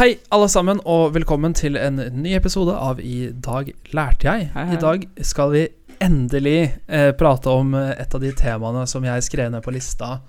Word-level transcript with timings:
Hei, 0.00 0.14
alle 0.32 0.46
sammen, 0.48 0.78
og 0.88 1.10
velkommen 1.12 1.52
til 1.52 1.74
en 1.76 1.98
ny 2.22 2.30
episode 2.32 2.72
av 2.72 3.02
I 3.04 3.34
dag 3.36 3.66
lærte 3.92 4.24
jeg. 4.30 4.46
Hei, 4.54 4.62
hei. 4.70 4.78
I 4.78 4.80
dag 4.80 5.02
skal 5.28 5.50
vi 5.52 5.64
endelig 6.00 6.70
eh, 6.88 7.10
prate 7.20 7.52
om 7.52 7.74
eh, 7.76 7.90
et 8.00 8.16
av 8.16 8.22
de 8.22 8.30
temaene 8.32 8.86
som 8.88 9.04
jeg 9.04 9.26
skrev 9.26 9.50
ned 9.52 9.60
på 9.60 9.74
lista 9.76 10.22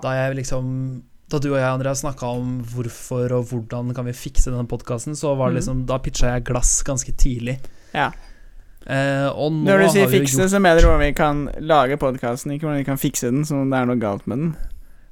da 0.00 0.12
jeg 0.14 0.38
liksom 0.38 0.68
Da 1.30 1.40
du 1.42 1.48
og 1.50 1.58
jeg, 1.58 1.66
Andreas, 1.66 2.04
snakka 2.04 2.30
om 2.38 2.60
hvorfor 2.70 3.34
og 3.34 3.50
hvordan 3.50 3.90
kan 3.94 4.06
vi 4.06 4.14
fikse 4.14 4.52
denne 4.52 4.70
podkasten, 4.70 5.18
så 5.18 5.34
var 5.34 5.50
det 5.50 5.56
Mhm. 5.56 5.58
liksom 5.58 5.86
Da 5.86 5.98
pitcha 5.98 6.30
jeg 6.36 6.44
glass 6.44 6.82
ganske 6.86 7.12
tidlig. 7.12 7.58
Ja. 7.92 8.12
Eh, 8.86 9.26
og 9.26 9.50
nå 9.52 9.66
Når 9.66 9.78
du 9.78 9.88
sier 9.90 10.06
fikse, 10.06 10.38
gjort 10.38 10.54
så 10.54 10.62
mener 10.62 10.80
du 10.80 10.86
hvordan 10.86 11.06
vi 11.08 11.12
kan 11.12 11.48
lage 11.58 11.98
podkasten, 11.98 12.52
ikke 12.54 12.62
hvordan 12.68 12.78
vi 12.78 12.84
kan 12.84 12.96
fikse 12.96 13.26
den 13.26 13.44
som 13.44 13.58
om 13.62 13.70
det 13.70 13.78
er 13.78 13.86
noe 13.86 13.98
galt 13.98 14.26
med 14.26 14.38
den. 14.38 14.56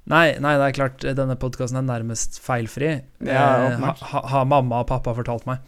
Nei, 0.08 0.38
nei, 0.40 0.54
det 0.56 0.66
er 0.70 0.76
klart, 0.76 1.04
eh, 1.04 1.12
denne 1.16 1.36
podkasten 1.36 1.76
er 1.82 1.84
nærmest 1.84 2.38
feilfri. 2.40 2.94
Ja, 3.20 3.42
Eh, 3.58 3.66
åpenbart. 3.72 3.98
ha, 4.00 4.20
ha, 4.20 4.26
har 4.34 4.44
mamma 4.48 4.80
og 4.80 4.86
pappa 4.88 5.12
fortalt 5.14 5.44
meg. 5.46 5.58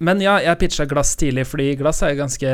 Men 0.00 0.20
ja, 0.22 0.38
jeg 0.40 0.58
pitcha 0.58 0.86
glass 0.88 1.16
tidlig, 1.18 1.44
fordi 1.46 1.72
glass 1.80 2.02
er 2.06 2.14
ganske 2.18 2.52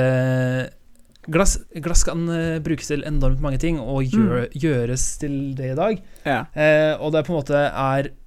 Glass, 1.25 1.55
glass 1.81 2.03
kan 2.05 2.27
eh, 2.29 2.59
brukes 2.61 2.91
til 2.91 3.01
enormt 3.09 3.41
mange 3.41 3.57
ting, 3.59 3.79
og 3.81 4.03
gjør, 4.05 4.43
gjøres 4.61 5.07
til 5.23 5.55
det 5.57 5.71
i 5.73 5.77
dag. 5.79 6.03
Ja. 6.29 6.43
Eh, 6.53 6.93
og 7.01 7.15
det 7.15 7.23
på 7.25 7.33
en 7.33 7.39
måte 7.39 7.63
er 7.71 8.11
eh, 8.11 8.13
eh, 8.13 8.24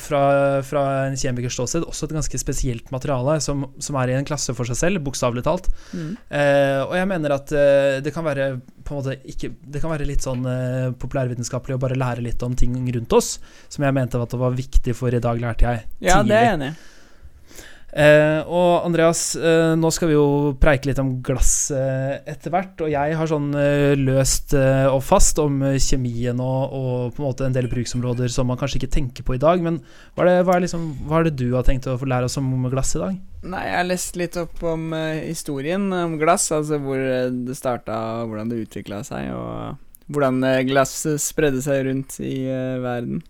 fra, 0.00 0.22
fra 0.66 0.82
en 1.06 1.16
kjemikers 1.18 1.56
ståsted 1.56 1.86
også 1.88 2.08
et 2.08 2.16
ganske 2.18 2.40
spesielt 2.40 2.90
materiale 2.94 3.38
som, 3.44 3.66
som 3.82 3.98
er 4.00 4.12
i 4.12 4.18
en 4.18 4.28
klasse 4.28 4.54
for 4.56 4.68
seg 4.68 4.78
selv, 4.78 5.02
bokstavelig 5.06 5.44
talt. 5.46 5.70
Mm. 5.92 6.12
Eh, 6.28 6.80
og 6.84 6.94
jeg 6.98 7.10
mener 7.10 7.34
at 7.38 7.54
eh, 7.56 7.98
det 8.04 8.12
kan 8.14 8.26
være 8.26 8.50
på 8.88 8.94
en 8.94 9.00
måte 9.02 9.16
ikke 9.28 9.50
Det 9.60 9.82
kan 9.82 9.92
være 9.92 10.06
litt 10.08 10.24
sånn 10.24 10.46
eh, 10.48 10.90
populærvitenskapelig 10.96 11.76
å 11.76 11.82
bare 11.82 11.98
lære 11.98 12.24
litt 12.24 12.42
om 12.46 12.54
ting 12.56 12.76
rundt 12.94 13.16
oss, 13.16 13.34
som 13.68 13.84
jeg 13.84 13.96
mente 13.96 14.20
at 14.20 14.32
det 14.32 14.40
var 14.40 14.56
viktig 14.56 14.94
for 14.96 15.14
i 15.14 15.22
dag 15.22 15.40
lærte 15.42 15.66
jeg 15.68 15.84
ja, 16.00 16.22
det 16.22 16.36
er 16.36 16.48
jeg 16.48 16.54
tidlig. 16.54 16.54
enig 16.54 16.70
i. 16.72 16.94
Eh, 17.88 18.44
og 18.44 18.84
Andreas, 18.84 19.32
eh, 19.32 19.72
nå 19.80 19.88
skal 19.94 20.10
vi 20.10 20.16
jo 20.16 20.52
preike 20.60 20.90
litt 20.90 20.98
om 21.00 21.14
glass 21.24 21.70
eh, 21.72 22.18
etter 22.28 22.52
hvert. 22.52 22.74
Og 22.84 22.90
jeg 22.92 23.16
har 23.16 23.30
sånn 23.30 23.48
eh, 23.56 23.94
løst 23.96 24.52
eh, 24.58 24.84
og 24.90 25.00
fast 25.06 25.40
om 25.40 25.62
eh, 25.64 25.78
kjemien 25.80 26.40
og, 26.44 26.74
og 26.76 27.16
på 27.16 27.22
en 27.22 27.28
måte 27.30 27.46
en 27.48 27.56
del 27.56 27.70
bruksområder 27.72 28.28
som 28.32 28.50
man 28.52 28.60
kanskje 28.60 28.82
ikke 28.82 28.92
tenker 28.98 29.24
på 29.24 29.38
i 29.38 29.40
dag. 29.42 29.64
Men 29.64 29.80
hva 30.12 30.26
er 30.26 30.30
det, 30.30 30.36
hva 30.44 30.58
er 30.58 30.66
liksom, 30.66 30.84
hva 31.08 31.22
er 31.22 31.30
det 31.30 31.38
du 31.40 31.48
har 31.56 31.64
tenkt 31.64 31.88
å 31.88 31.96
få 32.00 32.10
lære 32.12 32.28
oss 32.28 32.36
om 32.40 32.52
glass 32.68 32.92
i 32.98 33.02
dag? 33.02 33.16
Nei, 33.48 33.64
jeg 33.70 33.78
har 33.78 33.88
lest 33.88 34.20
litt 34.20 34.36
opp 34.40 34.62
om 34.66 34.92
historien 35.22 35.88
om 35.94 36.18
glass, 36.20 36.50
altså 36.52 36.80
hvor 36.82 36.98
det 36.98 37.56
starta, 37.56 37.96
hvordan 38.26 38.50
det 38.50 38.64
utvikla 38.66 39.00
seg, 39.06 39.30
og 39.32 40.10
hvordan 40.12 40.42
glasset 40.68 41.22
spredde 41.22 41.62
seg 41.64 41.86
rundt 41.86 42.18
i 42.20 42.42
verden. 42.82 43.22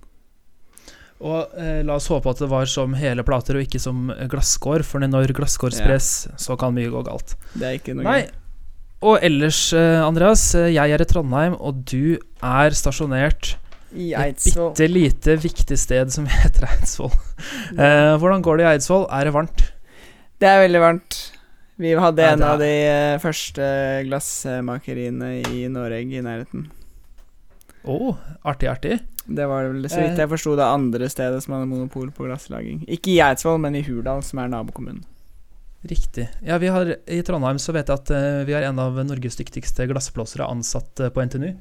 Og 1.20 1.54
eh, 1.58 1.80
la 1.82 1.96
oss 1.98 2.06
håpe 2.12 2.30
at 2.30 2.38
det 2.38 2.48
var 2.50 2.68
som 2.70 2.92
hele 2.94 3.24
plater 3.26 3.56
og 3.58 3.64
ikke 3.66 3.80
som 3.82 4.08
glasskår, 4.30 4.84
for 4.86 5.02
når 5.02 5.32
glasskår 5.34 5.74
Ja. 5.74 5.80
spres, 5.82 6.28
så 6.38 6.56
kan 6.58 6.74
mye 6.76 6.90
gå 6.92 7.02
galt. 7.06 7.34
Det 7.58 7.66
er 7.66 7.78
ikke 7.80 7.96
noe 7.98 8.04
Nei. 8.06 8.20
Og 9.02 9.18
ellers, 9.22 9.72
eh, 9.74 9.98
Andreas, 10.02 10.54
eh, 10.54 10.72
jeg 10.74 10.90
er 10.94 11.02
i 11.02 11.06
Trondheim, 11.06 11.54
og 11.58 11.84
du 11.84 12.18
er 12.42 12.70
stasjonert 12.74 13.56
I 13.94 14.12
et 14.12 14.36
Eidsvoll. 14.38 14.72
bitte 14.74 14.88
lite 14.90 15.36
viktig 15.42 15.78
sted 15.78 16.10
som 16.12 16.26
heter 16.30 16.66
Eidsvoll. 16.68 17.10
Eh, 17.78 18.14
hvordan 18.18 18.42
går 18.42 18.58
det 18.58 18.64
i 18.66 18.70
Eidsvoll? 18.76 19.06
Er 19.10 19.24
det 19.24 19.34
varmt? 19.34 19.62
Det 20.38 20.46
er 20.46 20.62
veldig 20.68 20.80
varmt. 20.82 21.18
Vi 21.78 21.92
hadde 21.94 22.18
Ja, 22.22 22.32
en 22.34 22.42
av 22.42 22.58
de 22.58 22.66
eh, 22.66 23.18
første 23.22 23.62
glassmakeriene 24.06 25.42
i 25.46 25.66
Norge 25.70 26.00
i 26.02 26.22
nærheten. 26.22 26.68
Å, 27.88 28.14
artig, 28.44 28.68
artig. 28.68 28.98
Det 29.28 29.44
var 29.48 29.66
vel, 29.68 29.84
så 29.88 29.98
Eh. 30.00 30.08
vidt 30.10 30.20
jeg 30.20 30.28
forsto, 30.30 30.54
det 30.56 30.64
andre 30.64 31.08
stedet 31.08 31.42
som 31.44 31.54
hadde 31.56 31.68
monopol 31.68 32.10
på 32.12 32.26
glasslaging. 32.28 32.82
Ikke 32.88 33.12
i 33.14 33.20
Eidsvoll, 33.24 33.58
men 33.60 33.76
i 33.76 33.82
Hurdal, 33.84 34.22
som 34.22 34.40
er 34.40 34.48
nabokommunen. 34.52 35.02
Riktig. 35.88 36.28
Ja, 36.42 36.58
vi 36.58 36.66
har, 36.74 36.96
I 37.06 37.22
Trondheim 37.22 37.58
så 37.62 37.72
vet 37.72 37.86
jeg 37.86 38.00
at 38.00 38.10
uh, 38.10 38.44
vi 38.44 38.52
har 38.56 38.64
en 38.66 38.78
av 38.82 38.96
Norges 39.06 39.36
dyktigste 39.38 39.86
glassblåsere 39.86 40.48
ansatt 40.50 41.00
uh, 41.00 41.08
på 41.14 41.22
NTNU. 41.22 41.52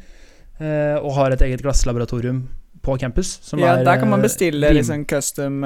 Uh, 0.60 0.98
og 1.04 1.12
har 1.20 1.32
et 1.36 1.44
eget 1.46 1.62
glasslaboratorium 1.62 2.48
på 2.82 2.98
campus. 2.98 3.36
Som 3.46 3.60
Ja, 3.60 3.76
er, 3.78 3.84
der 3.86 4.00
kan 4.00 4.10
man 4.10 4.20
eh, 4.20 4.26
bestille 4.26 4.72
liksom 4.74 5.06
custom 5.06 5.62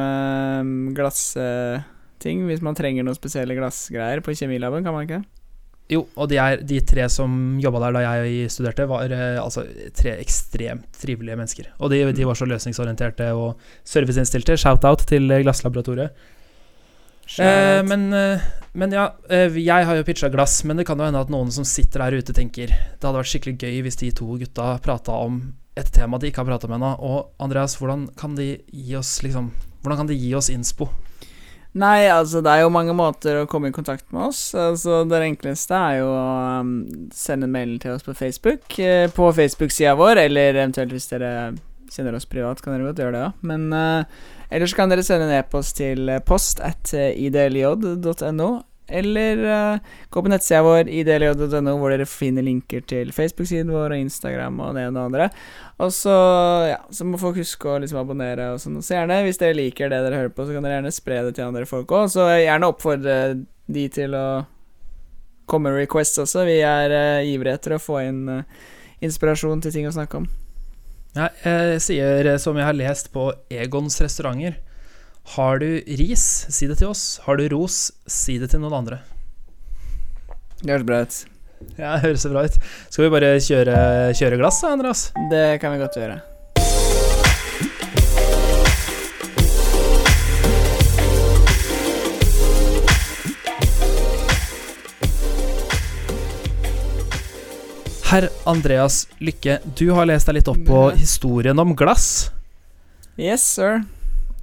glassting 0.97 2.45
hvis 2.47 2.61
man 2.65 2.75
trenger 2.77 3.05
noen 3.05 3.17
spesielle 3.17 3.55
glassgreier 3.57 4.21
på 4.25 4.33
kjemilaben, 4.35 4.83
kan 4.83 4.95
man 4.95 5.07
ikke? 5.07 5.21
Jo, 5.91 6.05
og 6.15 6.29
de, 6.31 6.37
er, 6.39 6.61
de 6.63 6.77
tre 6.87 7.05
som 7.11 7.31
jobba 7.59 7.81
der 7.83 7.95
da 7.97 8.03
jeg 8.05 8.51
studerte, 8.53 8.87
var 8.87 9.11
eh, 9.11 9.39
altså 9.41 9.65
tre 9.97 10.15
ekstremt 10.21 10.87
trivelige 11.01 11.35
mennesker. 11.35 11.71
Og 11.83 11.91
de, 11.91 12.05
de 12.15 12.27
var 12.27 12.39
så 12.39 12.47
løsningsorienterte 12.47 13.27
og 13.35 13.59
serviceinnstilte. 13.83 14.55
Shout-out 14.61 15.03
til 15.09 15.27
eh, 15.27 15.43
Glasslaboratoriet. 15.43 16.15
Eh, 17.39 17.83
men, 17.87 18.13
eh, 18.13 18.39
men 18.71 18.91
ja, 18.91 19.05
eh, 19.29 19.57
jeg 19.59 19.87
har 19.87 19.95
jo 19.95 20.03
pitcha 20.07 20.29
glass, 20.31 20.63
men 20.67 20.79
det 20.79 20.87
kan 20.87 20.99
jo 20.99 21.07
hende 21.07 21.21
at 21.21 21.31
noen 21.31 21.51
som 21.53 21.67
sitter 21.67 22.03
der 22.03 22.19
ute, 22.19 22.35
tenker 22.35 22.71
det 22.71 23.03
hadde 23.03 23.19
vært 23.19 23.31
skikkelig 23.31 23.57
gøy 23.61 23.83
hvis 23.85 23.99
de 24.01 24.11
to 24.15 24.27
gutta 24.41 24.73
prata 24.83 25.15
om 25.27 25.39
et 25.79 25.87
tema 25.95 26.19
de 26.19 26.31
ikke 26.31 26.43
har 26.43 26.49
prata 26.49 26.67
om 26.67 26.75
ennå. 26.75 26.91
Og 27.07 27.43
Andreas, 27.43 27.77
hvordan 27.79 28.09
kan 28.19 28.35
de 28.39 28.53
gi 28.67 28.95
oss 28.99 29.19
liksom 29.23 29.51
Hvordan 29.81 30.03
kan 30.03 30.09
de 30.11 30.13
gi 30.13 30.35
oss 30.37 30.51
innspo? 30.53 30.91
Nei, 31.71 32.09
altså 32.11 32.41
det 32.43 32.51
er 32.51 32.65
jo 32.65 32.73
mange 32.73 32.93
måter 32.95 33.39
å 33.39 33.47
komme 33.49 33.69
i 33.71 33.75
kontakt 33.75 34.09
med 34.11 34.27
oss. 34.27 34.41
Altså 34.57 35.03
Det 35.07 35.21
enkleste 35.23 35.77
er 35.77 36.01
jo 36.01 36.09
å 36.11 36.25
um, 36.59 36.73
sende 37.15 37.47
en 37.47 37.53
mail 37.53 37.77
til 37.79 37.95
oss 37.95 38.03
på 38.03 38.15
Facebook. 38.17 38.65
eh, 38.79 39.07
på 39.07 39.29
Facebook-sida 39.37 39.95
vår, 39.95 40.25
eller 40.27 40.57
eventuelt 40.57 40.91
hvis 40.91 41.07
dere 41.13 41.53
kjenner 41.91 42.15
oss 42.15 42.27
privat, 42.27 42.59
kan 42.63 42.75
dere 42.75 42.89
godt 42.89 42.99
gjøre 42.99 43.15
det 43.15 43.23
òg. 43.29 43.45
Men 43.47 43.69
uh, 43.71 44.03
ellers 44.51 44.75
kan 44.75 44.91
dere 44.91 45.05
sende 45.07 45.29
en 45.29 45.37
e-post 45.39 45.77
til 45.79 46.11
eh, 46.11 46.23
post 46.27 46.59
at 46.59 46.91
idlj.no. 46.91 48.51
Eller 48.91 49.41
uh, 49.45 49.97
gå 50.11 50.23
på 50.23 50.31
nettsida 50.31 50.61
vår 50.65 50.89
idlj.no, 50.91 51.75
hvor 51.79 51.93
dere 51.93 52.07
finner 52.09 52.45
linker 52.45 52.83
til 52.87 53.13
Facebook-siden 53.15 53.71
vår 53.73 53.95
og 53.95 54.03
Instagram 54.05 54.59
og 54.61 54.75
det 54.75 54.85
ene 54.85 54.91
og 54.91 54.97
det 54.97 55.05
andre. 55.07 55.27
Og 55.81 55.93
så, 55.95 56.15
ja, 56.69 56.79
så 56.93 57.07
må 57.07 57.19
folk 57.21 57.39
huske 57.41 57.69
å 57.69 57.79
liksom 57.81 58.01
abonnere 58.03 58.51
og 58.53 58.61
sånn. 58.61 58.81
Så 58.83 58.97
gjerne, 58.97 59.21
hvis 59.25 59.41
dere 59.41 59.57
liker 59.57 59.91
det 59.91 60.01
dere 60.05 60.21
hører 60.23 60.35
på, 60.35 60.45
så 60.45 60.55
kan 60.55 60.67
dere 60.67 60.79
gjerne 60.79 60.93
spre 60.95 61.21
det 61.27 61.35
til 61.37 61.47
andre 61.47 61.67
folk 61.69 61.95
òg. 61.97 62.11
Så 62.13 62.27
gjerne 62.29 62.69
oppfordre 62.69 63.17
de 63.71 63.87
til 63.93 64.17
å 64.17 64.25
komme 65.51 65.71
med 65.71 65.85
requests 65.85 66.21
også. 66.21 66.45
Vi 66.47 66.59
er 66.65 66.95
uh, 66.95 67.27
ivrige 67.27 67.57
etter 67.59 67.77
å 67.77 67.81
få 67.81 68.03
inn 68.05 68.25
uh, 68.29 68.43
inspirasjon 69.03 69.63
til 69.63 69.73
ting 69.75 69.89
å 69.89 69.95
snakke 69.95 70.21
om. 70.21 70.29
Ja, 71.15 71.27
jeg 71.43 71.79
sier 71.83 72.37
som 72.39 72.55
jeg 72.55 72.63
har 72.63 72.77
lest 72.77 73.09
på 73.11 73.33
Egons 73.51 73.97
restauranter. 73.99 74.61
Har 75.23 75.59
du 75.59 75.81
ris, 75.87 76.45
si 76.49 76.67
det 76.67 76.79
til 76.81 76.87
oss. 76.91 77.19
Har 77.23 77.37
du 77.37 77.47
ros, 77.53 77.91
si 78.09 78.37
det 78.41 78.51
til 78.51 78.59
noen 78.63 78.73
andre. 78.81 78.97
Det 80.61 80.73
høres 80.73 80.87
bra 80.87 81.01
ut. 81.05 81.21
Ja, 81.77 81.93
det 81.95 82.01
høres 82.07 82.25
bra 82.25 82.43
ut. 82.49 82.57
Skal 82.89 83.05
vi 83.05 83.13
bare 83.13 83.31
kjøre, 83.39 83.77
kjøre 84.17 84.41
glass, 84.41 84.59
da, 84.65 84.73
Andreas? 84.75 85.07
Det 85.31 85.45
kan 85.61 85.73
vi 85.75 85.81
godt 85.81 85.97
gjøre. 86.01 86.19
Herr 98.11 98.27
Andreas 98.43 99.05
Lykke, 99.23 99.61
du 99.79 99.93
har 99.95 100.09
lest 100.09 100.27
deg 100.27 100.41
litt 100.41 100.49
opp 100.51 100.59
på 100.67 100.83
historien 100.99 101.61
om 101.63 101.71
glass. 101.79 102.27
Yes, 103.15 103.45
sir. 103.45 103.85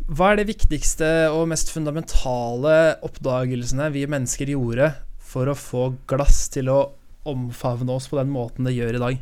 Hva 0.08 0.30
er 0.32 0.38
de 0.40 0.46
viktigste 0.48 1.06
og 1.36 1.50
mest 1.50 1.68
fundamentale 1.68 2.76
oppdagelsene 3.04 3.90
vi 3.92 4.06
mennesker 4.08 4.48
gjorde 4.54 4.94
for 5.20 5.50
å 5.52 5.56
få 5.58 5.82
glass 6.08 6.46
til 6.54 6.70
å 6.72 6.78
omfavne 7.28 7.92
oss 7.92 8.06
på 8.08 8.16
den 8.16 8.30
måten 8.32 8.64
det 8.64 8.72
gjør 8.72 8.96
i 8.96 9.02
dag? 9.02 9.18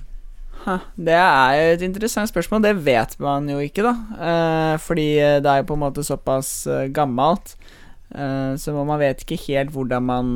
Det 0.94 1.16
er 1.16 1.56
jo 1.56 1.72
et 1.74 1.82
interessant 1.88 2.30
spørsmål. 2.30 2.62
Det 2.62 2.72
vet 2.86 3.16
man 3.22 3.50
jo 3.50 3.58
ikke, 3.62 3.82
da. 3.82 3.94
Eh, 4.28 4.76
fordi 4.82 5.08
det 5.42 5.50
er 5.50 5.64
jo 5.64 5.68
på 5.72 5.74
en 5.74 5.82
måte 5.82 6.06
såpass 6.06 6.52
eh, 6.70 6.86
gammelt. 6.94 7.56
Eh, 8.14 8.54
så 8.54 8.74
man 8.78 9.02
vet 9.02 9.26
ikke 9.26 9.42
helt 9.48 9.74
hvordan 9.74 10.06
man 10.06 10.34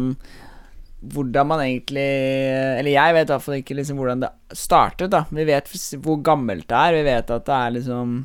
Hvordan 1.01 1.47
man 1.49 1.61
egentlig 1.63 2.03
Eller 2.03 2.91
jeg 2.91 3.15
vet 3.15 3.31
i 3.31 3.33
hvert 3.33 3.45
fall 3.45 3.55
ikke 3.57 3.77
liksom 3.79 4.01
hvordan 4.03 4.25
det 4.27 4.29
startet, 4.59 5.09
da. 5.15 5.23
Vi 5.31 5.47
vet 5.49 5.71
hvor 6.03 6.19
gammelt 6.27 6.67
det 6.69 6.77
er. 6.77 6.99
Vi 6.99 7.07
vet 7.07 7.31
at 7.39 7.47
det 7.47 7.57
er 7.57 7.75
liksom 7.79 8.19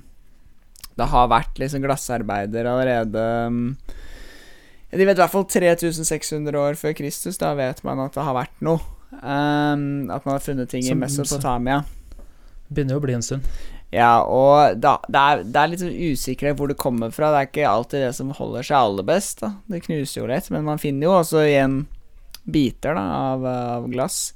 Det 0.95 1.07
har 1.12 1.27
vært 1.31 1.59
liksom 1.59 1.83
glassarbeider 1.83 2.68
allerede 2.71 3.24
mm, 3.51 3.75
De 4.95 5.03
vet 5.06 5.18
i 5.18 5.21
hvert 5.21 5.33
fall 5.33 5.44
3600 5.51 6.56
år 6.62 6.77
før 6.80 6.94
Kristus. 6.95 7.38
Da 7.42 7.53
vet 7.57 7.81
man 7.83 8.00
at 8.06 8.15
det 8.15 8.24
har 8.24 8.38
vært 8.38 8.62
noe. 8.63 8.80
Um, 9.15 10.07
at 10.12 10.24
man 10.25 10.38
har 10.38 10.44
funnet 10.44 10.69
ting 10.71 10.83
Som- 10.83 10.97
i 10.97 11.06
Mesopotamia. 11.06 11.81
Begynner 12.71 12.95
jo 12.95 13.01
å 13.01 13.06
bli 13.06 13.13
en 13.18 13.21
stund. 13.25 13.44
Ja, 13.94 14.24
og 14.24 14.80
da, 14.81 14.95
det, 15.07 15.19
er, 15.21 15.44
det 15.45 15.59
er 15.62 15.69
litt 15.71 15.83
sånn 15.83 16.00
usikkerhet 16.15 16.57
hvor 16.59 16.71
det 16.71 16.77
kommer 16.81 17.12
fra. 17.15 17.30
Det 17.31 17.41
er 17.44 17.50
ikke 17.51 17.68
alltid 17.69 18.01
det 18.07 18.13
som 18.18 18.31
holder 18.36 18.65
seg 18.65 18.77
aller 18.80 19.06
best. 19.07 19.44
da 19.44 19.51
Det 19.71 19.83
knuser 19.86 20.21
jo 20.24 20.31
litt, 20.31 20.50
men 20.51 20.65
man 20.68 20.81
finner 20.81 21.07
jo 21.07 21.13
også 21.19 21.44
igjen 21.45 21.77
biter 22.45 22.98
da 22.98 23.03
av, 23.36 23.45
av 23.45 23.88
glass. 23.94 24.33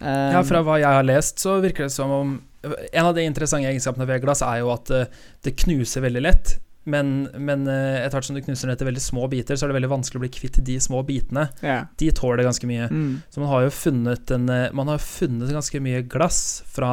Um, 0.00 0.34
Ja, 0.36 0.42
fra 0.46 0.62
hva 0.66 0.78
jeg 0.82 0.90
har 0.98 1.06
lest, 1.06 1.38
så 1.42 1.58
virker 1.62 1.86
det 1.88 1.94
som 1.94 2.12
om 2.14 2.36
En 2.62 3.06
av 3.06 3.14
de 3.16 3.24
interessante 3.24 3.68
egenskapene 3.70 4.08
ved 4.08 4.20
glass 4.24 4.42
er 4.44 4.60
jo 4.60 4.72
at 4.74 4.90
eh, 4.92 5.08
det 5.46 5.56
knuser 5.62 6.04
veldig 6.04 6.22
lett. 6.24 6.58
Men, 6.84 7.28
men 7.36 7.66
eh, 7.68 8.00
etter 8.06 8.16
hvert 8.16 8.24
som 8.24 8.34
du 8.36 8.40
knuser 8.42 8.66
ned 8.70 8.78
til 8.80 8.88
veldig 8.88 9.02
små 9.04 9.26
biter, 9.30 9.54
så 9.56 9.66
er 9.66 9.68
det 9.72 9.76
veldig 9.80 9.90
vanskelig 9.92 10.18
å 10.18 10.22
bli 10.24 10.30
kvitt 10.32 10.60
de 10.64 10.78
små 10.80 11.02
bitene. 11.06 11.48
Yeah. 11.62 11.86
De 12.00 12.08
tåler 12.16 12.42
ganske 12.46 12.66
mye. 12.66 12.86
Mm. 12.90 13.20
Så 13.30 13.40
man 13.42 13.50
har 13.52 13.66
jo 13.66 13.70
funnet, 13.74 14.30
en, 14.34 14.48
eh, 14.48 14.70
man 14.72 14.88
har 14.88 14.98
funnet 14.98 15.52
ganske 15.52 15.80
mye 15.84 16.00
glass 16.08 16.62
fra 16.72 16.90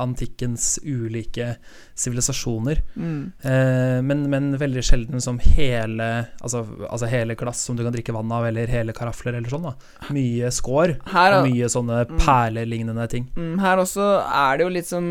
antikkens 0.00 0.78
ulike 0.84 1.56
sivilisasjoner. 1.94 2.80
Mm. 2.96 3.32
Eh, 3.42 4.02
men, 4.02 4.24
men 4.30 4.50
veldig 4.60 4.82
sjelden 4.84 5.20
som 5.24 5.38
hele 5.42 6.08
altså, 6.40 6.64
altså 6.90 7.08
hele 7.10 7.36
glass 7.38 7.60
som 7.68 7.76
du 7.76 7.84
kan 7.84 7.94
drikke 7.94 8.14
vann 8.16 8.32
av, 8.32 8.46
eller 8.48 8.66
hele 8.72 8.94
karafler 8.96 9.36
eller 9.38 9.52
sånn. 9.52 9.68
da 9.68 10.12
Mye 10.16 10.50
skår 10.52 10.96
og 11.06 11.50
mye 11.50 11.68
sånne 11.72 12.02
Mm. 12.06 12.18
perlelignende 12.22 13.04
ting. 13.10 13.24
mm, 13.34 13.58
her 13.60 13.78
også 13.80 14.04
er 14.22 14.56
det 14.58 14.64
jo 14.66 14.68
litt 14.74 14.86
sånn 14.88 15.08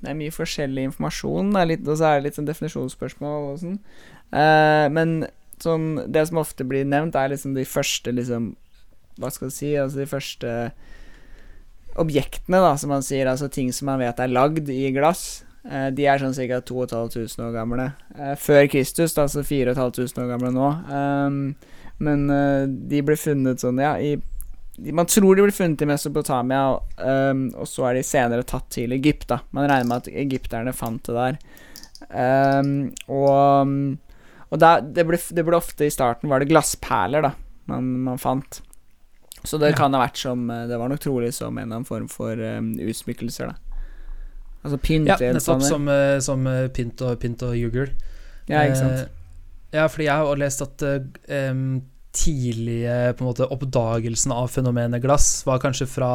Det 0.00 0.08
er 0.08 0.16
mye 0.16 0.32
forskjellig 0.32 0.86
informasjon, 0.88 1.52
litt, 1.68 1.84
og 1.84 1.98
så 2.00 2.08
er 2.08 2.18
det 2.18 2.28
litt 2.28 2.38
sånn 2.38 2.48
definisjonsspørsmål 2.48 3.50
og 3.50 3.60
sånn. 3.60 3.76
Uh, 4.32 4.86
men 4.94 5.26
sånn 5.60 6.06
Det 6.08 6.22
som 6.28 6.38
ofte 6.40 6.64
blir 6.64 6.86
nevnt, 6.88 7.18
er 7.18 7.32
liksom 7.32 7.56
de 7.56 7.64
første 7.66 8.12
liksom 8.14 8.52
Hva 9.18 9.32
skal 9.34 9.48
jeg 9.48 9.56
si 9.56 9.70
Altså 9.74 9.98
de 9.98 10.06
første 10.06 10.52
objektene, 12.00 12.60
da, 12.62 12.76
som 12.78 12.92
man 12.94 13.02
sier. 13.04 13.26
Altså 13.28 13.48
ting 13.50 13.72
som 13.74 13.90
man 13.90 13.98
vet 14.00 14.22
er 14.22 14.30
lagd 14.30 14.70
i 14.72 14.92
glass. 14.94 15.42
Uh, 15.66 15.90
de 15.92 16.06
er 16.08 16.22
sånn 16.22 16.36
ca. 16.38 16.62
2500 16.64 17.44
år 17.48 17.52
gamle. 17.58 17.90
Uh, 18.14 18.32
før 18.40 18.70
Kristus, 18.72 19.16
da, 19.18 19.26
altså 19.26 19.44
4500 19.44 20.22
år 20.22 20.30
gamle 20.30 20.54
nå. 20.54 20.70
Um, 20.88 21.40
men 22.00 22.22
de 22.88 23.02
ble 23.04 23.12
funnet 23.20 23.60
sånn, 23.60 23.82
ja, 23.82 23.98
i 24.00 24.14
Man 24.78 25.06
tror 25.10 25.36
de 25.36 25.42
ble 25.44 25.52
funnet 25.52 25.82
i 25.82 25.86
Mesopotamia, 25.90 26.78
ehm, 27.04 27.48
og 27.58 27.66
så 27.68 27.88
er 27.90 27.94
de 27.98 28.02
senere 28.06 28.42
tatt 28.48 28.70
til 28.70 28.92
Egypt, 28.96 29.26
da. 29.28 29.40
Man 29.52 29.68
regner 29.68 29.88
med 29.90 29.96
at 30.06 30.12
egypterne 30.22 30.72
fant 30.72 31.02
det 31.04 31.16
der. 31.18 31.38
Ehm, 32.10 32.92
og 33.08 33.98
og 34.50 34.58
da, 34.58 34.80
det, 34.82 35.04
ble, 35.06 35.14
det 35.30 35.44
ble 35.46 35.54
ofte 35.54 35.86
i 35.86 35.92
starten 35.94 36.26
var 36.30 36.42
det 36.42 36.48
glassperler, 36.50 37.22
da, 37.22 37.30
man, 37.70 37.90
man 38.08 38.18
fant. 38.18 38.62
Så 39.44 39.58
det 39.62 39.70
Ja. 39.70 39.76
kan 39.76 39.94
ha 39.94 40.00
vært 40.02 40.18
som 40.20 40.50
eh, 40.50 40.66
Det 40.68 40.76
var 40.76 40.90
nok 40.90 41.00
trolig 41.00 41.30
som 41.32 41.56
en 41.56 41.62
eller 41.62 41.76
annen 41.78 41.86
form 41.88 42.08
for 42.12 42.36
um, 42.36 42.74
utsmykkelser, 42.76 43.46
da. 43.46 43.54
Altså 44.64 44.76
pynt 44.82 45.08
Ja, 45.08 45.16
nettopp 45.16 45.62
som, 45.64 45.86
eh, 45.88 46.18
som 46.20 46.44
eh, 46.46 46.66
pynt 46.68 47.00
og, 47.00 47.14
pynt 47.22 47.40
og 47.46 47.54
jugel. 47.56 47.94
Ja, 48.50 48.64
ikke 48.66 48.76
sant. 48.76 49.06
Uh, 49.06 49.76
ja, 49.78 49.86
fordi 49.86 50.04
jeg 50.10 50.16
har 50.26 50.36
lest 50.42 50.60
at 50.66 50.82
em, 51.30 51.62
tidlige 52.16 53.14
måte 53.22 53.46
oppdagelsen 53.50 54.32
av 54.34 54.48
fenomenet 54.50 55.02
glass 55.04 55.44
var 55.46 55.60
kanskje 55.62 55.86
fra, 55.88 56.10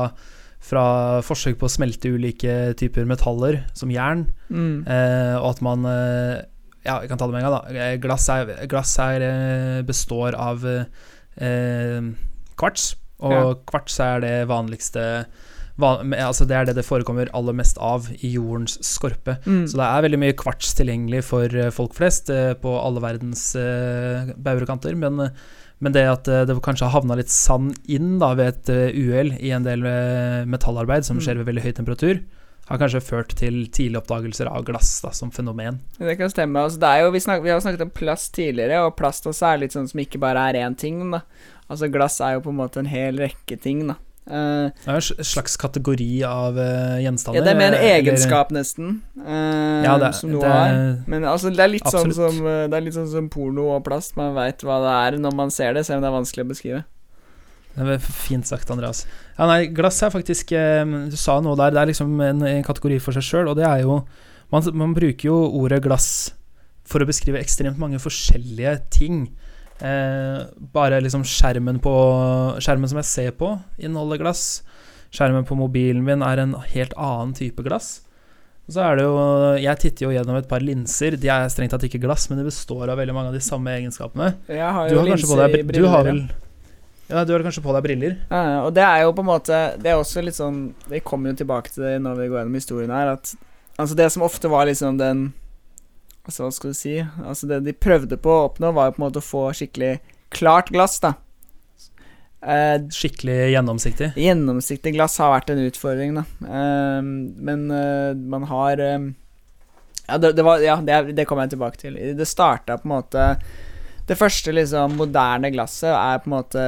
fra 0.60 0.86
forsøk 1.26 1.58
på 1.62 1.68
å 1.70 1.72
smelte 1.72 2.12
ulike 2.12 2.74
typer 2.80 3.06
metaller, 3.10 3.64
som 3.74 3.90
jern, 3.94 4.28
Mm. 4.50 4.84
eh, 4.88 5.36
og 5.40 5.50
at 5.56 5.62
man 5.66 5.86
eh, 5.86 6.44
Ja, 6.86 7.00
jeg 7.02 7.10
kan 7.10 7.18
ta 7.18 7.26
det 7.26 7.34
med 7.34 7.42
en 7.44 7.50
gang, 7.50 7.64
da. 7.66 7.80
Eh, 7.82 7.96
Glass, 7.98 8.28
er, 8.30 8.68
glass 8.70 8.92
er, 9.02 9.24
eh, 9.26 9.82
består 9.82 10.36
av 10.38 10.62
eh, 10.68 12.02
kvarts, 12.56 12.96
og 13.20 13.32
Ja. 13.34 13.54
kvarts 13.66 14.00
er 14.00 14.20
det 14.22 14.48
vanligste 14.48 15.26
van, 15.80 16.14
Altså 16.14 16.46
det 16.48 16.56
er 16.56 16.66
det 16.66 16.76
det 16.76 16.86
forekommer 16.86 17.28
aller 17.34 17.54
mest 17.54 17.78
av 17.80 18.08
i 18.22 18.30
jordens 18.36 18.78
skorpe. 18.86 19.40
Mm. 19.46 19.66
Så 19.68 19.76
det 19.76 19.84
er 19.84 20.06
veldig 20.06 20.20
mye 20.22 20.34
kvarts 20.38 20.74
tilgjengelig 20.78 21.24
for 21.24 21.50
folk 21.72 21.94
flest 21.98 22.30
eh, 22.30 22.54
på 22.54 22.72
alle 22.80 23.02
verdens 23.02 23.56
eh, 23.56 24.32
baurekanter. 24.38 24.96
Men, 24.96 25.20
eh, 25.20 25.30
men 25.84 25.92
det 25.96 26.06
at 26.08 26.28
eh, 26.32 26.46
det 26.48 26.56
kanskje 26.64 26.88
har 26.88 26.96
havna 27.02 27.18
litt 27.20 27.30
sand 27.34 27.76
inn 27.92 28.18
da 28.22 28.34
ved 28.38 28.48
et 28.54 28.70
eh, 28.74 28.96
uhell 28.96 29.34
i 29.40 29.52
en 29.56 29.66
del 29.68 29.84
eh, 29.86 30.46
metallarbeid 30.48 31.06
som 31.06 31.18
Mm. 31.20 31.24
skjer 31.26 31.38
ved 31.42 31.50
veldig 31.50 31.64
høy 31.66 31.74
temperatur, 31.76 32.22
har 32.66 32.80
kanskje 32.82 33.02
ført 33.06 33.36
til 33.38 33.68
tidlige 33.70 34.00
oppdagelser 34.02 34.48
av 34.50 34.64
glass 34.66 35.02
da, 35.04 35.12
som 35.14 35.30
fenomen. 35.32 35.82
Det 36.00 36.16
kan 36.18 36.32
stemme. 36.34 36.64
Altså, 36.64 36.80
det 36.82 36.94
jo, 37.04 37.12
vi, 37.14 37.20
snak, 37.22 37.44
vi 37.44 37.52
har 37.54 37.60
snakket 37.62 37.84
om 37.86 37.92
plast 37.94 38.34
tidligere, 38.34 38.80
og 38.88 38.96
plast 38.98 39.28
også 39.30 39.52
er 39.52 39.60
litt 39.62 39.76
sånn 39.76 39.88
som 39.92 40.02
ikke 40.02 40.18
bare 40.24 40.48
er 40.50 40.62
én 40.66 40.74
ting. 40.76 41.04
Da. 41.12 41.22
Altså 41.70 41.92
Glass 41.94 42.18
er 42.22 42.34
jo 42.40 42.42
på 42.48 42.50
en 42.50 42.58
måte 42.64 42.82
en 42.82 42.90
hel 42.90 43.18
rekke 43.22 43.60
ting. 43.62 43.86
Da. 43.92 43.96
Eh, 44.26 44.72
Det 44.74 44.90
er 44.90 44.96
en 44.96 45.26
slags 45.30 45.54
kategori 45.62 46.24
av 46.26 46.58
uh, 46.58 46.98
gjenstander. 46.98 47.38
ja, 47.38 47.44
det 47.46 47.52
er 47.52 47.60
mer 47.60 47.76
en 47.78 47.84
egenskap, 47.86 48.50
eller- 48.50 48.62
nesten, 48.64 49.02
uh, 49.22 49.84
Ja, 49.86 49.98
det, 50.02 50.16
som 50.16 50.32
noe 50.32 50.50
har. 50.50 51.04
Men 51.06 51.24
altså, 51.24 51.52
det 51.54 51.60
er 51.62 51.78
sånn 51.86 52.14
som 52.14 52.40
eh, 52.48 52.66
Det 52.68 52.74
er 52.74 52.82
litt 52.82 52.96
sånn 52.98 53.12
som 53.12 53.30
porno 53.30 53.70
og 53.76 53.84
plast. 53.86 54.16
Man 54.18 54.34
veit 54.34 54.66
hva 54.66 54.80
det 54.82 54.96
er 55.16 55.20
når 55.22 55.36
man 55.36 55.52
ser 55.52 55.74
det, 55.74 55.86
selv 55.86 55.98
om 55.98 56.02
det 56.02 56.10
er 56.10 56.18
vanskelig 56.18 56.46
å 56.46 56.50
beskrive. 56.50 56.84
Det 57.76 57.86
er 57.86 58.00
fint 58.00 58.48
sagt, 58.48 58.72
Andreas. 58.72 59.06
Ja, 59.38 59.46
nei, 59.46 59.66
glass 59.68 60.02
er 60.02 60.10
faktisk 60.10 60.50
Du 60.50 61.18
sa 61.18 61.42
noe 61.42 61.58
der. 61.60 61.72
Det 61.72 61.82
er 61.82 61.92
liksom 61.92 62.20
en, 62.22 62.42
en 62.42 62.64
kategori 62.64 63.00
for 63.02 63.12
seg 63.12 63.22
sjøl, 63.22 63.50
og 63.52 63.58
det 63.58 63.66
er 63.68 63.84
jo 63.84 64.06
man, 64.52 64.64
man 64.74 64.94
bruker 64.94 65.28
jo 65.28 65.38
ordet 65.62 65.84
glass 65.84 66.32
for 66.86 67.02
å 67.02 67.06
beskrive 67.10 67.42
ekstremt 67.42 67.78
mange 67.78 68.00
forskjellige 68.00 68.80
ting. 68.90 69.36
Eh, 69.84 70.46
bare 70.72 71.02
liksom 71.04 71.26
skjermen 71.28 71.82
på 71.84 71.92
Skjermen 72.64 72.88
som 72.88 73.00
jeg 73.02 73.10
ser 73.10 73.36
på, 73.36 73.50
inneholder 73.78 74.22
glass. 74.22 74.64
Skjermen 75.16 75.48
på 75.48 75.58
mobilen 75.60 76.04
min 76.04 76.24
er 76.24 76.44
en 76.44 76.56
helt 76.72 76.96
annen 76.96 77.36
type 77.36 77.64
glass. 77.66 78.02
Og 78.66 78.74
så 78.74 78.82
er 78.82 78.98
det 78.98 79.04
jo 79.06 79.18
Jeg 79.62 79.78
titter 79.84 80.08
jo 80.08 80.14
gjennom 80.16 80.40
et 80.40 80.48
par 80.50 80.64
linser. 80.64 81.20
De 81.22 81.30
er 81.30 81.52
strengt 81.54 81.76
tatt 81.76 81.86
ikke 81.86 82.02
glass, 82.02 82.30
men 82.30 82.40
de 82.40 82.48
består 82.48 82.90
av 82.90 82.98
veldig 82.98 83.14
mange 83.14 83.30
av 83.34 83.38
de 83.38 83.44
samme 83.44 83.76
egenskapene. 83.78 84.34
Jeg 84.50 84.74
har 84.78 84.90
Du 84.90 84.98
har 84.98 85.12
kanskje 85.12 85.30
på 85.30 85.38
linser 85.38 85.50
i 85.50 85.52
deg 85.52 85.62
Du 85.62 85.72
briller, 85.74 85.92
har 85.94 86.08
vel 86.10 86.22
Ja, 87.06 87.24
du 87.24 87.34
har 87.36 87.44
kanskje 87.46 87.62
på 87.62 87.76
deg 87.76 87.86
briller? 87.86 88.16
Ja, 88.32 88.64
og 88.66 88.74
det 88.74 88.82
er 88.82 89.04
jo 89.04 89.14
på 89.14 89.22
en 89.22 89.30
måte 89.30 89.60
Det 89.78 89.92
er 89.92 90.00
også 90.00 90.24
litt 90.26 90.40
sånn 90.40 90.74
Vi 90.90 91.04
kommer 91.06 91.30
jo 91.30 91.44
tilbake 91.44 91.70
til 91.76 91.86
det 91.86 92.00
når 92.02 92.24
vi 92.24 92.30
går 92.32 92.42
gjennom 92.42 92.58
historien 92.58 92.96
her, 92.96 93.14
at 93.20 93.36
Altså, 93.76 93.92
det 94.00 94.08
som 94.14 94.24
ofte 94.24 94.48
var 94.48 94.70
liksom 94.70 94.96
den 94.98 95.34
Altså, 96.26 96.46
hva 96.46 96.54
skal 96.54 96.74
du 96.74 96.78
si 96.78 96.96
Altså, 97.02 97.48
det 97.50 97.62
de 97.68 97.74
prøvde 97.78 98.18
på 98.18 98.32
å 98.32 98.48
oppnå, 98.50 98.74
var 98.74 98.90
jo 98.90 98.96
på 98.96 99.02
en 99.02 99.06
måte 99.08 99.22
å 99.22 99.26
få 99.26 99.44
skikkelig 99.58 100.00
klart 100.36 100.72
glass, 100.74 100.98
da. 101.04 101.14
Eh, 102.46 102.78
Skikkelig 102.94 103.38
gjennomsiktig. 103.56 104.12
Gjennomsiktig 104.20 104.94
glass 104.94 105.18
har 105.22 105.34
vært 105.34 105.54
en 105.54 105.64
utfordring, 105.66 106.18
da. 106.20 106.26
Eh, 106.46 107.00
men 107.50 107.70
eh, 107.74 108.12
man 108.36 108.50
har 108.52 108.82
ehm, 108.82 109.14
Ja, 110.06 110.20
det, 110.22 110.36
det 110.38 110.46
var 110.46 110.62
Ja, 110.62 110.76
det, 110.86 111.16
det 111.18 111.26
kommer 111.26 111.48
jeg 111.48 111.56
tilbake 111.56 111.82
til. 111.82 111.98
Det 112.18 112.28
starta 112.30 112.78
på 112.78 112.90
en 112.90 112.96
måte 112.98 113.32
Det 114.06 114.18
første 114.20 114.54
liksom 114.54 115.00
moderne 115.00 115.50
glasset 115.54 115.90
er 115.94 116.22
på 116.22 116.30
en 116.30 116.36
måte 116.36 116.66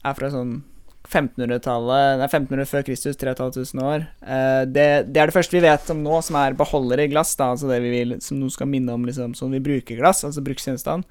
Er 0.00 0.16
fra 0.16 0.30
sånn 0.32 0.62
1500-tallet 1.08 2.18
Nei, 2.20 2.28
1500 2.28 2.68
før 2.68 2.84
Kristus, 2.84 3.16
3500 3.20 3.86
år. 3.88 4.04
Eh, 4.20 4.62
det, 4.68 4.86
det 5.08 5.22
er 5.22 5.30
det 5.30 5.36
første 5.36 5.56
vi 5.56 5.64
vet 5.64 5.92
om 5.94 6.02
nå, 6.04 6.20
som 6.24 6.36
er 6.40 6.56
beholdere 6.58 7.06
i 7.06 7.12
glass, 7.12 7.34
da, 7.38 7.52
altså 7.54 7.70
det 7.70 7.80
vi 7.84 7.92
vil 7.94 8.16
Som 8.24 8.42
noe 8.42 8.52
skal 8.52 8.68
minne 8.70 8.94
om 8.94 9.06
liksom 9.08 9.34
sånn 9.38 9.54
vi 9.56 9.64
bruker 9.64 10.00
glass, 10.00 10.24
altså 10.28 10.44
bruksgjenstand. 10.44 11.08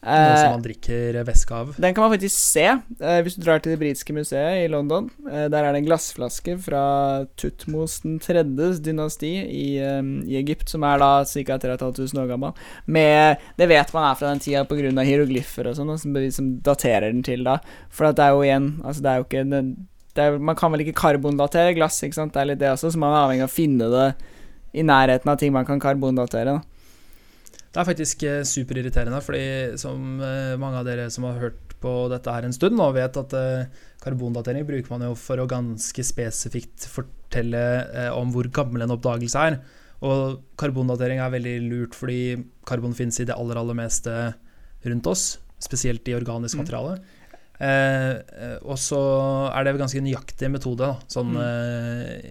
Eh, 0.00 0.36
som 0.40 0.54
man 0.54 0.62
drikker 0.64 1.18
væske 1.28 1.52
av. 1.52 1.74
den 1.76 1.92
kan 1.92 2.06
man 2.06 2.14
faktisk 2.14 2.32
se 2.32 2.62
eh, 2.64 3.18
hvis 3.20 3.34
du 3.36 3.42
drar 3.44 3.60
til 3.60 3.74
det 3.74 3.80
britiske 3.82 4.14
museet 4.16 4.62
i 4.64 4.70
London. 4.72 5.10
Eh, 5.28 5.44
der 5.52 5.60
er 5.60 5.74
det 5.74 5.82
en 5.82 5.88
glassflaske 5.90 6.54
fra 6.64 6.84
Tutmos 7.36 7.98
den 8.06 8.16
tredjes 8.18 8.80
dynasti 8.80 9.34
i, 9.44 9.66
eh, 9.76 10.00
i 10.24 10.38
Egypt, 10.40 10.72
som 10.72 10.86
er 10.88 11.02
da 11.02 11.10
ca. 11.28 11.58
3500 11.66 12.24
år 12.24 12.32
gammel. 12.32 12.56
Med, 12.86 13.44
det 13.60 13.68
vet 13.68 13.92
man 13.92 14.08
er 14.08 14.16
fra 14.16 14.32
den 14.32 14.40
tida 14.40 14.64
pga. 14.64 15.04
hieroglyffer 15.04 15.68
og 15.68 15.76
sånn, 15.76 15.92
som, 16.00 16.16
som 16.32 16.50
daterer 16.64 17.12
den 17.12 17.22
til 17.26 17.44
da. 17.44 17.58
For 17.92 18.08
det 18.08 18.24
er 18.24 18.32
jo 18.32 18.44
igjen 18.46 18.68
Altså, 18.80 19.02
det 19.04 19.10
er 19.10 19.20
jo 19.20 19.28
ikke 19.28 19.44
den, 19.50 19.70
er, 20.16 20.38
Man 20.38 20.56
kan 20.56 20.72
vel 20.72 20.86
ikke 20.86 20.96
karbondatere 20.96 21.76
glass, 21.76 22.00
ikke 22.02 22.16
sant? 22.16 22.32
Det 22.32 22.40
er 22.40 22.52
litt 22.54 22.62
det 22.62 22.72
også, 22.72 22.94
så 22.94 23.00
man 23.00 23.12
er 23.12 23.26
avhengig 23.26 23.44
av 23.44 23.52
å 23.52 23.58
finne 23.58 23.92
det 23.92 24.10
i 24.72 24.84
nærheten 24.86 25.28
av 25.28 25.36
ting 25.36 25.52
man 25.52 25.68
kan 25.68 25.82
karbondatere. 25.82 26.56
da 26.56 26.69
Det 27.70 27.78
er 27.78 27.86
faktisk 27.86 28.22
eh, 28.26 28.40
superirriterende, 28.42 29.20
fordi 29.22 29.42
som 29.78 30.16
eh, 30.26 30.56
mange 30.58 30.80
av 30.80 30.86
dere 30.88 31.04
som 31.14 31.28
har 31.28 31.36
hørt 31.38 31.76
på 31.80 31.92
dette 32.10 32.32
her 32.34 32.44
en 32.48 32.52
stund, 32.56 32.74
nå 32.76 32.88
vet 32.96 33.14
at 33.16 33.34
eh, 33.38 33.68
karbondatering 34.02 34.66
bruker 34.68 34.90
man 34.90 35.04
jo 35.06 35.12
for 35.16 35.38
å 35.40 35.46
ganske 35.48 36.02
spesifikt 36.04 36.88
fortelle 36.90 37.62
om 38.16 38.32
hvor 38.34 38.48
gammel 38.50 38.82
en 38.84 38.96
oppdagelse 38.96 39.44
er. 39.52 39.60
Og 40.02 40.40
karbondatering 40.60 41.20
er 41.22 41.30
veldig 41.32 41.54
lurt 41.68 41.94
fordi 41.94 42.40
karbon 42.66 42.96
finnes 42.96 43.20
i 43.22 43.28
det 43.28 43.36
aller, 43.38 43.60
aller 43.60 43.76
meste 43.78 44.16
rundt 44.88 45.06
oss, 45.12 45.24
spesielt 45.62 46.08
i 46.08 46.16
organisk 46.16 46.56
Mm. 46.58 46.64
materiale. 46.64 46.98
Eh, 47.60 48.56
og 48.64 48.78
så 48.80 48.98
er 49.52 49.64
det 49.64 49.74
en 49.74 49.82
ganske 49.84 50.00
nøyaktig 50.00 50.48
metode 50.50 50.78
da, 50.80 50.94
sånn, 51.12 51.34
Mm. 51.36 51.40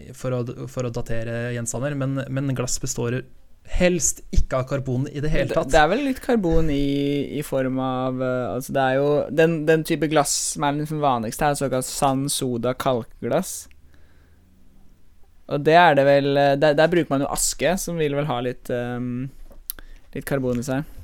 eh, 0.10 0.13
for, 0.17 0.31
å, 0.34 0.67
for 0.67 0.84
å 0.89 0.91
datere 0.91 1.53
gjenstander, 1.53 1.96
men, 1.96 2.25
men 2.27 2.55
glass 2.58 2.79
består 2.81 3.22
helst 3.69 4.21
ikke 4.35 4.57
av 4.59 4.65
karbon 4.69 5.05
i 5.11 5.21
det 5.21 5.29
hele 5.31 5.53
tatt. 5.53 5.69
det 5.71 5.77
er 5.79 5.88
vel 5.91 6.01
litt 6.07 6.19
karbon 6.23 6.69
i, 6.73 7.38
i 7.38 7.43
form 7.45 7.77
av 7.83 8.21
eh, 8.21 8.45
Altså, 8.55 8.73
det 8.75 8.81
er 8.85 8.95
jo 8.97 9.09
Den, 9.31 9.53
den 9.69 9.83
type 9.88 10.09
glass 10.11 10.33
som 10.55 10.65
er 10.67 10.79
den 10.79 11.01
vanligste, 11.03 11.45
er 11.51 11.59
såkalt 11.59 11.85
sand, 11.88 12.31
soda, 12.33 12.73
kalkglass. 12.73 13.67
Og 15.49 15.63
det 15.65 15.75
er 15.79 15.97
det 15.97 16.05
vel 16.07 16.31
eh, 16.38 16.53
Der, 16.61 16.75
der 16.77 16.91
bruker 16.91 17.13
man 17.13 17.25
jo 17.25 17.31
aske, 17.33 17.75
som 17.81 17.97
vil 18.01 18.15
vel 18.17 18.27
ha 18.29 18.39
litt 18.45 18.69
um, 18.73 19.27
Litt 20.15 20.25
karbon 20.25 20.57
i 20.61 20.65
seg. 20.65 20.95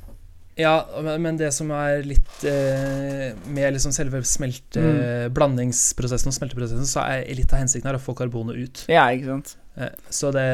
Ja, 0.57 0.77
men 1.03 1.19
men 1.22 1.36
det 1.38 1.50
som 1.53 1.69
er 1.75 2.00
litt 2.07 2.45
eh, 2.48 3.34
med 3.51 3.75
liksom 3.75 3.91
selve 3.93 4.22
smelte, 4.25 4.79
Mm. 4.81 5.34
blandingsprosessen 5.36 6.31
og 6.31 6.36
smelteprosessen, 6.38 6.88
så 6.88 7.03
er 7.03 7.27
litt 7.36 7.51
av 7.53 7.60
hensikten 7.60 7.89
her 7.91 7.98
å 8.00 8.01
få 8.01 8.15
karbonet 8.17 8.55
ut. 8.63 8.84
Ja, 8.89 9.03
ikke 9.12 9.27
sant? 9.34 9.51
Eh, 9.75 9.94
så 10.10 10.32
det, 10.32 10.46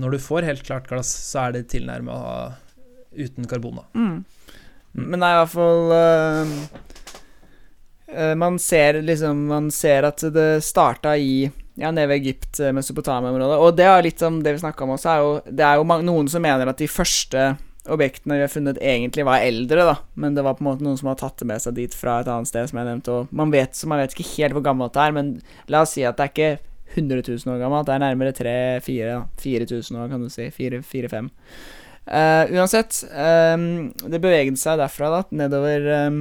når 0.00 0.16
du 0.16 0.18
får 0.22 0.48
helt 0.48 0.64
klart 0.66 0.88
glass, 0.88 1.10
så 1.30 1.46
er 1.46 1.58
det 1.58 1.68
tilnærma 1.72 2.16
uten 3.14 3.46
karbon. 3.50 3.80
da. 3.82 3.84
Mm. 3.94 4.24
Men 4.94 5.20
det 5.20 5.26
er 5.26 5.34
i 5.34 5.38
hvert 5.40 5.50
fall 5.50 5.92
øh, 8.14 8.34
Man 8.38 8.60
ser 8.62 9.00
liksom 9.02 9.40
Man 9.50 9.70
ser 9.74 10.06
at 10.06 10.22
det 10.30 10.62
starta 10.62 11.16
i 11.18 11.50
ja, 11.74 11.90
nede 11.90 12.06
ved 12.06 12.20
Egypt, 12.20 12.60
Mesopotamia-området. 12.74 13.58
Og 13.58 13.74
det 13.74 13.88
er 13.90 14.04
litt 14.06 14.22
som 14.22 14.36
det 14.44 14.52
vi 14.54 14.62
snakka 14.62 14.84
om 14.86 14.94
også, 14.94 15.08
er 15.10 15.22
jo 15.24 15.32
Det 15.50 15.64
er 15.66 15.80
jo 15.80 15.88
mange, 15.90 16.06
noen 16.06 16.28
som 16.30 16.44
mener 16.44 16.70
at 16.70 16.78
de 16.78 16.86
første 16.86 17.56
objektene 17.90 18.38
vi 18.38 18.44
har 18.44 18.52
funnet, 18.52 18.78
egentlig 18.80 19.26
var 19.26 19.42
eldre, 19.44 19.84
da. 19.84 19.96
Men 20.14 20.36
det 20.36 20.44
var 20.46 20.54
på 20.56 20.64
en 20.64 20.70
måte 20.70 20.86
noen 20.86 20.96
som 20.96 21.10
har 21.10 21.18
tatt 21.20 21.42
det 21.42 21.48
med 21.50 21.60
seg 21.60 21.74
dit 21.76 21.96
fra 21.96 22.20
et 22.22 22.30
annet 22.32 22.48
sted, 22.48 22.70
som 22.70 22.78
jeg 22.80 22.88
nevnte. 22.88 23.12
Og 23.12 23.34
man 23.34 23.52
vet, 23.52 23.74
så 23.76 23.90
man 23.90 24.00
vet 24.00 24.14
ikke 24.14 24.30
helt 24.36 24.56
hvor 24.56 24.64
gammelt 24.64 24.94
det 24.94 25.02
er, 25.02 25.16
men 25.16 25.34
la 25.72 25.82
oss 25.84 25.92
si 25.98 26.06
at 26.06 26.16
det 26.16 26.24
er 26.24 26.32
ikke 26.32 26.52
100 26.92 27.22
000 27.28 27.54
år 27.54 27.62
gammelt. 27.62 27.86
Det 27.88 27.94
er 27.94 28.04
nærmere 28.04 28.34
3000-4000 28.36 29.98
år, 29.98 30.08
kan 30.12 30.22
du 30.22 30.28
si. 30.32 30.50
4-5. 30.50 31.30
Uh, 32.04 32.52
uansett, 32.52 32.98
um, 33.16 33.92
det 34.12 34.20
beveget 34.20 34.58
seg 34.60 34.76
derfra 34.76 35.08
da, 35.08 35.20
nedover 35.32 35.86
um, 36.04 36.18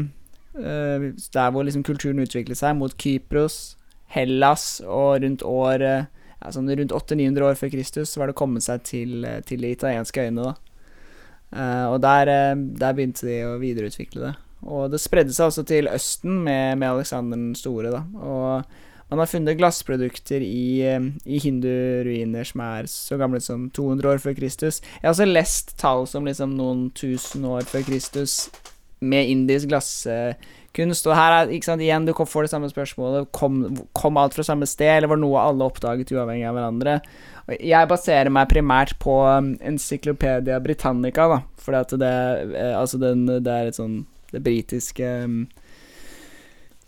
uh, 0.55 1.09
der 1.11 1.49
hvor 1.51 1.65
liksom 1.67 1.83
kulturen 1.83 2.23
utviklet 2.23 2.55
seg, 2.55 2.77
mot 2.79 2.95
Kypros, 2.95 3.75
Hellas, 4.15 4.77
og 4.87 5.25
rundt 5.25 5.43
år 5.43 5.83
uh, 5.83 6.05
ja, 6.39 6.53
sånn 6.55 6.71
rundt 6.71 6.95
800-900 6.95 7.49
år 7.49 7.59
før 7.59 7.73
Kristus 7.75 8.15
var 8.15 8.31
det 8.31 8.37
kommet 8.39 8.63
seg 8.63 8.85
til, 8.87 9.27
til 9.47 9.63
de 9.63 9.73
italienske 9.75 10.23
øyene. 10.23 10.53
da. 10.53 10.55
og 11.91 11.99
der, 12.03 12.31
der, 12.55 12.95
begynte 12.95 13.27
de 13.27 13.37
å 13.47 13.53
videreutvikle 13.61 14.23
det. 14.23 14.33
Og 14.63 14.89
det 14.91 14.99
spredde 15.03 15.35
seg 15.35 15.51
også 15.51 15.63
til 15.67 15.87
Østen 15.91 16.41
med, 16.43 16.79
med 16.79 16.89
Alexander 16.89 17.37
den 17.37 17.55
store. 17.55 17.91
da. 17.91 18.03
Og 18.19 18.63
man 19.13 19.21
har 19.21 19.29
funnet 19.29 19.59
glassprodukter 19.59 20.41
i, 20.41 20.81
i 21.29 21.37
hinduruiner 21.37 22.47
som 22.49 22.63
er 22.65 22.87
så 22.89 23.17
gamle 23.21 23.37
som 23.45 23.67
200 23.69 24.09
år 24.09 24.21
før 24.23 24.33
Kristus. 24.39 24.79
Jeg 24.81 25.05
har 25.05 25.13
også 25.13 25.27
lest 25.29 25.75
tall 25.77 26.07
som 26.09 26.25
liksom 26.25 26.55
noen 26.57 26.87
tusen 26.97 27.45
år 27.45 27.67
før 27.69 27.85
Kristus 27.91 28.47
med 29.05 29.29
indisk 29.29 29.69
glasskunst. 29.69 31.05
Og 31.05 31.13
her 31.13 31.35
er, 31.35 31.53
ikke 31.53 31.69
sant, 31.69 31.85
igjen, 31.85 32.07
du 32.09 32.13
får 32.17 32.47
det 32.47 32.53
samme 32.55 32.71
spørsmålet. 32.71 33.29
Kom, 33.37 33.61
kom 33.93 34.17
alt 34.17 34.33
fra 34.33 34.47
samme 34.47 34.65
sted, 34.65 34.95
eller 34.95 35.13
var 35.13 35.21
noe 35.21 35.45
alle 35.45 35.69
oppdaget 35.69 36.15
uavhengig 36.15 36.49
av 36.49 36.57
hverandre? 36.57 36.97
Jeg 37.59 37.91
baserer 37.93 38.33
meg 38.33 38.49
primært 38.49 38.95
på 39.03 39.19
Encyclopedia 39.61 40.57
Britannica, 40.63 41.29
da, 41.35 41.43
fordi 41.61 41.83
at 41.85 41.97
det, 42.01 42.15
eh, 42.55 42.73
altså 42.79 42.97
den, 42.97 43.27
det 43.29 43.59
er 43.59 43.69
et 43.69 43.77
sånn 43.77 44.01
Det 44.33 44.41
britiske 44.41 45.07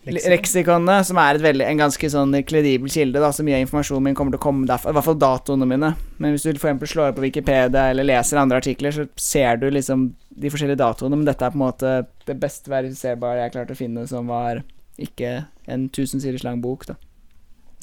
leksikonet, 0.05 1.07
som 1.07 1.19
er 1.21 1.39
veldig, 1.41 1.65
en 1.65 1.81
ganske 1.85 2.09
sånn 2.12 2.35
kledibel 2.47 2.91
kilde, 2.91 3.21
da, 3.21 3.31
så 3.33 3.45
mye 3.45 3.57
av 3.57 3.65
informasjonen 3.65 4.09
min 4.09 4.17
kommer 4.17 4.35
til 4.35 4.41
å 4.41 4.45
komme 4.45 4.69
derfra. 4.69 4.93
I 4.93 4.97
hvert 4.97 5.07
fall 5.07 5.17
datoene 5.21 5.69
mine. 5.69 5.93
Men 6.21 6.35
hvis 6.35 6.45
du 6.45 6.51
f.eks. 6.53 6.91
slår 6.91 7.12
opp 7.12 7.17
på 7.19 7.25
Wikipedia 7.25 7.89
eller 7.91 8.07
leser 8.07 8.41
andre 8.41 8.62
artikler, 8.62 8.93
så 8.95 9.07
ser 9.19 9.62
du 9.62 9.67
liksom 9.74 10.12
de 10.35 10.51
forskjellige 10.51 10.81
datoene, 10.83 11.17
men 11.17 11.27
dette 11.27 11.47
er 11.47 11.53
på 11.53 11.59
en 11.59 11.65
måte 11.65 11.97
det 12.27 12.38
best 12.41 12.69
verifiserbare 12.71 13.45
jeg 13.45 13.55
klarte 13.55 13.75
å 13.75 13.81
finne, 13.81 14.05
som 14.09 14.29
var 14.29 14.63
ikke 15.01 15.45
en 15.71 15.89
tusen 15.93 16.24
siders 16.24 16.45
lang 16.45 16.62
bok, 16.63 16.88
da. 16.89 17.00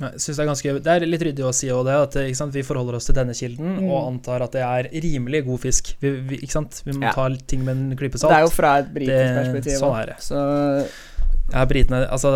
Jeg 0.02 0.22
synes 0.24 0.38
det, 0.38 0.42
er 0.42 0.48
ganske, 0.48 0.72
det 0.82 0.92
er 0.92 1.04
litt 1.06 1.22
ryddig 1.22 1.44
å 1.46 1.52
si 1.54 1.68
også 1.70 1.84
det, 1.86 1.96
at 2.06 2.38
sant, 2.38 2.54
vi 2.56 2.64
forholder 2.66 2.96
oss 2.98 3.06
til 3.06 3.16
denne 3.16 3.34
kilden 3.36 3.76
mm. 3.76 3.84
og 3.86 4.08
antar 4.08 4.42
at 4.46 4.56
det 4.56 4.62
er 4.64 4.88
rimelig 5.04 5.44
god 5.46 5.62
fisk. 5.62 5.92
Vi, 6.02 6.10
vi, 6.30 6.40
vi 6.42 6.96
må 6.96 7.06
ja. 7.06 7.12
ta 7.14 7.28
ting 7.46 7.62
med 7.66 7.76
en 7.76 7.98
klype 7.98 8.18
salt. 8.18 8.32
Det 8.32 8.40
er 8.40 8.46
jo 8.46 8.52
fra 8.54 8.72
et 8.80 8.90
britisk 8.94 9.36
perspektiv. 9.38 9.76
Sånn 9.78 9.98
er 10.00 10.10
det. 10.14 10.16
Så 10.24 10.40
ja, 11.52 11.64
britene 11.68 12.02
Altså, 12.08 12.32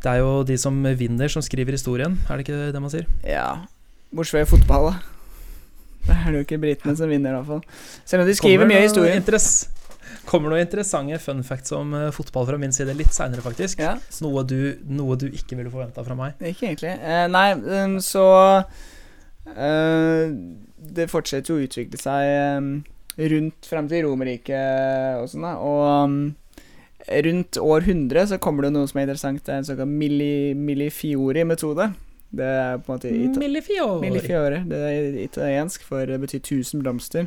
det 0.00 0.12
er 0.14 0.22
jo 0.22 0.42
de 0.48 0.56
som 0.58 0.76
vinner, 0.96 1.28
som 1.28 1.44
skriver 1.44 1.76
historien, 1.76 2.16
er 2.28 2.38
det 2.38 2.46
ikke 2.46 2.70
det 2.72 2.82
man 2.82 2.92
sier? 2.92 3.08
Ja. 3.26 3.66
Bortsett 4.14 4.46
fra 4.46 4.56
fotball, 4.56 4.90
da. 4.90 5.18
Det 6.06 6.16
er 6.16 6.30
det 6.30 6.38
jo 6.40 6.46
ikke 6.46 6.62
britene 6.62 6.96
som 6.96 7.10
vinner, 7.12 7.34
i 7.34 7.38
hvert 7.38 7.50
fall. 7.50 7.84
Selv 8.08 8.24
om 8.24 8.30
de 8.30 8.34
skriver 8.38 8.64
Kommer 8.64 8.72
mye 8.72 8.86
historie. 8.86 9.20
Kommer 10.26 10.52
noen 10.52 10.64
interessante 10.64 11.18
fun 11.22 11.42
facts 11.46 11.72
om 11.76 11.92
uh, 11.94 12.08
fotball 12.14 12.46
fra 12.48 12.58
min 12.60 12.72
side 12.74 12.94
litt 12.98 13.14
seinere, 13.14 13.42
faktisk. 13.44 13.82
Ja. 13.82 13.96
Noe, 14.24 14.44
du, 14.48 14.76
noe, 14.90 15.18
du, 15.20 15.28
ikke 15.30 15.58
ville 15.58 15.72
forventa 15.72 16.04
fra 16.06 16.16
meg. 16.18 16.40
Ikke 16.40 16.70
egentlig. 16.70 16.94
Uh, 17.02 17.26
nei, 17.30 17.46
um, 17.84 17.98
så 18.04 18.24
uh, 18.64 20.24
Det 20.98 21.08
fortsetter 21.10 21.52
jo 21.52 21.60
å 21.60 21.66
utvikle 21.66 22.00
seg 22.00 22.32
um, 22.58 22.70
rundt 23.20 23.68
frem 23.68 23.90
til 23.90 24.06
Romerriket 24.06 25.20
og 25.20 25.30
sånn, 25.30 25.46
da. 25.46 25.56
Og 25.60 25.82
um, 26.08 26.20
rundt 27.08 27.58
år 27.58 27.80
100 27.80 28.26
så 28.26 28.38
kommer 28.38 28.66
det 28.66 28.74
noe 28.74 28.88
som 28.88 29.00
er 29.00 29.08
interessant. 29.08 29.42
Det 29.46 29.54
er 29.54 29.62
en 29.62 29.68
såkalt 29.68 29.88
milli, 29.90 30.54
millifiori-metode. 30.54 31.90
Det 32.30 32.46
er 32.46 32.78
på 32.78 32.92
en 32.92 32.98
måte 32.98 33.38
Millifiori. 33.40 34.00
millifiori. 34.04 34.60
Det 34.70 34.82
er 34.90 35.16
italiensk 35.24 35.82
for 35.82 36.06
det 36.06 36.20
betyr 36.22 36.38
1000 36.38 36.84
blomster. 36.84 37.26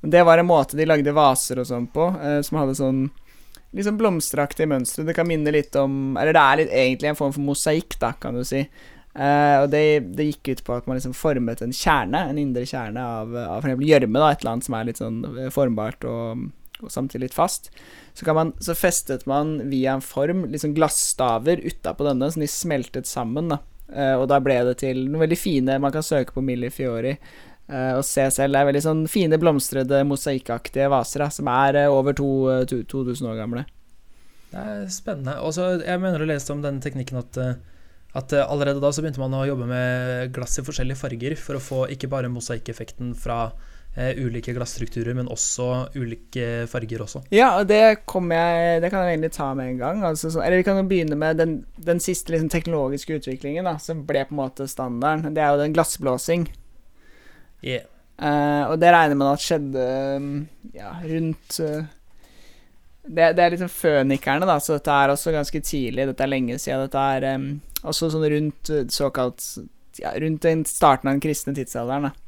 Det 0.00 0.24
var 0.26 0.38
en 0.38 0.48
måte 0.48 0.76
de 0.76 0.86
lagde 0.86 1.14
vaser 1.14 1.60
og 1.62 1.68
sånn 1.68 1.86
på, 1.92 2.08
eh, 2.22 2.40
som 2.42 2.58
hadde 2.58 2.74
sånn 2.78 3.06
liksom 3.76 3.96
blomsteraktig 4.00 4.66
mønster. 4.68 5.06
Det 5.06 5.14
kan 5.16 5.28
minne 5.28 5.52
litt 5.52 5.74
om 5.76 6.16
Eller 6.16 6.32
det 6.32 6.42
er 6.42 6.56
litt, 6.56 6.70
egentlig 6.70 7.10
en 7.10 7.18
form 7.18 7.32
for 7.32 7.44
mosaikk, 7.46 7.98
da, 8.02 8.12
kan 8.12 8.34
du 8.34 8.44
si. 8.44 8.66
Eh, 9.16 9.56
og 9.62 9.70
det, 9.72 10.12
det, 10.16 10.28
gikk 10.28 10.50
ut 10.52 10.64
på 10.66 10.74
at 10.76 10.86
man 10.86 10.98
liksom 10.98 11.14
formet 11.16 11.62
en 11.64 11.72
kjerne, 11.72 12.26
en 12.30 12.38
indre 12.38 12.66
kjerne 12.68 13.00
av, 13.00 13.32
av 13.32 13.64
f.eks. 13.64 13.80
gjørme, 13.80 14.20
da, 14.20 14.30
et 14.30 14.42
eller 14.42 14.52
annet 14.52 14.66
som 14.66 14.76
er 14.76 14.88
litt 14.90 15.00
sånn 15.00 15.22
eh, 15.30 15.52
formbart 15.54 16.04
og, 16.04 16.48
og 16.82 16.92
samtidig 16.92 17.28
litt 17.28 17.36
fast. 17.36 17.70
Så, 18.14 18.26
man, 18.36 18.52
så, 18.60 18.76
festet 18.76 19.26
man 19.28 19.58
via 19.70 19.96
en 19.96 20.04
form 20.04 20.44
liksom 20.52 20.74
glassstaver 20.76 21.62
utapå 21.64 22.06
denne, 22.06 22.28
så 22.30 22.42
de 22.42 22.50
smeltet 22.50 23.08
sammen. 23.08 23.50
da. 23.52 23.60
Uh, 23.86 24.16
og 24.20 24.26
da 24.30 24.40
ble 24.42 24.58
det 24.66 24.80
til 24.80 25.04
noe 25.06 25.20
veldig 25.22 25.36
fine 25.38 25.76
Man 25.78 25.92
kan 25.94 26.02
søke 26.02 26.34
på 26.34 26.42
Milli 26.42 26.72
Fiori 26.74 27.12
uh, 27.14 27.92
og 27.94 28.02
se 28.06 28.24
selv. 28.34 28.56
Det 28.56 28.60
er 28.60 28.68
veldig 28.72 28.82
sånn 28.82 29.04
fine, 29.10 29.38
blomstrede, 29.38 30.02
mosaikkaktige 30.08 30.90
vaser 30.92 31.22
da, 31.24 31.30
som 31.32 31.50
er 31.52 31.84
uh, 31.84 31.94
over 31.94 32.16
to, 32.16 32.28
to, 32.68 32.82
2000 32.90 33.30
år 33.30 33.40
gamle. 33.44 33.64
Det 34.50 34.62
er 34.62 34.84
spennende. 34.92 35.38
Også, 35.44 35.76
Jeg 35.84 36.02
mener 36.02 36.22
å 36.22 36.28
lese 36.28 36.52
om 36.54 36.62
denne 36.64 36.82
teknikken 36.82 37.20
at, 37.20 37.40
at 38.16 38.34
allerede 38.42 38.82
da 38.82 38.92
så 38.94 39.02
begynte 39.04 39.22
man 39.22 39.34
å 39.36 39.46
jobbe 39.48 39.66
med 39.70 40.34
glass 40.34 40.58
i 40.60 40.66
forskjellige 40.66 41.00
farger 41.00 41.34
for 41.40 41.58
å 41.58 41.62
få 41.62 41.80
ikke 41.92 42.10
bare 42.10 42.30
mosaikkeffekten 42.32 43.14
fra 43.18 43.48
ulike 43.96 44.52
glassstrukturer, 44.52 45.14
men 45.16 45.28
også 45.32 45.88
ulike 45.96 46.66
farger 46.68 47.00
også. 47.06 47.22
Ja, 47.32 47.54
og 47.56 47.68
det, 47.70 47.78
jeg, 47.80 48.00
det 48.82 48.90
kan 48.92 49.06
jeg 49.06 49.14
egentlig 49.14 49.32
ta 49.32 49.48
med 49.56 49.70
en 49.70 49.78
gang. 49.80 50.02
Altså, 50.04 50.30
så, 50.30 50.42
eller 50.44 50.60
vi 50.60 50.66
kan 50.66 50.76
jo 50.76 50.86
begynne 50.90 51.16
med 51.16 51.40
den, 51.40 51.54
den 51.80 52.00
siste 52.04 52.34
liksom, 52.34 52.50
teknologiske 52.52 53.16
utviklingen 53.16 53.64
da, 53.64 53.78
som 53.80 54.04
ble 54.08 54.26
på 54.28 54.36
en 54.36 54.42
måte 54.42 54.68
standarden. 54.68 55.32
Det 55.32 55.42
er 55.42 55.54
jo 55.54 55.62
den 55.62 55.76
glassblåsing. 55.76 56.44
Yeah. 57.64 57.88
Uh, 58.20 58.72
og 58.72 58.80
det 58.80 58.92
regner 58.92 59.16
man 59.16 59.34
at 59.34 59.44
skjedde 59.44 59.86
ja, 60.72 60.94
rundt 61.04 61.58
uh, 61.60 61.88
det, 63.06 63.26
det, 63.36 63.42
er 63.42 63.52
liksom 63.52 63.72
fønikerne, 63.72 64.48
da, 64.48 64.58
så 64.60 64.76
dette 64.76 64.92
er 64.92 65.14
også 65.14 65.32
ganske 65.32 65.62
tidlig. 65.64 66.08
Dette 66.10 66.24
er 66.24 66.32
lenge 66.32 66.60
siden. 66.60 66.84
Dette 66.84 67.08
er 67.16 67.30
um, 67.40 67.48
også 67.86 68.12
sånn 68.12 68.28
rundt 68.34 68.74
såkalt 68.92 69.48
ja, 69.96 70.12
Rundt 70.20 70.44
starten 70.68 71.08
av 71.08 71.14
den 71.14 71.24
kristne 71.24 71.56
tidsalderen. 71.56 72.10
da 72.10 72.25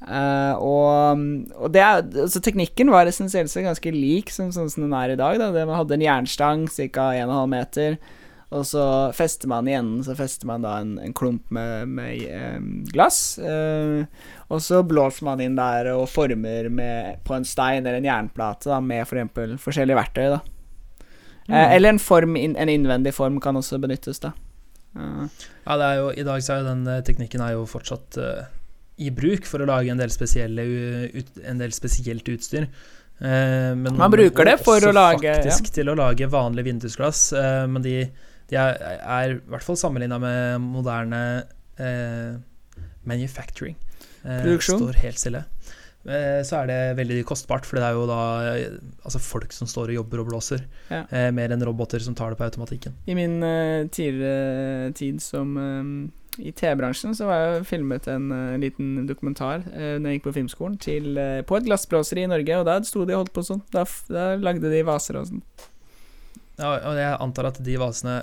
Uh, 0.00 0.56
og, 0.56 1.20
og 1.60 1.72
det 1.74 1.82
altså 1.84 2.40
teknikken 2.40 2.88
var 2.88 3.08
essensielt 3.08 3.52
sett 3.52 3.66
ganske 3.66 3.90
lik 3.92 4.30
som, 4.32 4.48
sånn 4.54 4.70
som 4.72 4.86
den 4.86 4.96
er 4.96 5.12
i 5.12 5.18
dag. 5.20 5.36
Da. 5.40 5.50
Det, 5.52 5.66
man 5.68 5.76
hadde 5.76 5.98
en 5.98 6.06
jernstang 6.06 6.64
ca. 6.72 7.10
1,5 7.20 7.52
meter, 7.52 7.98
og 8.50 8.64
så 8.66 8.84
fester 9.14 9.46
man 9.46 9.68
i 9.70 9.76
enden 9.78 10.00
Så 10.02 10.16
fester 10.18 10.48
man 10.48 10.64
da 10.64 10.72
en, 10.82 10.96
en 10.98 11.12
klump 11.14 11.44
med, 11.54 11.92
med 11.92 12.24
um, 12.56 12.70
glass. 12.88 13.38
Uh, 13.38 14.08
og 14.48 14.64
så 14.64 14.80
blåser 14.82 15.28
man 15.28 15.42
inn 15.44 15.58
der 15.58 15.92
og 15.92 16.08
former 16.10 16.70
med, 16.72 17.20
på 17.26 17.36
en 17.36 17.46
stein 17.46 17.84
eller 17.84 18.00
en 18.00 18.08
jernplate 18.08 18.72
da, 18.72 18.80
med 18.82 19.04
f.eks. 19.04 19.34
For 19.36 19.56
forskjellige 19.68 20.00
verktøy. 20.00 20.30
Da. 20.32 20.40
Mm. 21.44 21.52
Uh, 21.52 21.66
eller 21.76 21.92
en, 21.92 22.00
form, 22.02 22.40
en 22.40 22.72
innvendig 22.72 23.12
form 23.14 23.36
kan 23.44 23.60
også 23.60 23.78
benyttes. 23.82 24.24
da 24.24 24.32
Ja, 24.96 25.76
det 25.76 25.86
er 25.86 26.00
jo, 26.00 26.08
i 26.16 26.24
dag 26.26 26.42
så 26.42 26.56
er 26.56 26.64
jo 26.64 26.72
den 26.72 27.04
teknikken 27.06 27.44
er 27.44 27.52
jo 27.54 27.68
fortsatt 27.68 28.16
i 29.00 29.10
bruk 29.14 29.46
for 29.48 29.62
å 29.62 29.68
lage 29.70 29.92
en 29.92 30.00
del, 30.00 30.12
en 30.12 31.62
del 31.62 31.72
spesielt 31.76 32.28
utstyr. 32.28 32.68
Eh, 33.20 33.72
man 33.76 34.12
bruker 34.12 34.48
det 34.48 34.56
for 34.64 34.80
å 34.88 34.92
lage 34.96 35.32
faktisk 35.42 35.68
ja. 35.68 35.74
til 35.80 35.92
å 35.92 35.96
lage 35.98 36.28
vanlig 36.32 36.64
vindusglass, 36.70 37.30
eh, 37.36 37.64
men 37.68 37.84
de, 37.84 37.96
de, 38.48 38.56
er, 38.56 38.78
er, 39.00 39.34
i 39.36 39.52
hvert 39.52 39.66
fall 39.66 39.76
sammenligna 39.80 40.20
med 40.22 40.60
moderne 40.64 41.22
eh, 41.80 42.38
manufacturing. 43.08 43.76
Eh, 44.24 44.40
Produksjon. 44.44 44.84
Står 44.84 45.00
helt 45.04 45.20
stille. 45.20 45.42
Eh, 46.08 46.40
så 46.48 46.62
er 46.62 46.70
det 46.70 46.78
veldig 47.00 47.20
kostbart, 47.28 47.68
for 47.68 47.76
det 47.76 47.88
er 47.88 47.96
jo 47.98 48.06
da 48.08 48.20
altså 49.04 49.20
folk 49.20 49.52
som 49.52 49.68
står 49.68 49.92
og 49.92 50.00
jobber 50.00 50.22
og 50.22 50.30
blåser, 50.32 50.64
ja. 50.88 51.04
Eh, 51.12 51.28
mer 51.36 51.52
enn 51.52 51.64
roboter 51.68 52.00
som 52.00 52.16
tar 52.16 52.32
det 52.32 52.40
på 52.40 52.48
automatikken. 52.48 52.96
I 53.04 53.16
min 53.18 53.36
tidligere 53.92 54.94
tid 54.96 55.20
som 55.24 55.56
i 56.42 56.52
TV-bransjen 56.56 57.16
så 57.16 57.28
var 57.28 57.42
jeg 57.42 57.66
filmet 57.68 58.08
en 58.10 58.30
uh, 58.32 58.58
liten 58.60 59.06
dokumentar 59.08 59.64
uh, 59.66 59.96
når 60.00 60.06
jeg 60.06 60.18
gikk 60.18 60.28
på 60.28 60.36
filmskolen, 60.38 60.78
til, 60.80 61.10
uh, 61.18 61.40
på 61.46 61.58
et 61.58 61.68
glassblåseri 61.68 62.24
i 62.24 62.30
Norge, 62.30 62.60
og 62.60 62.68
da 62.68 62.78
sto 62.86 63.04
de 63.04 63.16
og 63.16 63.24
holdt 63.24 63.34
på 63.36 63.46
sånn. 63.46 63.62
Da, 63.74 63.84
da 64.10 64.32
lagde 64.40 64.72
de 64.72 64.82
vaser 64.88 65.20
og 65.20 65.30
sånn. 65.30 65.44
Ja, 66.60 66.74
og 66.90 66.98
jeg 66.98 67.16
antar 67.24 67.48
at 67.48 67.58
de 67.64 67.74
vasene 67.80 68.14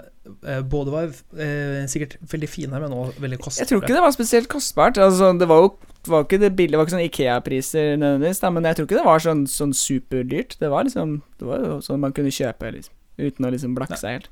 eh, 0.46 0.60
både 0.62 0.94
var 0.94 1.08
eh, 1.42 1.86
sikkert 1.90 2.18
veldig 2.30 2.50
fine, 2.52 2.82
men 2.84 2.94
også 2.94 3.24
veldig 3.24 3.40
kostbare. 3.42 3.64
Jeg 3.64 3.72
tror 3.72 3.82
ikke 3.82 3.96
det 3.96 4.04
var 4.04 4.14
spesielt 4.14 4.50
kostbart. 4.52 5.00
Altså, 5.02 5.32
det 5.40 5.48
var 5.50 5.64
jo 5.64 5.72
var 6.08 6.24
ikke 6.24 6.40
det 6.40 6.54
billige, 6.56 6.76
det 6.76 6.80
var 6.80 6.88
ikke 6.88 6.96
sånn 6.96 7.08
Ikea-priser 7.08 7.98
nødvendigvis, 8.00 8.40
da, 8.40 8.52
men 8.54 8.68
jeg 8.70 8.78
tror 8.78 8.86
ikke 8.88 9.00
det 9.00 9.08
var 9.10 9.24
sånn, 9.26 9.42
sånn 9.52 9.74
superdyrt. 9.76 10.56
Det 10.62 10.70
var 10.72 10.86
liksom 10.88 11.18
Det 11.40 11.50
var 11.50 11.66
jo 11.66 11.80
sånn 11.84 12.00
man 12.04 12.14
kunne 12.16 12.32
kjøpe 12.32 12.72
liksom, 12.78 12.94
uten 13.18 13.48
å 13.48 13.52
liksom 13.56 13.74
blakke 13.76 14.00
seg 14.00 14.20
helt. 14.20 14.30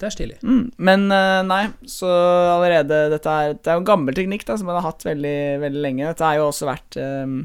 Det 0.00 0.08
er 0.08 0.14
stilig. 0.14 0.36
Mm, 0.40 0.70
men 0.80 1.02
eh, 1.12 1.42
nei, 1.44 1.64
så 1.88 2.08
allerede 2.08 3.02
Dette 3.12 3.32
er, 3.32 3.56
det 3.58 3.68
er 3.68 3.76
jo 3.76 3.82
en 3.82 3.90
gammel 3.90 4.16
teknikk 4.16 4.46
da 4.48 4.56
som 4.56 4.70
man 4.70 4.78
har 4.78 4.86
hatt 4.88 5.04
veldig, 5.04 5.40
veldig 5.60 5.82
lenge. 5.84 6.06
Dette 6.08 6.24
har 6.24 6.38
jo 6.38 6.46
også 6.48 6.68
vært 6.70 6.96
um, 6.96 7.42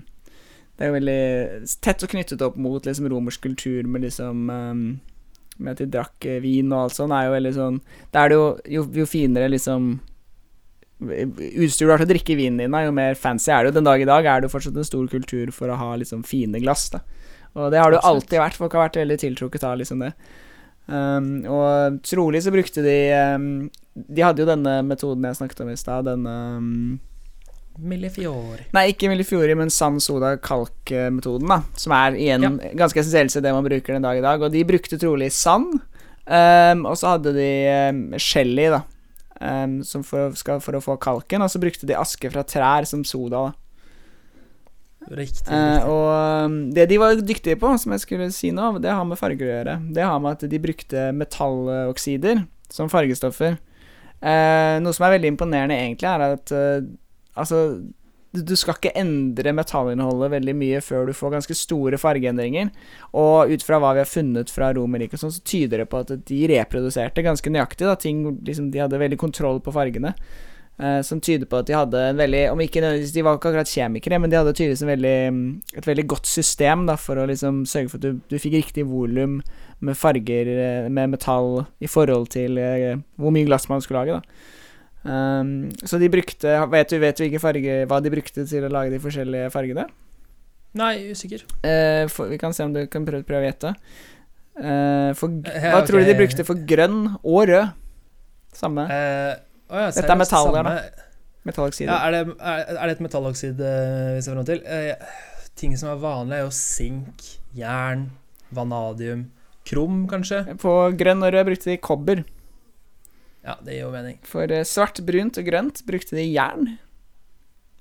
Det 0.71 0.85
er 0.85 0.91
jo 0.91 0.95
veldig 0.95 1.19
tett 1.83 2.05
og 2.07 2.13
knyttet 2.15 2.45
opp 2.47 2.55
mot 2.55 2.88
liksom 2.88 3.09
romersk 3.12 3.43
kultur 3.43 3.83
med 3.91 4.07
liksom 4.07 4.47
um, 4.47 4.85
Med 5.57 5.75
at 5.75 5.83
de 5.83 5.89
drakk 5.97 6.29
eh, 6.31 6.39
vin 6.43 6.71
og 6.71 6.85
alt 6.85 6.95
sånt, 6.95 7.15
er 7.15 7.27
jo 7.27 7.35
veldig 7.35 7.53
sånn 7.59 7.81
Da 8.15 8.24
er 8.24 8.31
det 8.31 8.39
jo 8.39 8.47
Jo, 8.77 8.85
jo 9.03 9.09
finere 9.09 9.51
liksom 9.51 9.97
utstyr 10.95 11.89
du 11.89 11.91
har 11.91 12.00
til 12.00 12.07
å 12.07 12.13
drikke 12.13 12.38
vinen 12.39 12.62
din 12.62 12.75
jo 12.88 12.91
mer 12.95 13.17
fancy 13.19 13.51
er 13.51 13.65
det 13.65 13.74
jo. 13.74 13.75
Den 13.75 13.88
dag 13.89 14.00
i 14.00 14.07
dag 14.07 14.25
er 14.31 14.39
det 14.39 14.47
jo 14.47 14.53
fortsatt 14.53 14.77
en 14.79 14.88
stor 14.88 15.09
kultur 15.12 15.51
for 15.51 15.67
å 15.67 15.75
ha 15.75 15.89
liksom 16.00 16.21
fine 16.24 16.62
glass. 16.63 16.88
da 16.93 17.01
Og 17.51 17.67
det 17.74 17.81
har 17.81 17.91
det 17.91 18.00
jo 18.00 18.07
alltid 18.13 18.39
vært. 18.39 18.55
Folk 18.55 18.77
har 18.77 18.85
vært 18.85 19.01
veldig 19.01 19.17
tiltrukket 19.19 19.65
av 19.67 19.75
liksom 19.81 20.05
det. 20.05 20.13
Um, 20.86 21.30
og 21.50 21.98
trolig 22.06 22.44
så 22.46 22.51
brukte 22.54 22.84
de 22.86 22.94
um, 23.34 23.46
De 23.98 24.22
hadde 24.22 24.44
jo 24.44 24.46
denne 24.46 24.75
metoden 24.86 25.24
jeg 25.25 25.39
snakket 25.39 25.63
om 25.63 25.72
i 25.72 25.77
stad, 25.80 26.06
denne 26.06 26.36
um, 26.60 27.00
Millifiori. 27.82 28.68
Nei, 28.75 28.86
ikke 28.94 29.10
Millifiori, 29.12 29.51
men 29.58 29.74
sand-soda-kalk 29.74 30.94
Metoden 31.12 31.50
da. 31.51 31.58
Som 31.75 31.92
er 31.98 32.15
igjen 32.15 32.46
ja. 32.46 32.51
ganske 32.80 33.01
essensielt 33.01 33.34
til 33.36 33.44
det 33.44 33.51
man 33.51 33.65
bruker 33.65 33.98
den 33.98 34.06
dag 34.06 34.20
i 34.20 34.24
dag. 34.24 34.46
Og 34.46 34.54
de 34.54 34.62
brukte 34.68 35.00
trolig 35.01 35.27
sand. 35.36 35.82
Um, 36.24 36.86
og 36.88 36.96
så 36.98 37.15
hadde 37.15 37.36
de 37.36 37.50
um, 37.92 38.00
Shelly, 38.22 38.70
da. 38.72 38.86
Um, 39.42 39.82
for, 40.08 40.32
skal, 40.39 40.63
for, 40.63 40.77
å 40.77 40.84
få 40.86 40.96
kalken. 41.04 41.44
Og 41.44 41.51
så 41.51 41.60
brukte 41.60 41.89
de 41.89 42.00
aske 42.00 42.32
fra 42.32 42.46
trær 42.48 42.88
som 42.88 43.04
soda, 43.04 43.50
da. 43.50 43.64
Riktig. 45.12 45.45
Eh, 45.53 45.85
og 45.85 46.55
det 46.74 46.88
de 46.89 46.97
var 47.01 47.19
dyktige 47.19 47.59
på, 47.62 47.69
som 47.81 47.93
jeg 47.93 48.03
skulle 48.05 48.29
si 48.33 48.50
nå, 48.55 48.71
det 48.81 48.93
har 48.93 49.05
med 49.05 49.19
farger 49.19 49.45
å 49.45 49.51
gjøre. 49.51 49.75
Det 49.93 50.05
har 50.05 50.21
med 50.24 50.38
at 50.38 50.50
de 50.50 50.62
brukte 50.62 51.09
metalloksider 51.15 52.45
som 52.74 52.89
fargestoffer. 52.91 53.59
Eh, 54.25 54.77
noe 54.81 54.95
som 54.95 55.05
er 55.05 55.17
veldig 55.17 55.35
imponerende, 55.35 55.77
egentlig, 55.77 56.09
er 56.09 56.25
at 56.39 56.55
eh, 56.55 56.89
altså 57.38 57.62
du 58.35 58.55
skal 58.59 58.75
ikke 58.75 58.95
endre 59.00 59.53
metallinnholdet 59.55 60.33
veldig 60.33 60.55
mye 60.59 60.81
før 60.83 61.07
du 61.07 61.13
får 61.15 61.35
ganske 61.38 61.55
store 61.55 62.00
fargeendringer. 62.01 62.71
Og 63.15 63.53
ut 63.53 63.63
fra 63.63 63.79
hva 63.79 63.93
vi 63.95 64.03
har 64.03 64.09
funnet 64.09 64.51
fra 64.51 64.74
Romerriket, 64.75 65.21
sånn, 65.21 65.31
så 65.31 65.43
tyder 65.47 65.83
det 65.83 65.88
på 65.91 66.01
at 66.03 66.12
de 66.27 66.41
reproduserte 66.51 67.24
ganske 67.25 67.53
nøyaktig. 67.53 67.88
Da, 67.88 67.95
ting, 68.00 68.25
liksom, 68.43 68.71
de 68.74 68.83
hadde 68.83 69.00
veldig 69.00 69.21
kontroll 69.21 69.62
på 69.63 69.74
fargene. 69.75 70.15
Uh, 70.75 71.00
som 71.08 71.22
tyder 71.24 71.48
på 71.48 71.62
at 71.62 71.70
de 71.70 71.72
hadde 71.72 72.00
en 72.03 72.17
veldig 72.20 72.39
Om 72.51 72.60
ikke 72.65 72.82
nødvendigvis 72.84 73.13
De 73.15 73.22
var 73.24 73.38
ikke 73.38 73.48
akkurat 73.48 73.70
kjemikere, 73.72 74.17
men 74.20 74.27
de 74.27 74.36
hadde 74.36 74.51
tydeligvis 74.51 74.82
veldig, 74.84 75.20
et 75.79 75.88
veldig 75.88 76.03
godt 76.12 76.27
system 76.27 76.84
da, 76.89 76.98
for 77.00 77.15
å 77.15 77.27
liksom 77.29 77.62
sørge 77.63 77.94
for 77.94 78.01
at 78.01 78.03
du, 78.03 78.20
du 78.27 78.36
fikk 78.44 78.58
riktig 78.58 78.84
volum 78.89 79.38
med 79.79 79.96
farger, 79.96 80.51
eh, 80.51 80.89
med 80.91 81.13
metall, 81.13 81.63
i 81.79 81.88
forhold 81.88 82.27
til 82.36 82.60
uh, 82.60 83.00
hvor 83.15 83.32
mye 83.32 83.48
glass 83.48 83.70
man 83.72 83.84
skulle 83.84 84.03
lage. 84.03 84.20
da 84.20 84.65
Um, 85.05 85.70
så 85.86 86.00
de 86.01 86.08
brukte 86.10 86.50
Vet 86.72 86.89
du, 86.89 86.98
vet 86.98 87.17
du 87.17 87.27
hvilke 87.27 87.38
farge, 87.38 87.74
hva 87.86 88.00
de 88.01 88.10
brukte 88.10 88.41
til 88.50 88.63
å 88.65 88.72
lage 88.74 88.89
de 88.89 88.98
forskjellige 89.03 89.51
fargene? 89.53 89.84
Nei, 90.75 91.12
usikker. 91.13 91.44
Uh, 91.62 92.10
for, 92.12 92.32
vi 92.32 92.39
kan 92.41 92.55
se 92.58 92.65
om 92.65 92.74
du 92.74 92.82
kan 92.91 93.05
prøve, 93.05 93.24
prøve 93.27 93.46
å 93.46 93.51
gjette. 93.51 93.75
Uh, 94.58 95.12
for, 95.15 95.29
hva 95.46 95.77
okay. 95.77 95.86
tror 95.88 96.01
du 96.01 96.10
de 96.10 96.17
brukte 96.17 96.48
for 96.48 96.65
grønn 96.67 97.03
og 97.22 97.46
rød? 97.51 97.77
Samme. 98.55 98.88
Uh, 98.89 99.45
oh 99.69 99.81
ja, 99.81 99.91
Dette 99.91 100.12
er 100.12 100.19
metaller, 100.19 100.67
da. 100.67 101.05
Metalloksider. 101.45 101.91
Ja, 101.91 102.01
er, 102.07 102.12
det, 102.12 102.36
er, 102.39 102.62
er, 102.74 102.84
det 102.88 102.95
et 102.95 103.05
metalloksid 103.05 103.60
vi 103.60 104.22
ser 104.25 104.34
fram 104.34 104.48
til? 104.48 104.63
ting 105.55 105.75
som 105.79 105.93
er 105.93 106.01
vanlig, 106.01 106.38
er 106.38 106.45
jo 106.45 106.53
sink, 106.53 107.25
jern, 107.55 108.10
vanadium, 108.55 109.29
krom, 109.67 110.03
kanskje. 110.12 110.43
På 110.62 110.74
grønn 110.98 111.24
og 111.24 111.33
rød 111.33 111.48
brukte 111.50 111.72
de 111.72 111.77
kobber. 111.81 112.24
Ja, 113.46 113.55
det 113.61 113.77
gir 113.77 113.85
jo 113.85 113.94
mening. 113.94 114.20
For 114.25 114.50
uh, 114.51 114.63
svart, 114.68 115.00
brunt 115.05 115.40
og 115.40 115.48
grønt 115.48 115.83
brukte 115.87 116.18
de 116.18 116.25
jern. 116.27 116.75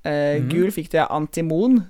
Uh, 0.04 0.40
mm. 0.40 0.48
Gul 0.52 0.72
fikk 0.74 0.92
de 0.92 1.04
antimon. 1.04 1.80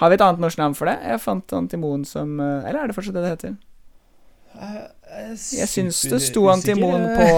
Har 0.00 0.10
vi 0.10 0.18
et 0.18 0.24
annet 0.24 0.42
norsk 0.42 0.58
navn 0.58 0.74
for 0.76 0.90
det? 0.90 0.96
Jeg 1.04 1.22
fant 1.22 1.54
antimon 1.54 2.06
som 2.08 2.38
uh, 2.40 2.64
Eller 2.64 2.80
er 2.80 2.90
det 2.90 2.96
fortsatt 2.96 3.16
det 3.18 3.24
det 3.26 3.34
heter? 3.36 3.58
Jeg 5.12 5.68
syns 5.68 6.00
det 6.08 6.20
sto 6.24 6.46
antimon 6.52 7.04
på 7.18 7.28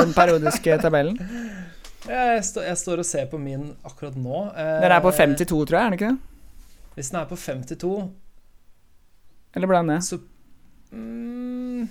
den 0.00 0.14
periodiske 0.16 0.80
tabellen. 0.82 1.18
Jeg, 2.00 2.40
stå, 2.48 2.62
jeg, 2.64 2.78
står 2.80 3.02
og 3.02 3.04
ser 3.04 3.26
på 3.28 3.36
min 3.38 3.74
akkurat 3.84 4.14
nå. 4.16 4.38
Den 4.56 4.88
er 4.90 5.02
på 5.04 5.10
52, 5.12 5.44
tror 5.68 5.76
jeg, 5.76 5.82
er 5.82 5.90
den 5.90 5.96
ikke 5.98 6.08
det? 6.08 6.30
Hvis 6.96 7.10
den 7.12 7.18
er 7.20 7.26
på 7.28 7.36
52 7.36 7.90
Eller 9.54 9.70
ble 9.70 9.82
den 9.82 9.92
det? 9.92 9.98
Så 10.06 10.18
mm, 10.96 11.82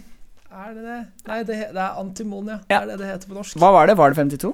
er 0.50 0.74
det 0.74 0.84
det? 0.88 0.98
Nei, 1.30 1.38
det, 1.44 1.60
det 1.78 1.84
er 1.86 2.02
antimon, 2.02 2.50
ja. 2.50 2.58
Det 2.66 2.80
er 2.80 2.90
det 2.90 2.98
det 3.04 3.12
heter 3.12 3.30
på 3.30 3.38
norsk. 3.38 3.62
Hva 3.62 3.70
var 3.78 3.90
det? 3.90 3.96
Var 4.02 4.16
det 4.16 4.20
52? 4.20 4.54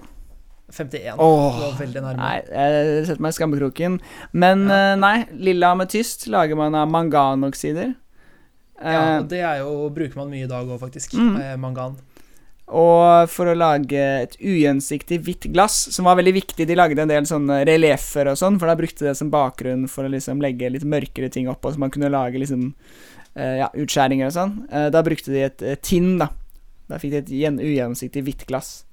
51. 0.74 1.20
Åh, 1.20 1.60
det 1.60 1.66
var 1.66 1.76
veldig 1.80 2.02
nærme. 2.02 2.20
Nei, 2.20 2.38
jeg 2.50 3.06
setter 3.08 3.24
meg 3.24 3.34
i 3.34 3.38
skammekroken. 3.38 4.00
Men 4.34 4.66
ja. 4.68 4.80
uh, 4.94 4.96
nei, 5.02 5.18
lilla 5.50 5.72
ametyst 5.76 6.28
lager 6.34 6.58
man 6.60 6.78
av 6.78 6.90
manganoksider. 6.92 7.94
Ja, 8.82 9.22
og 9.22 9.30
det 9.32 9.40
er 9.40 9.62
jo, 9.62 9.88
bruker 9.96 10.20
man 10.20 10.34
mye 10.34 10.44
i 10.48 10.52
dag 10.52 10.68
òg, 10.68 10.78
faktisk. 10.82 11.16
Mm. 11.16 11.40
mangan. 11.64 11.96
Og 12.66 13.30
for 13.30 13.48
å 13.48 13.56
lage 13.56 14.02
et 14.26 14.36
ugjensiktig 14.42 15.20
hvitt 15.24 15.46
glass, 15.54 15.78
som 15.94 16.08
var 16.10 16.18
veldig 16.18 16.32
viktig 16.34 16.66
De 16.66 16.74
lagde 16.76 17.04
en 17.04 17.12
del 17.12 17.28
sånne 17.30 17.60
relieffer 17.70 18.32
og 18.32 18.40
sånn, 18.42 18.58
for 18.58 18.68
da 18.68 18.78
brukte 18.80 19.06
de 19.06 19.12
det 19.12 19.20
som 19.20 19.30
bakgrunn 19.30 19.86
for 19.92 20.08
å 20.08 20.12
liksom 20.12 20.42
legge 20.42 20.72
litt 20.74 20.88
mørkere 20.88 21.30
ting 21.30 21.46
oppå, 21.52 21.72
så 21.72 21.84
man 21.84 21.94
kunne 21.94 22.10
lage 22.10 22.42
liksom 22.42 22.72
Eh, 23.36 23.58
ja, 23.60 23.68
utskjæringer 23.76 24.30
og 24.30 24.36
sånn. 24.36 24.56
Eh, 24.72 24.88
da 24.96 25.02
brukte 25.04 25.34
de 25.34 25.44
et 25.44 25.64
tinn, 25.84 26.16
da. 26.22 26.30
Da 26.88 27.00
fikk 27.02 27.18
de 27.18 27.44
et 27.44 27.60
ugjennomsiktig 27.60 28.24
hvitt 28.24 28.46
glass. 28.48 28.86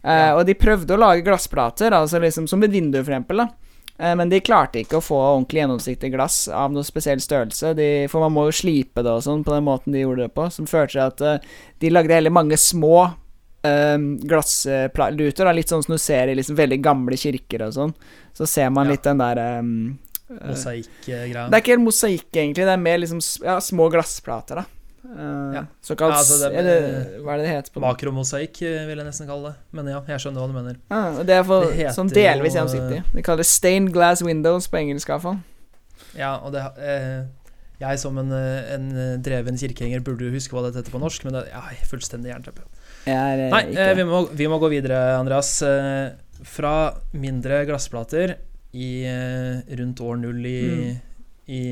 Eh, 0.00 0.30
ja. 0.30 0.30
Og 0.38 0.46
de 0.48 0.56
prøvde 0.56 0.96
å 0.96 1.00
lage 1.00 1.24
glassplater, 1.26 1.92
altså 1.92 2.20
liksom 2.22 2.48
som 2.48 2.64
et 2.64 2.72
vindu, 2.72 3.02
for 3.02 3.12
eksempel, 3.12 3.44
da. 3.44 3.48
Men 3.96 4.26
de 4.26 4.40
klarte 4.42 4.80
ikke 4.80 4.98
å 4.98 5.04
få 5.04 5.16
ordentlig 5.20 5.60
gjennomsiktig 5.60 6.08
glass 6.10 6.48
av 6.50 6.72
noe 6.74 6.82
spesiell 6.82 7.20
størrelse. 7.22 7.70
De, 7.78 7.86
for 8.10 8.24
man 8.24 8.32
må 8.34 8.48
jo 8.48 8.56
slipe 8.58 9.04
det 9.06 9.12
og 9.12 9.22
sånn 9.22 9.44
på 9.46 9.54
den 9.54 9.68
måten 9.68 9.94
de 9.94 10.02
gjorde 10.02 10.26
det 10.26 10.34
på, 10.34 10.48
som 10.50 10.66
førte 10.66 10.96
til 10.96 11.04
at 11.04 11.22
uh, 11.22 11.60
de 11.78 11.92
lagde 11.92 12.16
heller 12.16 12.34
mange 12.34 12.58
små 12.58 12.96
uh, 13.06 13.98
glassluter. 14.26 15.52
Litt 15.54 15.70
sånn 15.70 15.86
som 15.86 15.94
du 15.94 16.02
ser 16.02 16.32
i 16.32 16.34
liksom 16.34 16.58
veldig 16.58 16.80
gamle 16.82 17.20
kirker 17.22 17.68
og 17.68 17.76
sånn. 17.78 17.94
Så 18.34 18.50
ser 18.50 18.74
man 18.74 18.90
ja. 18.90 18.96
litt 18.96 19.06
den 19.06 19.22
der 19.22 19.42
um, 19.62 19.70
Mosaikkgreia. 20.34 21.46
Det 21.46 21.58
er 21.58 21.62
ikke 21.62 21.74
helt 21.74 21.84
mosaikk, 21.84 22.28
egentlig. 22.32 22.64
Det 22.64 22.72
er 22.74 22.80
mer 22.80 23.00
liksom 23.02 23.20
ja, 23.44 23.58
små 23.62 23.88
glassplater, 23.92 24.62
da. 24.62 24.83
Uh, 25.04 25.52
ja. 25.52 25.62
Såkalt 25.84 26.14
ja, 26.14 26.18
altså 26.22 26.48
det, 26.48 26.62
det, 26.64 26.76
Hva 27.20 27.34
er 27.34 27.40
det 27.42 27.44
det 27.44 27.50
heter? 27.52 27.80
Makromosaikk, 27.84 28.62
eh, 28.64 28.86
vil 28.88 29.02
jeg 29.02 29.04
nesten 29.04 29.28
kalle 29.28 29.50
det. 29.50 29.54
Men 29.76 29.90
ja, 29.92 29.98
jeg 30.14 30.22
skjønner 30.24 30.40
hva 30.40 30.48
du 30.48 30.56
mener. 30.56 30.78
Ah, 30.88 31.18
det 31.20 31.36
er 31.36 31.44
for, 31.44 31.68
det 31.68 31.92
sånn 31.92 32.12
delvis 32.12 32.56
gjennomsiktig. 32.56 33.02
De 33.12 33.24
kaller 33.26 33.44
det 33.44 33.50
stained 33.50 33.92
glass 33.92 34.24
windows 34.24 34.70
på 34.72 34.80
engelsk, 34.80 35.12
iallfall. 35.12 35.42
Ja, 36.16 36.36
og 36.40 36.54
det 36.54 36.62
eh, 36.82 37.26
Jeg 37.82 38.00
som 38.00 38.16
en, 38.22 38.32
en, 38.32 38.88
dreven 39.22 39.58
kirkehenger 39.60 40.02
burde 40.06 40.28
jo 40.28 40.34
huske 40.34 40.56
hva 40.56 40.64
dette 40.66 40.80
heter 40.80 40.94
på 40.94 41.02
norsk, 41.02 41.26
men 41.26 41.36
det 41.36 41.44
er 41.52 41.84
fullstendig 41.90 42.32
jernteppe. 42.32 42.64
Nei, 43.04 43.60
eh, 43.76 43.92
vi, 43.98 44.06
må, 44.08 44.24
vi, 44.32 44.48
må, 44.48 44.58
gå 44.62 44.70
videre, 44.72 45.00
Andreas. 45.18 45.58
Eh, 45.66 46.14
fra 46.44 46.94
mindre 47.16 47.62
glassplater 47.68 48.38
i, 48.72 49.04
eh, 49.08 49.76
rundt 49.78 50.00
år 50.00 50.16
null 50.22 50.40
i, 50.48 50.62
mm. 50.64 50.96
i 51.52 51.62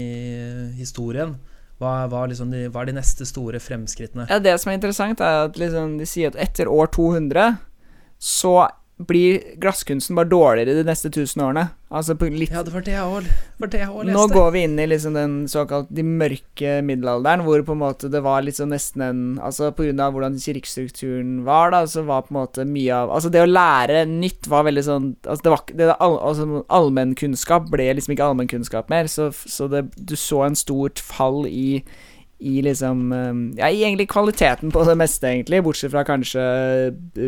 historien. 0.76 1.34
Hva, 1.82 2.06
hva, 2.06 2.22
liksom 2.30 2.52
de, 2.54 2.68
hva, 2.70 2.84
er 2.84 2.92
de 2.92 2.96
neste 3.00 3.26
store 3.26 3.58
fremskrittene? 3.62 4.28
Ja, 4.30 4.38
Det 4.38 4.54
som 4.62 4.70
er 4.70 4.78
interessant, 4.78 5.20
er 5.20 5.48
at 5.48 5.58
liksom 5.58 5.96
de 5.98 6.06
sier 6.06 6.30
at 6.30 6.38
etter 6.38 6.70
år 6.70 6.92
200 6.94 7.56
så 8.22 8.54
blir 9.08 9.40
glasskunsten 9.60 10.16
bare 10.18 10.30
dårligere 10.30 10.78
de 10.78 10.84
neste 10.86 11.10
tusen 11.12 11.42
årene. 11.44 11.68
Altså 11.92 12.14
litt, 12.24 12.52
ja, 12.54 12.62
det 12.64 12.72
var 12.72 12.84
det 12.86 12.94
jeg 12.94 13.04
òg 13.04 13.26
leste. 13.26 14.12
Nå 14.16 14.22
går 14.32 14.52
vi 14.54 14.62
inn 14.64 14.78
i 14.80 14.86
liksom 14.88 15.16
den 15.16 15.34
såkalt 15.50 15.90
de 15.92 16.04
mørke 16.06 16.78
middelalderen, 16.86 17.44
hvor 17.44 17.64
på 17.66 17.74
en 17.76 17.82
måte 17.82 18.08
det 18.12 18.22
var 18.24 18.44
liksom 18.46 18.72
nesten 18.72 19.04
en 19.04 19.20
Altså 19.42 19.68
på 19.76 19.84
grunn 19.84 20.00
av 20.00 20.14
hvordan 20.14 20.38
kirkestrukturen 20.40 21.42
var, 21.44 21.72
da, 21.74 21.82
så 21.88 22.04
var 22.08 22.24
på 22.24 22.32
en 22.32 22.38
måte 22.40 22.64
mye 22.68 22.94
av 22.96 23.12
Altså 23.12 23.32
det 23.32 23.42
å 23.42 23.50
lære 23.50 24.06
nytt 24.08 24.48
var 24.48 24.64
veldig 24.68 24.84
sånn 24.86 25.10
Altså 25.26 25.44
det 25.44 25.52
var 25.52 25.64
det, 25.72 25.90
all, 25.98 26.16
altså, 26.30 26.62
allmennkunnskap 26.72 27.68
ble 27.72 27.90
liksom 27.98 28.16
ikke 28.16 28.30
allmennkunnskap 28.30 28.88
mer, 28.92 29.10
så, 29.10 29.28
så 29.32 29.68
det, 29.72 29.84
du 29.96 30.16
så 30.16 30.46
en 30.46 30.58
stort 30.58 31.02
fall 31.02 31.44
i 31.50 31.82
i 32.42 32.62
liksom 32.62 33.12
Ja, 33.58 33.68
i 33.70 33.84
egentlig 33.84 34.08
kvaliteten 34.10 34.72
på 34.74 34.82
det 34.88 34.96
meste, 34.98 35.28
egentlig, 35.30 35.62
bortsett 35.62 35.92
fra 35.92 36.02
kanskje 36.02 36.42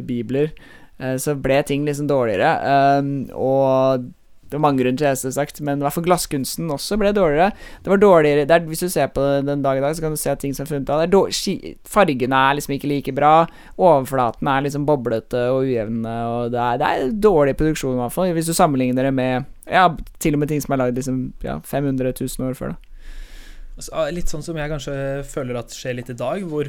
bibler. 0.08 0.50
Eh, 0.98 1.16
så 1.18 1.34
ble 1.34 1.62
ting 1.66 1.86
liksom 1.86 2.10
dårligere. 2.10 3.00
Um, 3.00 3.16
og 3.34 4.12
Det 4.44 4.60
var 4.60 4.68
mange 4.68 4.84
grunner 4.84 4.98
til 5.00 5.08
det, 5.08 5.32
sagt, 5.34 5.56
men 5.66 5.80
i 5.80 5.82
hvert 5.82 5.94
fall 5.96 6.04
glasskunsten 6.04 6.68
også 6.70 6.98
ble 7.00 7.10
dårligere. 7.16 7.48
Det 7.82 7.90
var 7.90 7.98
dårligere 7.98 8.44
det 8.46 8.54
er, 8.54 8.66
Hvis 8.68 8.84
du 8.84 8.88
ser 8.92 9.08
på 9.10 9.22
det 9.24 9.46
den 9.48 9.64
dag 9.64 9.78
i 9.78 9.80
dag, 9.80 9.96
så 9.96 10.04
kan 10.04 10.12
du 10.14 10.20
se 10.20 10.30
at 10.30 10.38
ting 10.38 10.54
som 10.54 10.62
er 10.62 10.70
funnet 10.70 10.90
av. 10.90 11.00
Det 11.10 11.78
Fargene 11.90 12.38
er 12.38 12.54
liksom 12.54 12.76
ikke 12.76 12.90
like 12.92 13.14
bra. 13.16 13.48
Overflaten 13.78 14.46
er 14.46 14.62
liksom 14.62 14.86
boblete 14.86 15.48
og 15.50 15.64
ujevne, 15.64 16.14
og 16.28 16.52
det 16.52 16.60
er, 16.60 16.78
det 16.78 16.86
er 16.86 17.10
dårlig 17.18 17.56
produksjon, 17.56 17.96
i 17.96 18.02
hvert 18.04 18.14
fall. 18.14 18.30
Hvis 18.36 18.46
du 18.46 18.54
sammenligner 18.54 19.08
det 19.08 19.14
med 19.14 19.44
Ja, 19.66 19.88
til 20.20 20.34
og 20.34 20.44
med 20.44 20.48
ting 20.52 20.60
som 20.60 20.76
er 20.76 20.84
lagd 20.84 20.94
liksom 21.00 21.32
ja, 21.42 21.58
500 21.64 22.12
000 22.20 22.46
år 22.46 22.54
før, 22.54 22.76
da. 22.76 24.10
Litt 24.12 24.30
sånn 24.30 24.44
som 24.44 24.54
jeg 24.60 24.70
kanskje 24.70 25.24
føler 25.26 25.56
at 25.58 25.74
skjer 25.74 25.96
litt 25.98 26.12
i 26.12 26.14
dag, 26.14 26.44
hvor 26.46 26.68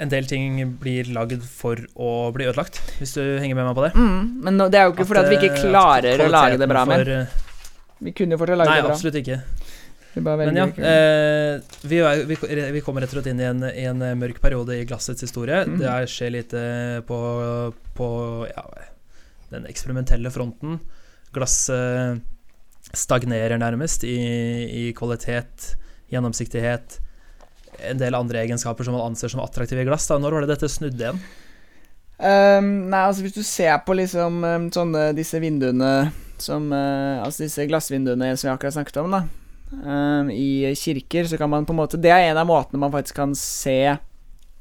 en 0.00 0.08
del 0.10 0.26
ting 0.26 0.56
blir 0.80 1.08
lagd 1.14 1.42
for 1.46 1.78
å 2.00 2.30
bli 2.34 2.46
ødelagt, 2.48 2.80
hvis 2.98 3.12
du 3.18 3.22
henger 3.38 3.58
med 3.58 3.68
meg 3.68 3.76
på 3.76 3.84
det. 3.86 3.92
Mm, 3.94 4.22
men 4.42 4.62
det 4.72 4.78
er 4.80 4.88
jo 4.88 4.94
ikke 4.96 5.06
fordi 5.10 5.20
at 5.24 5.30
vi 5.30 5.36
ikke 5.40 5.52
eh, 5.52 5.60
klarer 5.66 6.24
å 6.24 6.30
lage 6.32 6.58
det 6.62 6.68
bra 6.70 6.84
eh, 6.96 7.36
Vi 8.02 8.14
kunne 8.16 8.34
jo 8.34 8.40
fortsatt 8.40 8.58
lage 8.62 8.72
Nei, 8.72 8.78
det 8.80 8.86
bra. 8.86 8.88
Nei, 8.88 8.96
absolutt 8.96 9.20
ikke. 9.20 9.42
Men 10.14 10.58
ja, 10.58 10.66
eh, 10.76 11.60
vi, 11.88 12.00
er- 12.04 12.24
vi, 12.28 12.36
vi 12.74 12.82
kommer 12.84 13.00
rett 13.04 13.12
og 13.14 13.16
slett 13.20 13.30
inn 13.30 13.40
i 13.40 13.46
en, 13.48 13.62
en 13.64 14.02
mørk 14.20 14.42
periode 14.44 14.76
i 14.76 14.84
glassets 14.88 15.24
historie. 15.24 15.62
Mm. 15.64 15.78
Det 15.80 15.88
er, 15.88 16.08
skjer 16.10 16.34
lite 16.34 16.64
på, 17.08 17.20
på 17.96 18.08
ja, 18.50 18.66
den 19.54 19.64
eksperimentelle 19.70 20.32
fronten. 20.34 20.80
Glasset 21.32 22.20
stagnerer 22.92 23.56
nærmest 23.62 24.04
i, 24.04 24.18
i 24.82 24.82
kvalitet, 24.96 25.70
gjennomsiktighet, 26.12 26.98
en 27.90 28.00
del 28.00 28.16
andre 28.16 28.42
egenskaper 28.44 28.86
som 28.86 28.96
man 28.96 29.10
anser 29.10 29.32
som 29.32 29.42
attraktive 29.42 29.82
i 29.82 29.88
glass. 29.88 30.08
Da. 30.10 30.18
Når 30.20 30.36
var 30.36 30.46
det 30.46 30.54
dette 30.54 30.70
snudde 30.70 31.02
igjen? 31.02 31.20
Um, 32.22 32.68
nei, 32.92 33.00
altså 33.08 33.24
hvis 33.24 33.34
du 33.34 33.42
ser 33.42 33.80
på 33.82 33.96
liksom 33.98 34.44
ehm, 34.46 34.66
sånne 34.70 35.08
disse 35.16 35.40
vinduene 35.42 36.12
som 36.38 36.68
uh, 36.70 37.18
Altså 37.24 37.48
disse 37.48 37.64
glassvinduene 37.66 38.28
som 38.36 38.46
vi 38.46 38.52
akkurat 38.52 38.76
snakket 38.76 39.00
om, 39.02 39.16
da. 39.16 39.22
Um, 39.72 40.28
I 40.30 40.70
kirker, 40.78 41.26
så 41.26 41.38
kan 41.40 41.50
man 41.50 41.66
på 41.66 41.72
en 41.72 41.80
måte 41.80 41.98
Det 41.98 42.12
er 42.12 42.28
en 42.28 42.38
av 42.38 42.46
måtene 42.46 42.82
man 42.82 42.92
faktisk 42.92 43.16
kan 43.16 43.32
se 43.38 43.96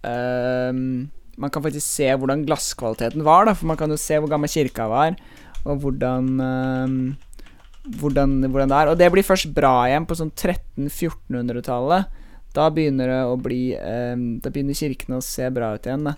um, 0.07 1.11
Man 1.35 1.53
kan 1.53 1.65
faktisk 1.65 1.85
se 1.85 2.07
hvordan 2.15 2.47
glasskvaliteten 2.47 3.25
var, 3.27 3.45
da. 3.49 3.53
For 3.57 3.69
man 3.69 3.77
kan 3.77 3.93
jo 3.93 3.99
se 3.99 4.17
hvor 4.17 4.31
gammel 4.31 4.49
kirka 4.49 4.87
var, 4.89 5.19
og 5.61 5.83
hvordan 5.83 6.31
hvordan, 7.99 8.39
hvordan 8.45 8.69
det 8.69 8.77
er. 8.77 8.89
Og 8.91 8.97
det 8.97 9.09
blir 9.13 9.25
først 9.25 9.49
bra 9.55 9.73
igjen 9.89 10.05
på 10.09 10.17
sånn 10.17 10.33
1300-1400-tallet. 10.33 12.20
Da 12.55 12.67
begynner 12.73 13.07
det 13.11 13.21
å 13.29 13.37
bli 13.39 13.61
ehm, 13.77 14.25
Da 14.43 14.51
begynner 14.51 14.77
kirkene 14.77 15.19
å 15.21 15.25
se 15.25 15.47
bra 15.53 15.73
ut 15.75 15.87
igjen, 15.87 16.09
da. 16.09 16.17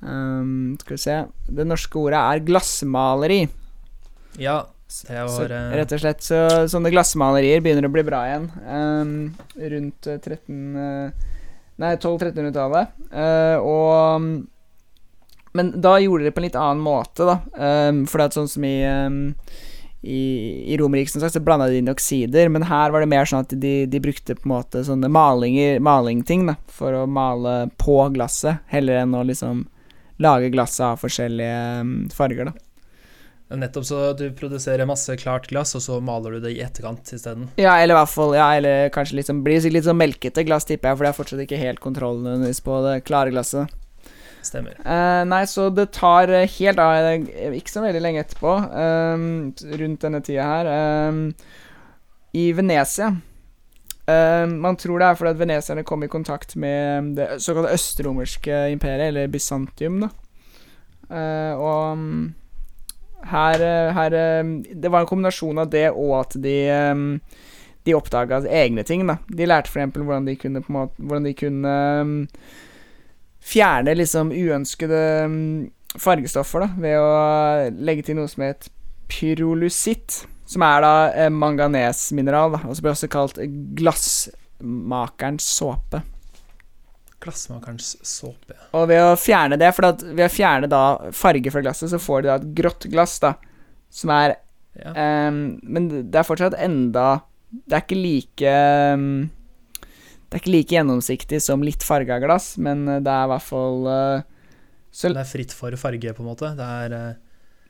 Um, 0.00 0.78
skal 0.80 0.96
vi 0.96 1.00
se 1.02 1.16
Det 1.52 1.66
norske 1.68 1.98
ordet 2.00 2.20
er 2.20 2.44
glassmaleri. 2.44 3.40
Ja, 4.40 4.62
det 4.90 5.18
var 5.18 5.28
så, 5.28 5.48
rett 5.76 5.92
og 5.92 6.00
slett 6.02 6.24
så 6.24 6.38
sånne 6.70 6.90
glassmalerier 6.92 7.60
begynner 7.62 7.86
å 7.86 7.92
bli 7.92 8.04
bra 8.06 8.22
igjen. 8.28 8.46
Um, 8.64 9.12
rundt 9.60 10.08
eh, 10.08 10.18
13 10.18 10.80
eh, 10.84 11.28
Nei, 11.80 11.94
1200-1300-tallet. 11.96 12.96
Uh, 13.08 13.56
og 13.64 15.56
Men 15.56 15.70
da 15.80 15.94
gjorde 15.98 16.26
de 16.26 16.28
det 16.28 16.34
på 16.36 16.42
en 16.42 16.46
litt 16.48 16.58
annen 16.58 16.82
måte, 16.84 17.24
da. 17.26 17.38
Um, 17.88 18.02
for 18.06 18.20
det 18.20 18.26
er 18.26 18.36
sånn 18.36 18.50
som 18.52 18.66
i 18.68 18.76
i, 20.02 20.72
i 20.72 20.76
Romerriket 20.80 21.12
som 21.12 21.20
sagt, 21.20 21.34
så 21.36 21.42
blanda 21.44 21.66
de 21.68 21.80
inn 21.80 21.92
oksider, 21.92 22.48
men 22.48 22.64
her 22.68 22.92
var 22.92 23.04
det 23.04 23.10
mer 23.12 23.28
sånn 23.28 23.44
at 23.44 23.52
de, 23.52 23.74
de 23.90 24.00
brukte 24.00 24.36
på 24.38 24.48
en 24.48 24.54
måte 24.54 24.84
sånne 24.86 25.10
malinger, 25.12 25.80
malingting 25.84 26.46
da, 26.48 26.56
for 26.72 27.02
å 27.02 27.04
male 27.10 27.68
på 27.80 27.98
glasset, 28.14 28.64
heller 28.72 29.02
enn 29.02 29.16
å 29.16 29.26
liksom 29.28 29.66
lage 30.20 30.50
glasset 30.52 30.86
av 30.88 31.00
forskjellige 31.00 31.60
um, 31.84 31.94
farger. 32.12 32.50
da. 32.50 32.56
Nettopp 33.60 33.84
så 33.84 34.00
du 34.14 34.28
produserer 34.36 34.86
masse 34.86 35.16
klart 35.18 35.48
glass, 35.50 35.74
og 35.74 35.82
så 35.82 35.98
maler 36.04 36.36
du 36.36 36.44
det 36.44 36.54
i 36.54 36.60
etterkant 36.62 37.10
isteden. 37.12 37.48
Ja, 37.58 37.74
eller 37.80 37.96
i 37.96 37.98
hvert 37.98 38.12
fall 38.12 38.36
Ja, 38.38 38.46
eller 38.54 38.92
kanskje 38.94 39.24
sånn 39.26 39.40
Blir 39.42 39.58
det 39.58 39.72
litt 39.74 39.88
sånn 39.88 39.98
melkete 39.98 40.44
glass, 40.46 40.68
tipper 40.68 40.92
jeg, 40.92 41.00
for 41.00 41.06
det 41.06 41.10
er 41.10 41.18
fortsatt 41.18 41.44
ikke 41.44 41.58
helt 41.58 41.82
kontroll 41.82 42.22
på 42.62 42.80
det 42.86 43.00
klare 43.08 43.34
glasset. 43.34 43.79
Stemmer. 44.42 44.76
Uh, 44.84 45.22
nei, 45.28 45.42
så 45.48 45.68
det 45.74 45.90
tar 45.96 46.30
eh, 46.32 46.48
helt 46.58 46.80
av 46.80 46.94
eh, 47.10 47.56
Ikke 47.58 47.72
så 47.72 47.82
veldig 47.84 48.00
lenge 48.00 48.22
etterpå, 48.24 48.54
ehm, 48.82 49.26
rundt 49.82 50.06
denne 50.06 50.20
tida 50.24 50.46
her, 50.48 50.70
ehm, 50.70 51.26
i 52.32 52.46
Venezia 52.56 53.10
ehm, 54.08 54.56
Man 54.62 54.78
tror 54.80 55.02
det 55.02 55.08
er 55.10 55.18
fordi 55.18 55.34
at 55.34 55.42
venesierne 55.42 55.84
kom 55.84 56.06
i 56.06 56.10
kontakt 56.12 56.56
med 56.56 57.12
det 57.18 57.28
såkalte 57.44 57.74
østromerske 57.76 58.64
imperiet, 58.72 59.10
eller 59.10 59.30
Bysantium, 59.32 60.00
da. 60.06 60.10
Uh, 61.10 61.54
og 61.58 61.98
mm, 61.98 62.26
her, 63.32 63.62
her 63.96 64.14
Det 64.70 64.90
var 64.92 65.02
en 65.02 65.10
kombinasjon 65.10 65.58
av 65.58 65.72
det 65.72 65.88
og 65.90 66.12
at 66.20 66.36
de 66.38 66.58
de 67.84 67.94
oppdaga 67.96 68.42
egne 68.44 68.84
ting. 68.86 69.06
da 69.08 69.16
De 69.26 69.46
lærte 69.48 69.72
f.eks. 69.72 69.96
hvordan 69.96 70.26
de 70.28 70.36
kunne 70.38 70.62
på 70.62 70.74
måte 70.74 71.00
Hvordan 71.00 71.26
de 71.26 71.32
kunne 71.34 71.72
ehm, 71.74 72.18
fjerne 73.40 73.94
liksom 73.96 74.30
uønskede 74.34 75.00
mm, 75.30 75.70
fargestoffer 76.00 76.66
da, 76.66 76.68
ved 76.80 76.98
å 77.00 77.10
legge 77.82 78.04
til 78.06 78.18
noe 78.20 78.28
som 78.30 78.44
het 78.46 78.68
pyrolusitt, 79.10 80.20
som 80.50 80.62
er 80.66 80.84
da 80.84 80.94
eh, 81.14 81.30
manganesmineral, 81.34 82.54
da, 82.56 82.60
og 82.68 82.76
som 82.76 82.84
blir 82.86 82.94
også 82.94 83.10
kalt 83.10 83.40
glassmakerens 83.78 85.46
såpe. 85.56 86.02
Glassmakerens 87.20 87.96
såpe. 88.06 88.56
Og 88.76 88.86
ved 88.88 89.02
å 89.04 89.16
fjerne 89.20 89.58
det, 89.60 89.72
for 89.76 89.90
at 89.90 90.04
ved 90.06 90.24
å 90.24 90.32
fjerne 90.32 90.70
da 90.70 90.84
farge 91.16 91.52
fra 91.52 91.62
glasset, 91.64 91.90
så 91.92 92.00
får 92.00 92.22
du 92.22 92.30
da 92.30 92.38
et 92.40 92.46
grått 92.62 92.86
glass, 92.92 93.18
da, 93.24 93.34
som 93.90 94.14
er 94.16 94.36
Ja. 94.70 94.92
um, 95.26 95.58
men 95.66 95.88
det 96.12 96.14
er 96.14 96.22
fortsatt 96.22 96.54
enda 96.54 97.24
Det 97.50 97.74
er 97.74 97.80
ikke 97.82 97.96
like 97.98 98.46
ehm, 98.46 99.24
Det 100.30 100.38
er 100.38 100.42
ikke 100.44 100.52
like 100.54 100.74
gjennomsiktig 100.76 101.40
som 101.42 101.64
litt 101.66 101.82
farga 101.82 102.20
glass, 102.22 102.52
men 102.62 102.84
eh, 102.86 103.00
det 103.02 103.10
er 103.10 103.26
i 103.26 103.30
hvert 103.32 103.42
fall 103.48 103.88
eh, 103.90 104.28
Det 104.94 105.10
er 105.10 105.26
fritt 105.26 105.54
for 105.56 105.74
farge, 105.80 106.12
på 106.14 106.22
en 106.22 106.28
måte. 106.30 106.52
Det 106.54 106.68
er 106.84 106.94
eh, 106.94 107.16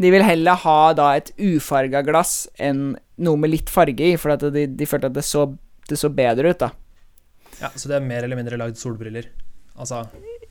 De 0.05 0.11
vil 0.13 0.25
heller 0.27 0.61
ha 0.67 0.81
da 0.97 1.15
et 1.17 1.33
ufarga 1.41 2.05
glass 2.05 2.45
enn 2.61 2.99
noe 3.21 3.41
med 3.41 3.55
litt 3.55 3.73
farge 3.73 4.13
i, 4.13 4.19
for 4.21 4.37
de, 4.53 4.67
de 4.69 4.89
følte 4.89 5.09
at 5.09 5.17
det 5.17 5.25
så, 5.25 5.47
det 5.89 5.97
så 6.01 6.13
bedre 6.13 6.53
ut, 6.53 6.61
da. 6.61 6.71
Ja, 7.63 7.73
så 7.73 7.89
det 7.89 7.97
er 7.97 8.05
mer 8.05 8.29
eller 8.29 8.37
mindre 8.37 8.61
lagd 8.61 8.77
solbriller. 8.81 9.33
Altså 9.81 10.05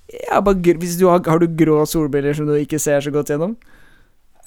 Ja, 0.09 0.41
bare, 0.41 0.57
hvis 0.81 0.97
du 0.97 1.05
har, 1.11 1.21
har 1.29 1.41
du 1.41 1.45
grå 1.61 1.83
solbriller 1.89 2.33
som 2.33 2.49
du 2.49 2.55
ikke 2.57 2.81
ser 2.81 3.05
så 3.05 3.13
godt 3.13 3.29
gjennom? 3.29 3.53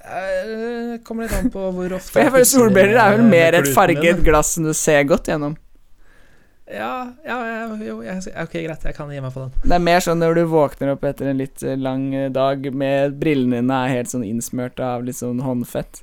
Det 0.03 1.03
Kommer 1.07 1.29
litt 1.29 1.39
an 1.39 1.51
på 1.55 1.69
hvor 1.77 1.95
ofte 1.95 2.11
For 2.15 2.25
jeg 2.25 2.35
føler 2.35 2.49
solbriller 2.51 2.99
er 2.99 3.17
vel 3.17 3.29
mer 3.31 3.59
et 3.61 3.71
farget 3.75 4.23
glass 4.27 4.57
som 4.57 4.67
du 4.67 4.75
ser 4.75 5.07
godt 5.07 5.31
gjennom. 5.31 5.55
Ja, 6.73 7.13
ja, 7.27 7.37
ja 7.47 7.77
jo, 7.85 7.99
ok, 8.01 8.55
greit. 8.65 8.87
Jeg 8.87 8.97
kan 8.97 9.11
gi 9.13 9.21
meg 9.21 9.35
på 9.35 9.45
den. 9.45 9.53
Det 9.65 9.77
er 9.77 9.85
mer 9.85 10.01
sånn 10.05 10.23
når 10.23 10.41
du 10.41 10.43
våkner 10.51 10.95
opp 10.95 11.05
etter 11.09 11.29
en 11.33 11.41
litt 11.41 11.63
eh, 11.67 11.77
lang 11.77 12.09
eh, 12.17 12.31
dag 12.33 12.65
med 12.73 13.19
brillene 13.21 13.61
dine 13.61 13.79
er 13.85 13.97
helt 13.99 14.13
sånn 14.13 14.25
innsmørt 14.27 14.81
av 14.83 15.05
litt 15.07 15.19
sånn 15.21 15.43
håndfett. 15.45 16.03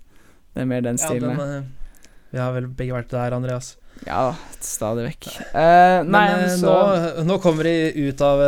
Det 0.54 0.64
er 0.64 0.70
mer 0.70 0.86
den 0.86 1.00
Ja, 1.02 1.10
stilen. 1.10 1.38
den, 1.38 1.54
eh, 1.58 2.18
vi 2.30 2.42
har 2.44 2.54
vel 2.54 2.70
begge 2.70 2.98
vært 3.00 3.14
der, 3.14 3.34
Andreas. 3.34 3.76
Ja, 4.06 4.36
stadig 4.64 5.10
vekk. 5.10 5.26
Uh, 5.52 6.06
nei, 6.08 6.24
men 6.38 6.54
så 6.62 6.72
nå, 6.72 7.24
nå 7.28 7.40
kommer 7.44 7.68
de 7.68 7.74
ut 7.98 8.22
av, 8.24 8.40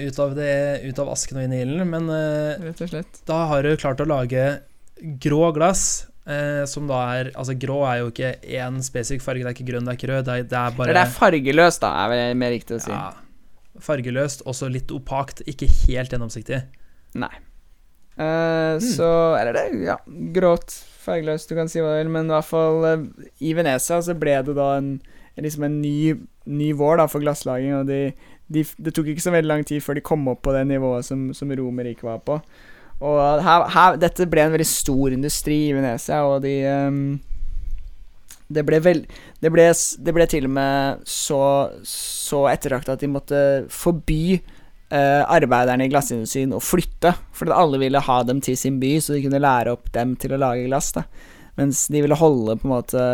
ut, 0.00 0.20
av 0.22 0.32
det, 0.38 0.54
ut 0.86 1.02
av 1.02 1.10
asken 1.12 1.42
og 1.42 1.44
inn 1.44 1.52
i 1.52 1.60
ilden, 1.66 1.90
men 1.90 2.08
uh, 2.08 3.10
da 3.28 3.42
har 3.50 3.66
du 3.66 3.74
klart 3.76 4.00
å 4.00 4.08
lage 4.08 4.46
grå 5.20 5.50
glass. 5.52 6.06
Eh, 6.24 6.62
som 6.64 6.86
da 6.88 7.02
er 7.18 7.28
Altså, 7.36 7.52
grå 7.60 7.82
er 7.84 7.98
jo 8.00 8.06
ikke 8.08 8.30
én 8.48 8.78
spesifikk 8.84 9.24
farge. 9.24 9.44
Det 9.44 9.50
er 9.50 9.56
ikke 9.58 9.68
grønn, 9.72 9.84
det 9.84 9.92
er 9.94 9.98
ikke 10.00 10.12
rød. 10.12 10.22
Det 10.24 10.36
er, 10.38 10.46
det 10.48 10.60
er 10.60 10.76
bare 10.78 10.88
Eller 10.88 11.00
det 11.00 11.06
er 11.08 11.16
fargeløst, 11.18 11.82
da, 11.84 11.90
er 12.04 12.12
vel 12.14 12.38
mer 12.40 12.54
riktig 12.56 12.78
å 12.78 12.82
si. 12.84 12.94
ja, 12.94 13.10
fargeløst, 13.84 14.44
også 14.48 14.70
litt 14.72 14.94
opakt. 14.94 15.42
Ikke 15.50 15.68
helt 15.84 16.14
gjennomsiktig. 16.14 16.62
Nei. 17.20 17.32
Eh, 18.16 18.78
Så 18.78 19.08
Eller 19.40 19.52
det, 19.56 19.66
ja. 19.84 19.98
Grått, 20.34 20.70
fargeløst, 21.04 21.50
du 21.50 21.58
kan 21.58 21.68
si 21.68 21.82
hva 21.82 21.96
du 21.96 22.02
vil, 22.04 22.12
men 22.14 22.30
i 22.30 22.34
hvert 22.36 22.46
fall 22.48 22.84
eh, 22.88 23.02
I 23.42 23.54
Venezia 23.58 23.98
så 24.02 24.14
ble 24.16 24.38
det 24.46 24.54
da 24.56 24.76
en 24.78 24.94
liksom 25.34 25.64
en 25.66 25.80
ny, 25.82 26.14
ny 26.46 26.68
vår 26.78 27.00
da 27.00 27.08
for 27.10 27.18
glasslaging, 27.24 27.72
og 27.74 27.88
de, 27.90 28.12
de, 28.54 28.62
det 28.78 28.92
tok 28.94 29.08
ikke 29.10 29.24
så 29.24 29.32
veldig 29.34 29.50
lang 29.50 29.64
tid 29.66 29.82
før 29.82 29.98
de 29.98 30.04
kom 30.06 30.22
opp 30.30 30.44
på 30.46 30.52
det 30.54 30.62
nivået 30.70 31.02
som, 31.04 31.32
som 31.34 31.50
Romerriket 31.50 32.06
var 32.06 32.20
på. 32.22 32.36
Og 33.02 33.42
her, 33.42 33.68
her, 33.74 33.96
dette 34.00 34.26
ble 34.30 34.44
en 34.44 34.54
veldig 34.54 34.68
stor 34.68 35.14
industri 35.16 35.64
i 35.68 35.76
Venezia, 35.76 36.22
og 36.28 36.44
de 36.44 36.54
um, 36.70 37.00
det 38.54 38.62
ble, 38.68 38.78
vel, 38.84 39.02
det, 39.42 39.50
ble, 39.52 39.66
det 39.72 40.14
ble 40.14 40.26
til 40.30 40.46
og 40.48 40.52
med 40.56 41.04
så, 41.08 41.40
så 41.88 42.44
ettertrakta 42.52 42.94
at 42.94 43.02
de 43.02 43.10
måtte 43.10 43.40
forby 43.72 44.36
eh, 44.36 45.22
arbeiderne 45.22 45.86
i 45.86 45.92
glassindustrien 45.92 46.54
å 46.54 46.62
flytte, 46.62 47.14
fordi 47.34 47.56
alle 47.56 47.80
ville 47.82 48.02
ha 48.04 48.18
dem 48.28 48.42
til 48.44 48.58
sin 48.60 48.76
by, 48.82 48.96
så 49.00 49.16
de 49.16 49.24
kunne 49.24 49.42
lære 49.42 49.74
opp 49.74 49.88
dem 49.96 50.14
til 50.20 50.36
å 50.36 50.40
lage 50.44 50.68
glass. 50.68 50.92
Da. 50.96 51.06
Mens 51.58 51.86
de 51.92 52.02
ville 52.04 52.20
holde 52.20 52.58
på 52.60 52.68
en 52.68 52.74
måte 52.76 53.06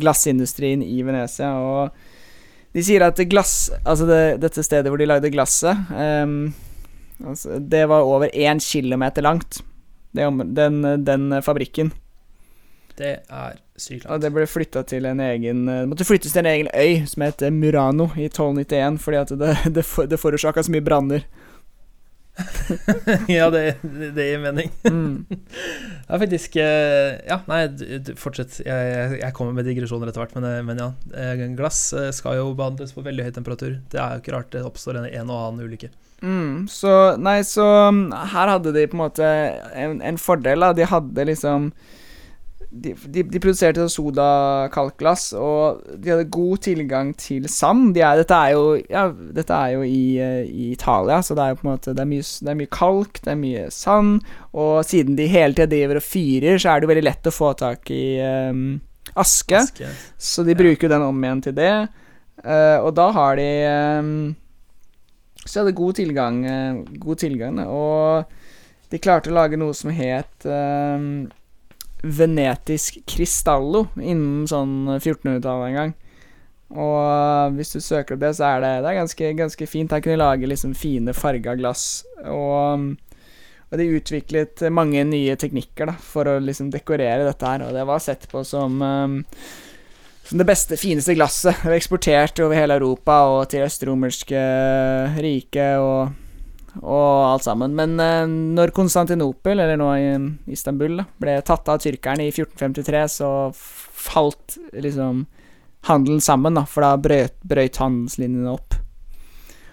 glassindustrien 0.00 0.82
i 0.84 1.00
Venezia. 1.06 1.52
Og 1.56 2.74
de 2.76 2.84
sier 2.86 3.02
at 3.02 3.18
glass 3.26 3.72
Altså 3.82 4.06
det, 4.06 4.20
dette 4.44 4.62
stedet 4.62 4.86
hvor 4.92 5.00
de 5.00 5.08
lagde 5.10 5.32
glasset 5.34 5.88
ehm, 5.90 6.52
altså 7.26 7.58
Det 7.70 7.86
var 7.88 8.02
over 8.02 8.28
én 8.34 8.60
kilometer 8.60 9.22
langt, 9.22 9.60
det, 10.12 10.26
den, 10.56 10.82
den 11.04 11.42
fabrikken. 11.42 11.92
Det 12.98 13.20
er 13.30 13.54
sykt 13.80 14.04
Og 14.06 14.10
langt. 14.10 14.22
det 14.22 14.32
ble 14.34 14.46
flytta 14.46 14.82
til 14.84 15.06
en 15.08 15.20
egen 15.24 15.66
Det 15.66 15.88
måtte 15.88 16.04
flyttes 16.04 16.32
til 16.34 16.42
en 16.44 16.50
egen 16.50 16.68
øy 16.74 17.06
som 17.08 17.22
het 17.24 17.40
Murano 17.52 18.10
i 18.16 18.26
1291, 18.28 18.98
fordi 19.00 19.16
at 19.16 19.28
det, 19.38 19.54
det, 19.76 19.84
for- 19.84 20.06
det 20.06 20.18
forårsaka 20.20 20.62
så 20.62 20.72
mye 20.74 20.84
branner. 20.84 21.24
ja, 23.38 23.48
det, 23.50 23.62
det, 23.82 24.26
gir 24.26 24.42
mening. 24.42 24.70
Mm. 24.84 25.26
Er 26.10 26.18
faktisk 26.22 26.56
eh, 26.58 27.20
Ja, 27.28 27.40
nei, 27.50 27.62
fortsett. 28.18 28.60
Jeg, 28.64 29.20
jeg, 29.20 29.32
kommer 29.36 29.54
med 29.56 29.68
digresjoner 29.68 30.10
etter 30.10 30.24
hvert, 30.24 30.36
men, 30.38 30.48
eh, 30.48 30.60
men 30.66 30.82
ja. 30.82 30.90
eh, 31.14 31.44
Glass 31.58 31.82
skal 32.16 32.40
jo 32.40 32.50
behandles 32.58 32.94
på 32.96 33.04
veldig 33.06 33.28
høy 33.28 33.32
temperatur. 33.36 33.78
Det 33.92 34.00
er 34.00 34.16
jo 34.16 34.24
ikke 34.24 34.36
rart 34.36 34.52
det 34.54 34.64
oppstår 34.66 35.00
en, 35.00 35.08
en 35.10 35.30
og 35.30 35.46
annen 35.46 35.68
ulykke. 35.68 35.92
Mm, 36.20 36.66
så 36.68 37.16
Nei, 37.16 37.38
så 37.48 37.64
um, 37.88 38.10
her 38.12 38.50
hadde 38.52 38.74
de 38.76 38.84
på 38.90 38.98
en 38.98 39.04
måte 39.06 39.30
en, 39.72 40.00
en 40.04 40.20
fordel, 40.20 40.66
da. 40.66 40.74
De 40.76 40.88
hadde 40.88 41.28
liksom 41.30 41.70
de, 42.70 42.92
de, 42.94 43.22
de 43.26 43.40
produserte 43.42 43.84
sodakalkglass, 43.90 45.32
og 45.34 45.80
de 45.98 46.12
hadde 46.12 46.28
god 46.30 46.60
tilgang 46.66 47.10
til 47.18 47.48
sand. 47.50 47.90
De 47.96 48.02
er, 48.04 48.20
dette 48.20 48.36
er 48.36 48.54
jo, 48.54 48.76
ja, 48.90 49.08
dette 49.10 49.56
er 49.56 49.74
jo 49.74 49.86
i, 49.86 50.02
eh, 50.22 50.44
i 50.46 50.70
Italia, 50.76 51.18
så 51.26 51.34
det 51.34 51.44
er 51.44 51.54
jo 51.54 51.60
på 51.60 51.66
en 51.66 51.72
måte 51.72 51.94
Det 51.96 52.04
er 52.04 52.10
mye, 52.12 52.26
det 52.26 52.52
er 52.52 52.60
mye 52.60 52.72
kalk, 52.76 53.22
det 53.24 53.32
er 53.34 53.40
mye 53.40 53.64
sand, 53.74 54.20
og 54.54 54.84
siden 54.86 55.18
de 55.18 55.26
hele 55.30 55.56
tida 55.56 55.70
driver 55.72 55.98
og 55.98 56.06
fyrer, 56.06 56.60
så 56.60 56.70
er 56.70 56.78
det 56.78 56.86
jo 56.86 56.92
veldig 56.94 57.08
lett 57.08 57.30
å 57.32 57.34
få 57.34 57.52
tak 57.58 57.90
i 57.94 58.04
um, 58.52 58.68
aske. 59.18 59.64
Aske. 59.64 59.90
Så 60.14 60.46
de 60.46 60.58
bruker 60.58 60.86
jo 60.86 60.94
den 60.94 61.08
om 61.08 61.26
igjen 61.26 61.42
til 61.48 61.58
det. 61.58 61.74
Uh, 62.44 62.78
og 62.86 62.94
da 62.96 63.10
har 63.12 63.34
de 63.36 63.48
um, 64.00 64.12
Så 65.42 65.58
de 65.58 65.60
hadde 65.60 65.74
god 65.76 65.98
tilgang, 65.98 66.38
uh, 66.46 67.00
god 67.02 67.20
tilgang 67.20 67.58
og 67.66 68.38
de 68.90 68.98
klarte 68.98 69.30
å 69.30 69.36
lage 69.36 69.58
noe 69.60 69.74
som 69.76 69.92
het 69.94 70.46
ehm, 70.48 71.28
venetisk 72.02 73.00
cristallo 73.08 73.86
innen 73.98 74.46
sånn 74.50 74.96
1400-tallet 74.96 75.68
en 75.68 75.78
gang. 75.78 75.94
Og 76.70 77.56
hvis 77.56 77.74
du 77.74 77.80
søker 77.82 78.14
opp 78.14 78.22
det, 78.22 78.34
så 78.38 78.52
er 78.52 78.60
det, 78.62 78.74
det 78.84 78.90
er 78.92 79.00
ganske, 79.00 79.30
ganske 79.38 79.66
fint. 79.66 79.92
Her 79.92 80.02
kunne 80.04 80.16
de 80.18 80.22
lage 80.22 80.50
liksom 80.50 80.76
fine 80.78 81.14
farga 81.16 81.56
glass. 81.58 82.04
Og, 82.30 82.92
og 83.70 83.80
de 83.80 83.88
utviklet 83.96 84.62
mange 84.70 85.02
nye 85.08 85.34
teknikker 85.40 85.90
da, 85.90 85.96
for 85.98 86.30
å 86.30 86.38
liksom 86.42 86.70
dekorere 86.70 87.26
dette 87.26 87.50
her, 87.50 87.66
og 87.66 87.74
det 87.74 87.88
var 87.90 88.04
sett 88.04 88.28
på 88.30 88.44
som 88.46 88.78
ehm, 88.86 89.18
som 90.30 90.38
det 90.38 90.46
beste, 90.46 90.76
fineste 90.78 91.16
glasset. 91.18 91.56
Det 91.58 91.72
var 91.72 91.74
eksportert 91.74 92.40
over 92.44 92.54
hele 92.54 92.76
Europa 92.78 93.16
og 93.32 93.48
til 93.50 93.64
østromerske 93.66 94.42
riket 95.18 95.82
og, 95.82 96.12
og 96.78 97.12
alt 97.26 97.46
sammen. 97.46 97.74
Men 97.76 97.96
eh, 98.00 98.24
når 98.56 98.74
Konstantinopel, 98.76 99.58
eller 99.58 99.78
nå 99.80 99.90
i 99.96 100.54
Istanbul, 100.54 101.00
da, 101.00 101.06
ble 101.22 101.38
tatt 101.46 101.68
av 101.72 101.80
tyrkerne 101.82 102.26
i 102.26 102.32
1453, 102.32 103.04
så 103.20 103.30
falt 103.54 104.58
liksom 104.72 105.24
handelen 105.88 106.20
sammen, 106.20 106.58
da, 106.58 106.66
for 106.68 106.84
da 106.84 106.94
brøt, 107.00 107.36
brøt 107.46 107.80
handelslinjene 107.80 108.52
opp. 108.52 108.76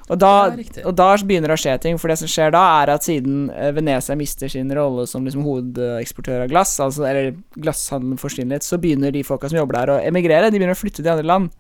Og 0.07 0.19
da, 0.21 0.55
Ja, 0.55 0.83
og 0.87 0.93
da 0.95 1.09
begynner 1.19 1.51
det 1.51 1.57
å 1.57 1.59
skje 1.59 1.73
ting, 1.83 1.97
for 1.99 2.07
det 2.07 2.15
som 2.21 2.29
skjer 2.31 2.53
da, 2.55 2.61
er 2.81 2.93
at 2.93 3.03
siden 3.03 3.49
eh, 3.51 3.73
Venezia 3.75 4.15
mister 4.15 4.51
sin 4.51 4.71
rolle 4.75 5.03
som 5.09 5.25
liksom 5.27 5.43
hovedeksportør 5.43 6.45
av 6.45 6.51
glass, 6.51 6.77
altså, 6.83 7.03
eller 7.09 7.33
glasshandelen 7.59 8.21
forsvinner 8.21 8.55
litt, 8.55 8.67
så 8.67 8.79
begynner 8.79 9.11
de 9.11 9.25
folka 9.27 9.51
som 9.51 9.59
jobber 9.59 9.81
der, 9.81 9.91
å 9.91 10.03
emigrere. 10.07 10.47
De 10.47 10.61
begynner 10.61 10.77
å 10.77 10.79
flytte 10.79 11.01
til 11.03 11.11
andre 11.11 11.27
land. 11.27 11.51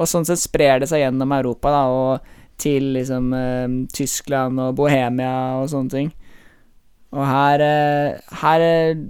Og 0.00 0.08
sånn 0.08 0.24
sett 0.24 0.40
sprer 0.40 0.80
det 0.80 0.88
seg 0.88 1.04
gjennom 1.04 1.36
Europa, 1.36 1.72
da, 1.74 1.82
og 1.92 2.40
til 2.62 2.92
liksom 2.96 3.32
eh, 3.36 3.74
Tyskland 3.94 4.60
og 4.62 4.76
Bohemia 4.78 5.58
og 5.60 5.70
sånne 5.72 5.92
ting. 5.92 6.12
Og 7.12 7.26
her, 7.28 7.64
eh, 7.66 8.36
her 8.42 8.64
eh, 8.66 9.02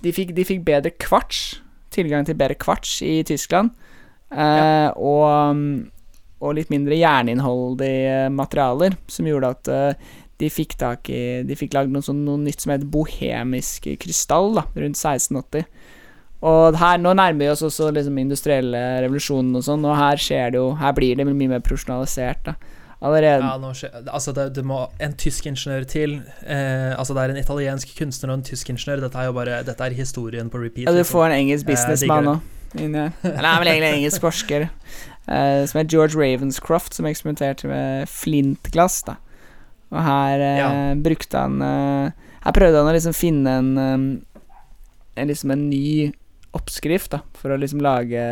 de, 0.00 0.14
fikk, 0.16 0.34
de 0.36 0.46
fikk 0.48 0.64
bedre 0.66 0.92
kvarts, 0.98 1.60
tilgang 1.94 2.26
til 2.26 2.38
bedre 2.38 2.58
kvarts 2.58 3.00
i 3.06 3.20
Tyskland, 3.26 3.72
Ja. 4.30 4.92
og 4.94 5.56
mm, 5.56 5.90
og 6.40 6.54
litt 6.54 6.68
mindre 6.70 6.94
jerninnholdige 6.94 8.28
materialer, 8.32 8.94
som 9.10 9.26
gjorde 9.26 9.48
at 9.50 9.70
de 10.40 10.48
fikk 10.48 10.76
tak 10.80 11.10
i 11.12 11.42
De 11.44 11.56
fikk 11.58 11.74
lagd 11.76 11.92
noe, 11.92 12.00
sånn, 12.00 12.22
noe 12.24 12.40
nytt 12.40 12.62
som 12.62 12.72
het 12.72 12.86
bohemisk 12.88 13.90
krystall, 14.00 14.54
da, 14.56 14.64
rundt 14.72 14.96
1680. 14.96 15.66
Og 16.40 16.76
her, 16.80 16.96
nå 16.96 17.12
nærmer 17.12 17.38
vi 17.44 17.48
oss 17.52 17.62
også 17.66 17.90
liksom 17.92 18.16
industrielle 18.22 18.78
revolusjonen 19.04 19.58
og 19.58 19.64
sånn, 19.66 19.82
og 19.84 19.96
her 19.98 20.16
skjer 20.20 20.54
det 20.54 20.60
jo 20.62 20.70
Her 20.80 20.94
blir 20.96 21.18
det 21.18 21.26
mye 21.28 21.50
mer 21.50 21.60
profesjonalisert, 21.64 22.46
da. 22.46 22.54
Allerede 23.00 23.40
Ja, 23.44 23.54
nå 23.60 23.70
skje, 23.76 23.88
altså 24.12 24.32
det, 24.36 24.46
det 24.56 24.64
må 24.68 24.82
en 25.00 25.14
tysk 25.16 25.46
ingeniør 25.48 25.86
til. 25.88 26.18
Eh, 26.44 26.92
altså 26.98 27.14
det 27.16 27.22
er 27.22 27.32
en 27.32 27.40
italiensk 27.40 27.92
kunstner 27.96 28.32
og 28.32 28.38
en 28.40 28.44
tysk 28.44 28.68
ingeniør. 28.72 29.00
Dette 29.06 29.20
er 29.20 29.28
jo 29.30 29.36
bare 29.36 29.62
Dette 29.64 29.86
er 29.86 29.96
historien 29.96 30.50
på 30.52 30.60
repeat. 30.60 30.84
Ja, 30.84 30.92
du 30.92 31.00
liksom. 31.00 31.16
får 31.16 31.26
en 31.30 31.36
engelsk 31.38 31.68
businessman 31.68 32.26
businessmann 32.28 32.28
digger 32.28 32.80
òg 32.80 32.84
inni 32.84 32.98
her. 33.00 33.14
Eller 33.30 33.48
han 33.48 33.54
er 33.56 33.64
vel 33.64 33.72
egentlig 33.72 33.88
en 33.90 33.98
engelsk 34.02 34.26
forsker, 34.26 34.66
eh, 35.32 35.62
som 35.72 35.80
er 35.80 35.88
George 35.96 36.20
Ravenscroft, 36.20 36.94
som 36.94 37.08
eksperimenterte 37.08 37.68
med 37.72 38.08
flintglass, 38.12 39.00
da. 39.08 39.16
Og 39.90 40.02
her 40.04 40.44
eh, 40.44 40.58
Ja. 40.60 40.70
brukte 40.94 41.40
han 41.40 41.60
eh, 41.62 42.12
Her 42.44 42.52
prøvde 42.56 42.78
han 42.84 42.88
å 42.92 42.96
liksom 42.96 43.16
finne 43.16 43.56
en, 43.60 43.72
eh, 43.78 44.42
en 45.20 45.28
liksom 45.28 45.50
en 45.56 45.68
ny 45.72 46.12
oppskrift, 46.56 47.12
da, 47.14 47.22
for 47.38 47.54
å 47.54 47.60
liksom 47.60 47.82
lage 47.84 48.22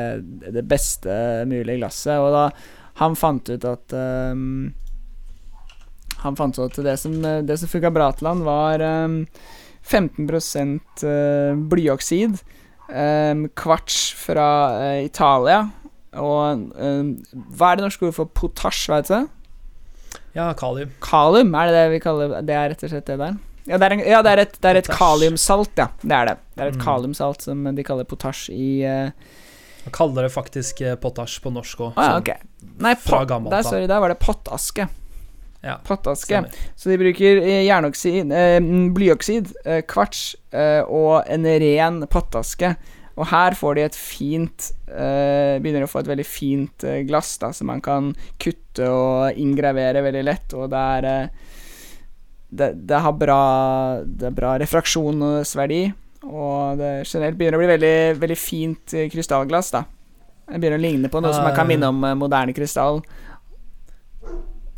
det 0.49 0.65
beste 0.69 1.13
mulige 1.49 1.79
glasset, 1.79 2.19
og 2.19 2.35
da 2.35 2.45
han 2.99 3.15
fant 3.19 3.47
ut 3.47 3.63
at 3.69 3.95
um, 3.95 4.73
Han 6.25 6.39
fant 6.39 6.59
ut 6.59 6.65
at 6.67 6.83
det 6.83 6.97
som, 6.99 7.15
det 7.23 7.59
som 7.61 7.71
funka 7.71 7.93
bra 7.95 8.11
til 8.19 8.27
han, 8.27 8.43
var 8.47 8.83
um, 8.83 9.21
15 9.87 10.27
eh, 10.27 11.55
blyoksid, 11.71 12.41
um, 12.91 13.47
kvarts 13.57 14.01
fra 14.19 14.49
uh, 14.83 15.05
Italia 15.05 15.69
og 16.17 16.71
eh, 16.81 17.11
Hva 17.33 17.73
er 17.73 17.79
det 17.79 17.85
norske 17.85 18.07
ordet 18.07 18.17
for 18.17 18.31
potasj, 18.33 18.87
vet 18.93 19.11
du? 19.13 19.29
Ja, 20.37 20.53
kalium. 20.57 20.93
Kalium, 21.05 21.55
er 21.55 21.69
det 21.69 21.77
det 21.77 21.93
vi 21.93 22.01
kaller 22.03 22.39
Det 22.47 22.55
er 22.57 22.73
rett 22.73 22.85
og 22.87 22.93
slett 22.93 23.09
det 23.11 23.19
der? 23.21 23.37
Ja, 23.69 23.79
det 23.79 23.87
er, 23.89 23.95
en, 23.99 24.03
ja, 24.07 24.23
det 24.25 24.33
er 24.33 24.43
et, 24.47 24.55
det 24.65 24.71
er 24.71 24.79
et 24.81 24.89
kaliumsalt, 24.89 25.75
ja. 25.77 25.89
Det 26.03 26.15
er 26.17 26.31
det. 26.33 26.37
Det 26.57 26.65
er 26.65 26.71
et 26.73 26.79
Mm. 26.79 26.85
kaliumsalt 26.85 27.43
som 27.45 27.65
de 27.77 27.85
kaller 27.85 28.05
potasj 28.09 28.49
i 28.55 28.69
uh... 28.89 29.11
Man 29.85 29.93
kaller 29.95 30.27
det 30.27 30.33
faktisk 30.35 30.81
eh, 30.85 30.97
potasj 31.01 31.39
på 31.45 31.53
norsk 31.55 31.81
òg. 31.87 31.93
Ah, 31.97 32.09
ja, 32.11 32.17
ok. 32.19 32.31
Nei, 32.83 32.95
fra 33.01 33.23
gammelt 33.29 33.55
av. 33.55 33.63
sorry, 33.65 33.87
der 33.89 34.01
var 34.03 34.09
det 34.13 34.19
pottaske. 34.21 34.89
Ja, 35.63 35.79
Pottaske. 35.85 36.45
Så 36.79 36.91
de 36.93 36.99
bruker 37.01 37.41
eh, 37.43 37.65
jernoksid, 37.67 38.31
eh, 38.31 38.59
mm, 38.63 38.93
blyoksid, 38.95 39.49
eh, 39.65 39.81
kvarts 39.91 40.37
eh, 40.55 40.83
og 40.87 41.25
en 41.27 41.45
ren 41.65 42.03
pottaske. 42.11 42.77
Og 43.19 43.27
her 43.33 43.57
får 43.59 43.75
de 43.75 43.83
et 43.83 43.97
fint 43.99 44.69
eh, 44.87 45.57
Begynner 45.59 45.83
å 45.83 45.91
få 45.91 46.05
et 46.05 46.11
veldig 46.13 46.27
fint 46.29 46.85
eh, 46.87 47.01
glass 47.09 47.33
da 47.43 47.49
som 47.57 47.67
man 47.73 47.81
kan 47.83 48.13
kutte 48.39 48.87
og 48.87 49.35
inngravere 49.43 50.05
veldig 50.07 50.23
lett, 50.29 50.55
og 50.55 50.69
det 50.71 50.85
er 50.99 51.09
eh, 51.11 51.48
det, 52.49 52.73
det 52.89 53.01
har 53.05 53.13
bra 53.13 53.41
Det 54.05 54.31
bra 54.33 54.55
refraksjonsverdi, 54.61 55.83
og 56.29 56.81
det 56.81 56.93
generelt 57.05 57.39
begynner 57.39 57.59
å 57.59 57.63
bli 57.63 57.71
veldig, 57.75 57.97
veldig 58.23 58.39
fint 58.41 58.95
eh, 58.97 59.09
krystallglass, 59.13 59.73
da. 59.77 59.85
Det 60.49 60.61
begynner 60.61 60.81
å 60.81 60.83
ligne 60.83 61.11
på 61.13 61.21
noe 61.21 61.35
som 61.37 61.45
man 61.45 61.57
kan 61.57 61.69
minne 61.69 61.91
om 61.93 62.05
eh, 62.09 62.17
moderne 62.19 62.57
krystall. 62.57 63.03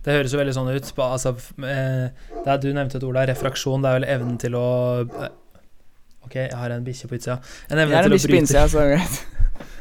Det 0.00 0.16
høres 0.16 0.32
jo 0.32 0.40
veldig 0.40 0.54
sånn 0.56 0.70
ut. 0.72 0.92
Altså, 1.04 1.34
eh, 1.60 2.06
det 2.32 2.46
er, 2.46 2.60
du 2.62 2.70
nevnte 2.72 2.98
et 2.98 3.04
ord 3.06 3.18
der, 3.20 3.28
refraksjon. 3.34 3.84
Det 3.84 3.90
er 3.90 3.98
vel 3.98 4.08
evnen 4.16 4.40
til 4.40 4.56
å 4.58 4.70
eh, 5.04 5.36
Ok, 6.20 6.36
jeg 6.36 6.54
har 6.54 6.70
en 6.70 6.84
bikkje 6.86 7.08
på 7.10 7.16
utsida. 7.16 7.38
En 7.70 7.80
Jeg 7.80 7.88
evne 7.88 7.96
er 7.98 8.06
en 8.06 8.12
til 8.12 8.28
å 8.28 8.30
på 8.30 8.38
innsida, 8.38 8.66
så. 8.70 8.86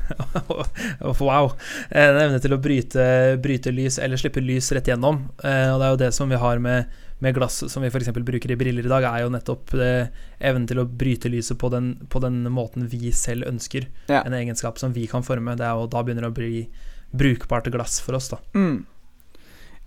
Wow. 1.22 1.52
En 1.94 2.18
evne 2.18 2.40
til 2.42 2.56
å 2.56 2.58
bryte, 2.62 3.04
bryte 3.44 3.74
lys, 3.76 4.00
eller 4.02 4.18
slippe 4.18 4.42
lys 4.42 4.72
rett 4.74 4.90
gjennom. 4.90 5.22
Eh, 5.44 5.68
og 5.70 5.78
det 5.78 5.86
er 5.86 5.94
jo 5.94 6.00
det 6.02 6.10
som 6.18 6.32
vi 6.32 6.40
har 6.42 6.62
med, 6.64 6.90
med 7.20 7.36
glass 7.36 7.64
som 7.72 7.84
vi 7.84 7.90
f.eks. 7.92 8.12
bruker 8.16 8.52
i 8.52 8.56
briller 8.60 8.86
i 8.86 8.92
dag, 8.92 9.04
er 9.04 9.26
jo 9.26 9.32
nettopp 9.34 9.74
eh, 9.76 10.12
evnen 10.40 10.68
til 10.70 10.80
å 10.80 10.88
bryte 10.88 11.32
lyset 11.32 11.60
på 11.60 11.72
den, 11.74 11.92
på 12.10 12.22
den 12.24 12.46
måten 12.54 12.88
vi 12.88 13.12
selv 13.16 13.48
ønsker. 13.50 13.90
Ja. 14.08 14.24
En 14.24 14.36
egenskap 14.38 14.80
som 14.80 14.96
vi 14.96 15.08
kan 15.12 15.26
forme. 15.28 15.58
Det 15.60 15.68
er 15.68 15.76
jo, 15.76 15.90
da 15.92 16.04
begynner 16.04 16.28
det 16.28 16.32
å 16.32 16.40
bli 16.40 16.64
brukbart 17.12 17.68
glass 17.74 18.00
for 18.04 18.16
oss, 18.16 18.32
da. 18.32 18.40
Mm. 18.56 18.86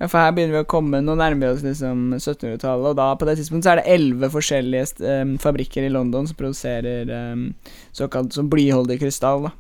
Ja, 0.03 0.09
for 0.09 0.19
her 0.19 0.33
begynner 0.35 0.57
vi 0.57 0.63
å 0.65 0.67
komme 0.67 0.99
Nå 1.05 1.15
nærmer 1.15 1.47
vi 1.47 1.55
oss 1.55 1.65
liksom 1.65 2.17
1700-tallet, 2.17 2.89
og 2.91 2.97
da 2.99 3.11
på 3.15 3.29
det 3.29 3.37
tidspunktet 3.39 3.69
så 3.69 3.75
er 3.75 3.81
det 3.81 3.93
elleve 3.95 4.33
forskjellige 4.33 5.05
em, 5.07 5.37
fabrikker 5.41 5.87
i 5.87 5.93
London 5.93 6.27
som 6.27 6.39
produserer 6.39 7.13
um, 7.33 7.45
såkalt 7.95 8.35
som 8.35 8.49
blyholdig 8.51 8.99
krystall. 8.99 9.47
Da. 9.47 9.53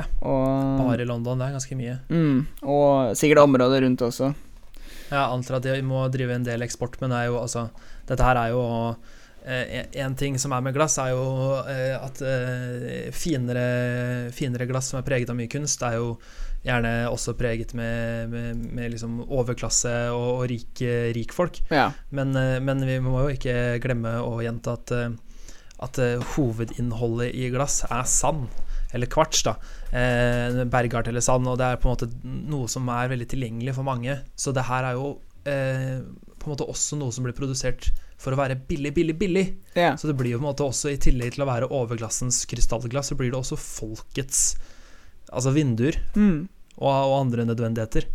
Ja. 0.00 0.02
Og, 0.24 0.80
Bare 0.80 1.04
i 1.04 1.08
London, 1.08 1.38
det 1.38 1.46
er 1.46 1.56
ganske 1.58 1.78
mye. 1.78 2.00
mm, 2.08 2.66
og 2.66 3.14
sikkert 3.20 3.44
området 3.44 3.84
rundt 3.84 4.02
også. 4.02 4.32
Jeg 5.10 5.20
antar 5.20 5.58
at 5.58 5.66
de 5.66 5.82
må 5.84 6.06
drive 6.12 6.36
en 6.36 6.46
del 6.46 6.64
eksport, 6.64 6.96
men 7.02 7.12
det 7.12 7.20
er 7.20 7.28
jo 7.32 7.42
altså 7.42 7.68
Dette 8.08 8.24
her 8.24 8.40
er 8.40 8.54
jo 8.54 8.62
eh, 9.44 9.84
En 10.00 10.16
ting 10.18 10.38
som 10.40 10.54
er 10.56 10.64
med 10.64 10.74
glass, 10.76 10.96
er 11.02 11.12
jo 11.12 11.26
eh, 11.68 11.94
at 11.98 12.22
eh, 12.24 13.10
finere, 13.14 13.66
finere 14.34 14.68
glass 14.70 14.92
som 14.92 15.00
er 15.00 15.06
preget 15.06 15.32
av 15.32 15.38
mye 15.38 15.52
kunst, 15.52 15.84
er 15.84 15.98
jo 16.00 16.14
gjerne 16.64 16.92
også 17.10 17.34
preget 17.36 17.74
med, 17.76 18.32
med, 18.32 18.60
med 18.72 18.94
liksom 18.94 19.18
overklasse 19.26 19.92
og, 20.14 20.28
og 20.38 20.46
rik, 20.48 20.80
rik 21.16 21.34
folk. 21.36 21.60
Ja. 21.68 21.90
Men, 22.08 22.32
eh, 22.40 22.56
men 22.64 22.84
vi 22.88 22.98
må 23.04 23.18
jo 23.26 23.36
ikke 23.36 23.78
glemme 23.84 24.16
å 24.24 24.38
gjenta 24.44 24.78
at, 24.78 24.94
at 25.84 26.04
hovedinnholdet 26.34 27.34
i 27.36 27.50
glass 27.52 27.82
er 27.90 28.08
sand, 28.08 28.48
eller 28.94 29.10
kvarts, 29.10 29.42
da. 29.44 29.58
Eh, 29.94 30.64
bergart 30.66 31.06
eller 31.06 31.22
sand, 31.22 31.46
og 31.46 31.58
det 31.60 31.66
er 31.68 31.76
på 31.78 31.86
en 31.86 31.94
måte 31.94 32.08
noe 32.50 32.66
som 32.70 32.88
er 32.90 33.12
veldig 33.12 33.28
tilgjengelig 33.30 33.76
for 33.76 33.86
mange. 33.86 34.16
Så 34.34 34.50
det 34.56 34.64
her 34.66 34.88
er 34.88 34.96
jo 34.98 35.12
eh, 35.46 36.00
på 36.34 36.48
en 36.48 36.54
måte 36.56 36.66
også 36.66 36.98
noe 36.98 37.14
som 37.14 37.26
blir 37.26 37.36
produsert 37.36 37.92
for 38.18 38.34
å 38.34 38.38
være 38.40 38.56
billig, 38.68 38.90
billig, 38.96 39.14
billig. 39.20 39.44
Ja. 39.78 39.92
Så 40.00 40.10
det 40.10 40.16
blir 40.18 40.34
jo 40.34 40.40
på 40.40 40.44
en 40.44 40.50
måte 40.50 40.66
også, 40.66 40.90
i 40.90 40.98
tillegg 40.98 41.36
til 41.36 41.44
å 41.44 41.50
være 41.50 41.70
overglassens 41.70 42.42
krystallglass, 42.50 43.12
så 43.12 43.18
blir 43.20 43.30
det 43.30 43.38
også 43.38 43.58
folkets 43.60 44.46
altså 45.34 45.54
vinduer 45.54 45.96
Mm. 46.14 46.48
og, 46.76 46.90
og 46.90 47.14
andre 47.20 47.46
nødvendigheter. 47.48 48.06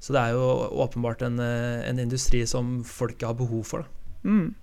Så 0.00 0.14
det 0.14 0.20
er 0.20 0.34
jo 0.36 0.44
åpenbart 0.84 1.22
en, 1.26 1.38
eh, 1.42 1.86
en 1.88 1.98
industri 2.02 2.44
som 2.46 2.82
folket 2.86 3.26
har 3.30 3.38
behov 3.38 3.64
for. 3.66 3.86
Da. 3.86 4.30
Mm. 4.30 4.54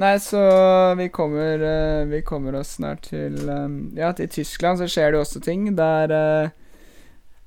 Nei, 0.00 0.14
så 0.20 0.40
vi 0.96 1.08
kommer, 1.12 1.60
eh, 1.60 2.04
vi 2.08 2.22
kommer 2.22 2.54
oss 2.54 2.76
snart 2.78 3.10
til 3.10 3.36
eh, 3.48 3.68
Ja, 3.98 4.12
til 4.16 4.30
Tyskland 4.32 4.80
så 4.80 4.88
skjer 4.88 5.12
det 5.12 5.18
jo 5.18 5.24
også 5.26 5.42
ting. 5.44 5.66
Der 5.76 6.14
eh, 6.16 6.54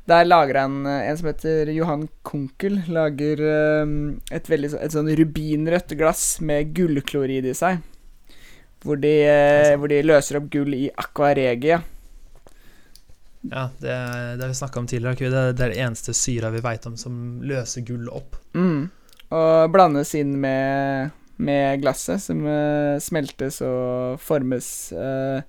Der 0.05 0.27
lager 0.27 0.59
han 0.59 0.85
en 0.85 1.17
som 1.17 1.29
heter 1.31 1.71
Johan 1.71 2.09
Kunkel, 2.27 2.81
lager 2.91 3.39
et 4.35 4.49
veldig 4.51 4.73
et 4.75 4.91
sånn 4.91 5.07
rubinrødt 5.15 5.95
glass 5.95 6.41
med 6.43 6.73
gullklorid 6.75 7.47
i 7.47 7.53
seg. 7.55 7.79
Hvor 8.83 8.99
de, 8.99 9.13
hvor 9.79 9.87
de 9.87 10.01
løser 10.03 10.41
opp 10.41 10.49
gull 10.51 10.75
i 10.75 10.89
aquaregia. 10.91 11.79
Ja, 13.47 13.69
det, 13.79 13.95
det 13.95 14.43
har 14.43 14.51
vi 14.51 14.59
snakka 14.59 14.83
om 14.83 14.91
tidligere. 14.91 15.15
ikke? 15.15 15.31
Det, 15.31 15.45
det 15.55 15.65
er 15.65 15.71
det 15.71 15.81
eneste 15.87 16.13
syra 16.19 16.51
vi 16.51 16.59
veit 16.67 16.85
om 16.91 16.99
som 16.99 17.39
løser 17.39 17.87
gull 17.87 18.11
opp. 18.11 18.35
Mm. 18.59 18.91
Og 19.33 19.71
blandes 19.71 20.11
inn 20.19 20.35
med, 20.43 21.15
med 21.41 21.81
glasset, 21.81 22.21
som 22.21 22.45
eh, 22.47 22.99
smeltes 23.01 23.59
og 23.65 24.21
formes 24.21 24.67
eh, 24.93 25.41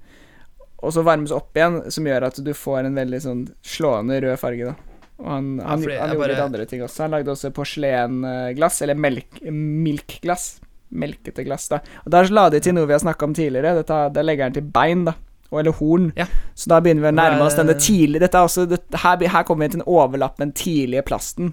Og 0.85 0.95
så 0.95 1.05
varmes 1.05 1.33
opp 1.35 1.57
igjen, 1.57 1.83
som 1.93 2.09
gjør 2.09 2.29
at 2.31 2.41
du 2.45 2.53
får 2.57 2.85
en 2.85 2.99
veldig 2.99 3.21
sånn 3.25 3.47
slående 3.65 4.21
rød 4.25 4.41
farge, 4.41 4.73
da. 4.73 4.95
Og 5.23 5.29
han, 5.31 5.51
Ja, 5.61 5.69
han, 5.71 5.83
gjorde 5.85 6.15
gjorde 6.17 6.31
litt 6.33 6.45
andre 6.45 6.67
ting 6.69 6.83
også. 6.85 7.05
Han 7.07 7.15
lagde 7.15 7.33
også 7.33 7.53
porselenglass, 7.55 8.81
eller 8.85 8.99
melk, 8.99 9.41
milkglass. 9.51 10.57
Melkete 10.95 11.45
glass, 11.47 11.69
da. 11.73 11.81
Og 12.05 12.11
da 12.13 12.23
la 12.31 12.49
de 12.53 12.61
til 12.63 12.75
noe 12.77 12.89
vi 12.91 12.95
har 12.97 13.03
snakka 13.03 13.29
om 13.29 13.37
tidligere. 13.37 13.79
Dette, 13.81 14.01
der 14.15 14.27
legger 14.27 14.49
han 14.49 14.57
til 14.57 14.67
bein, 14.75 15.07
da. 15.09 15.15
Og, 15.51 15.61
eller 15.63 15.77
horn. 15.79 16.11
Ja. 16.19 16.27
Så 16.59 16.71
da 16.73 16.81
begynner 16.83 17.07
vi 17.07 17.13
å 17.13 17.17
nærme 17.17 17.47
oss 17.47 17.57
denne 17.59 17.77
tidlige 17.79 18.25
Dette 18.25 18.41
er 18.41 18.49
også, 18.49 18.65
det, 18.67 18.81
her, 19.05 19.23
her 19.31 19.45
kommer 19.47 19.67
vi 19.69 19.77
til 19.77 19.85
en 19.85 19.91
overlapp 19.91 20.41
med 20.41 20.51
den 20.51 20.57
tidlige 20.59 21.05
plasten. 21.07 21.53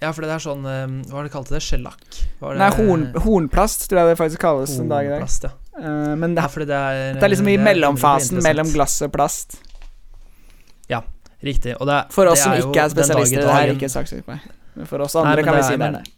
Ja, 0.00 0.12
for 0.14 0.22
det 0.22 0.30
er 0.30 0.42
sånn 0.42 0.62
eh, 0.62 0.84
Hva 1.08 1.16
var 1.18 1.26
det 1.26 1.32
kalte 1.34 1.56
det? 1.56 1.62
Skjellakk? 1.66 2.04
Det- 2.12 2.58
Nei, 2.60 2.70
horn, 2.78 3.08
hornplast, 3.24 3.88
tror 3.90 4.04
jeg 4.04 4.12
det 4.12 4.18
faktisk 4.20 4.42
kalles 4.44 4.76
en 4.78 4.88
dag 4.92 5.06
i 5.06 5.14
dag. 5.16 5.24
Ja. 5.26 5.54
Uh, 5.78 6.14
men 6.18 6.34
det, 6.34 6.42
ja 6.42 6.66
det 6.66 6.74
er 6.74 7.14
det 7.14 7.22
er 7.22 7.30
liksom 7.30 7.48
i 7.48 7.56
det 7.56 7.60
er 7.62 7.66
mellomfasen 7.68 8.42
mellom 8.42 8.70
glass 8.74 8.96
og 9.06 9.12
plast. 9.14 9.58
Ja, 10.90 11.02
Riktig. 11.42 11.76
Og 11.78 11.86
det, 11.86 11.98
For 12.10 12.26
oss 12.26 12.40
som 12.42 12.54
ikke 12.56 12.82
er 12.82 12.90
i 12.90 12.90
spesialister, 12.90 13.42
det 13.44 13.52
her 13.54 13.68
er 13.68 13.76
ikke 13.76 13.90
saksøkt 13.92 14.26
meg. 14.26 14.46
Men 14.74 14.88
for 14.90 15.04
oss 15.04 15.14
andre 15.18 15.36
Nei, 15.38 15.44
kan 15.46 15.54
vi 15.58 15.62
si 15.62 15.76
det 15.76 15.86
er 15.86 15.92
men- 15.92 16.02
det. 16.02 16.14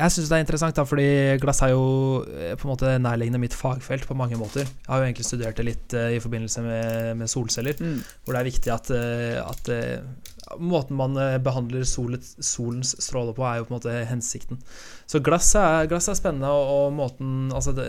Jeg 0.00 0.10
syns 0.14 0.30
det 0.30 0.36
er 0.38 0.42
interessant, 0.42 0.74
da, 0.74 0.82
fordi 0.88 1.04
glass 1.42 1.60
er 1.62 1.74
jo 1.74 1.82
eh, 2.24 2.54
på 2.58 2.66
en 2.66 2.72
måte 2.72 2.94
nærliggende 2.98 3.38
mitt 3.42 3.54
fagfelt 3.54 4.06
på 4.08 4.16
mange 4.18 4.38
måter. 4.40 4.64
Jeg 4.64 4.88
har 4.88 5.02
jo 5.02 5.06
egentlig 5.06 5.26
studert 5.28 5.58
det 5.60 5.66
litt 5.68 5.94
uh, 5.94 6.08
i 6.16 6.20
forbindelse 6.22 6.64
med, 6.64 7.16
med 7.20 7.30
solceller, 7.30 7.76
Mm. 7.78 8.00
hvor 8.24 8.34
det 8.34 8.40
er 8.40 8.48
viktig 8.48 8.72
at, 8.72 8.90
eh, 8.96 9.38
at 9.42 9.70
uh, 9.70 10.56
måten 10.58 10.96
man 10.98 11.16
eh, 11.20 11.38
behandler 11.44 11.84
solet, 11.88 12.24
solens 12.42 12.96
stråler 13.04 13.36
på, 13.36 13.44
er 13.46 13.60
jo 13.60 13.68
på 13.68 13.74
en 13.74 13.78
måte 13.78 13.94
hensikten. 14.08 14.58
Så 15.06 15.20
glass 15.24 15.52
er, 15.60 15.86
glass 15.92 16.08
er 16.08 16.18
spennende, 16.18 16.50
og, 16.50 16.72
og 16.88 16.92
måten 16.96 17.52
Altså 17.52 17.74
det, 17.76 17.88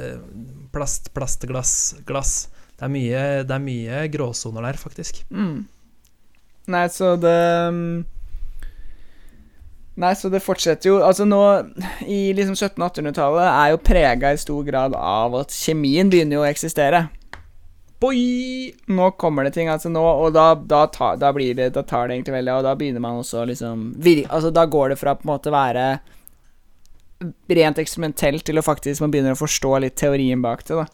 plast, 0.75 1.13
plastglass, 1.15 1.95
glass 2.05 2.33
Det 2.77 2.83
er 2.87 2.91
mye, 2.93 3.23
det 3.47 3.55
er 3.55 3.63
mye 3.63 4.03
gråsoner 4.11 4.65
der, 4.67 4.79
faktisk. 4.81 5.23
Mm. 5.31 5.63
Nei, 6.73 6.87
så 6.91 7.15
det 7.19 7.37
mm, 7.73 8.03
Nei, 10.01 10.13
så 10.17 10.29
det 10.33 10.39
fortsetter 10.41 10.89
jo 10.89 10.95
Altså 11.05 11.25
nå, 11.29 11.39
i 12.09 12.31
liksom 12.33 12.55
1700- 12.55 12.79
og 12.81 12.87
1800-tallet 12.95 13.49
er 13.49 13.73
jo 13.75 13.81
prega 13.85 14.31
i 14.33 14.39
stor 14.41 14.63
grad 14.65 14.95
av 14.97 15.35
at 15.43 15.53
kjemien 15.53 16.09
begynner 16.09 16.39
jo 16.39 16.45
å 16.45 16.47
eksistere. 16.49 17.03
Boy! 18.01 18.23
Nå 18.89 19.11
kommer 19.21 19.45
det 19.45 19.53
ting, 19.55 19.69
altså 19.71 19.91
nå, 19.93 20.01
og 20.01 20.33
da, 20.35 20.47
da, 20.57 20.81
tar, 20.91 21.15
da 21.21 21.29
blir 21.31 21.53
det 21.55 21.69
Da 21.77 21.83
tar 21.87 22.09
det 22.09 22.17
egentlig 22.17 22.33
veldig 22.35 22.55
Og 22.57 22.65
da 22.65 22.73
begynner 22.75 22.99
man 23.05 23.21
også 23.21 23.45
liksom 23.47 23.85
vir, 24.03 24.25
Altså 24.27 24.49
da 24.51 24.65
går 24.67 24.91
det 24.91 24.97
fra 24.99 25.13
på 25.15 25.23
en 25.23 25.31
måte 25.35 25.53
være 25.53 25.85
rent 27.55 27.79
eksperimentelt 27.79 28.43
til 28.43 28.59
å 28.59 28.65
faktisk 28.65 28.99
man 29.05 29.13
begynner 29.13 29.37
å 29.37 29.39
forstå 29.39 29.69
litt 29.85 29.95
teorien 30.01 30.41
bak 30.43 30.65
det, 30.67 30.75
da. 30.81 30.85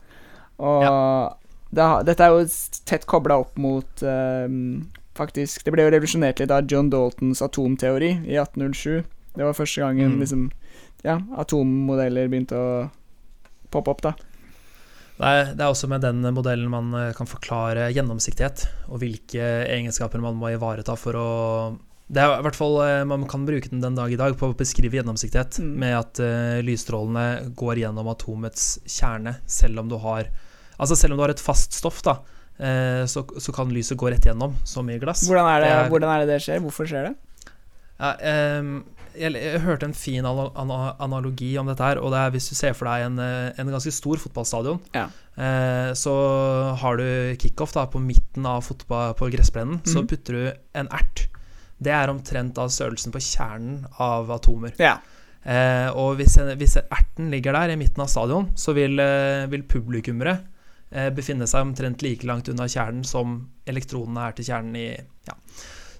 Og 0.62 0.84
det, 1.74 1.82
har- 1.88 2.04
dette 2.06 2.26
er 2.28 2.36
jo 2.36 2.44
tett 2.86 3.08
kobla 3.10 3.40
opp 3.42 3.58
mot 3.58 4.04
ehm, 4.06 4.84
Faktisk 5.20 5.66
Det 5.68 5.74
ble 5.76 5.84
jo 5.84 5.92
revolusjonert 5.92 6.40
litt 6.40 6.52
av 6.56 6.68
John 6.72 6.90
Daltons 6.94 7.42
atomteori 7.44 8.12
i 8.26 8.38
1807. 8.40 9.04
Det 9.36 9.44
var 9.46 9.54
første 9.58 9.84
gangen 9.84 10.16
Mm. 10.16 10.20
liksom 10.24 10.50
Ja, 11.04 11.18
atommodeller 11.38 12.28
begynte 12.28 12.56
å 12.60 12.90
poppe 13.72 13.92
opp, 13.94 14.02
da. 14.04 14.14
Det 15.20 15.28
er, 15.28 15.46
det 15.56 15.64
er 15.64 15.70
også 15.72 15.88
med 15.92 16.02
den 16.02 16.22
modellen 16.34 16.70
man 16.72 16.94
eh, 16.96 17.14
kan 17.16 17.28
forklare 17.28 17.90
gjennomsiktighet, 17.94 18.66
og 18.90 19.00
hvilke 19.00 19.44
egenskaper 19.68 20.20
man 20.24 20.36
må 20.40 20.52
ivareta 20.56 20.96
for 20.98 21.14
å 21.20 21.30
det 22.10 22.24
er 22.24 22.40
i 22.40 22.42
hvert 22.42 22.56
fall, 22.58 22.80
eh, 22.82 23.04
Man 23.06 23.28
kan 23.30 23.46
bruke 23.46 23.70
den 23.70 23.82
den 23.84 23.94
dag 23.96 24.12
i 24.12 24.18
dag 24.18 24.34
på 24.36 24.48
å 24.50 24.56
beskrive 24.58 24.98
gjennomsiktighet, 24.98 25.60
Mm. 25.60 25.76
med 25.78 25.94
at 25.98 26.20
uh, 26.20 26.60
lysstrålene 26.66 27.54
går 27.56 27.76
gjennom 27.84 28.08
atomets 28.10 28.80
kjerne, 28.88 29.36
selv 29.46 29.80
om 29.80 29.90
du 29.90 29.98
har 29.98 30.26
Altså 30.80 30.96
selv 30.96 31.12
om 31.14 31.18
du 31.18 31.24
har 31.24 31.30
et 31.30 31.40
fast 31.44 31.74
stoff, 31.74 32.02
da, 32.02 32.20
så, 32.60 33.24
så 33.40 33.54
kan 33.56 33.70
lyset 33.72 33.98
gå 33.98 34.10
rett 34.12 34.26
gjennom, 34.28 34.54
som 34.68 34.90
i 34.90 34.98
glass. 35.00 35.22
Hvordan 35.30 35.48
er 35.48 35.60
det 35.64 35.70
Det 35.70 35.78
er- 35.86 35.90
hvordan 35.90 36.10
er 36.16 36.20
det, 36.26 36.28
det 36.34 36.42
skjer? 36.44 36.60
Hvorfor 36.60 36.86
skjer 36.90 37.08
det? 37.10 37.16
Ja, 38.00 38.14
jeg, 39.20 39.34
jeg 39.36 39.60
hørte 39.64 39.88
en 39.90 39.94
fin 39.98 40.24
ana- 40.24 40.52
ana- 40.56 40.94
analogi 41.04 41.58
om 41.60 41.68
dette 41.68 41.84
her, 41.84 42.00
og 42.00 42.12
det 42.14 42.20
er 42.20 42.30
hvis 42.32 42.50
du 42.50 42.56
ser 42.56 42.74
for 42.78 42.86
deg 42.88 43.06
en, 43.08 43.18
eh, 43.20 43.52
en 43.60 43.72
ganske 43.74 43.92
stor 43.92 44.16
fotballstadion, 44.22 44.80
Ja. 44.94 45.08
eh, 45.38 45.92
så 45.98 46.14
har 46.78 46.98
du 46.98 47.36
kickoff 47.40 47.74
da 47.74 47.86
på 47.88 48.00
midten 48.00 48.46
av 48.46 48.64
fotball 48.64 49.14
på 49.16 49.30
gressplenen, 49.32 49.82
så 49.84 50.00
Mhm. 50.04 50.08
putter 50.08 50.34
du 50.34 50.54
en 50.76 50.88
ert. 50.92 51.28
Det 51.82 51.92
er 51.92 52.08
omtrent 52.10 52.58
av 52.58 52.70
størrelsen 52.70 53.12
på 53.12 53.20
kjernen 53.20 53.86
av 54.00 54.30
atomer. 54.30 54.74
Ja. 54.80 54.98
Eh, 55.46 55.90
og 55.96 56.18
hvis, 56.18 56.36
hvis 56.58 56.76
erten 56.78 57.30
ligger 57.32 57.54
der 57.54 57.70
i 57.72 57.76
midten 57.78 58.02
av 58.02 58.08
stadion, 58.08 58.52
så 58.56 58.74
vil, 58.74 59.00
eh, 59.00 59.46
vil 59.48 59.64
publikummere 59.64 60.34
eh, 60.38 60.46
befinne 61.16 61.46
seg 61.48 61.62
omtrent 61.68 62.02
like 62.02 62.26
langt 62.26 62.48
unna 62.50 62.66
kjernen 62.66 63.04
som 63.06 63.50
elektronene 63.70 64.24
er 64.30 64.32
til 64.40 64.46
kjernen 64.50 64.76
i 64.80 64.88
ja. 65.28 65.36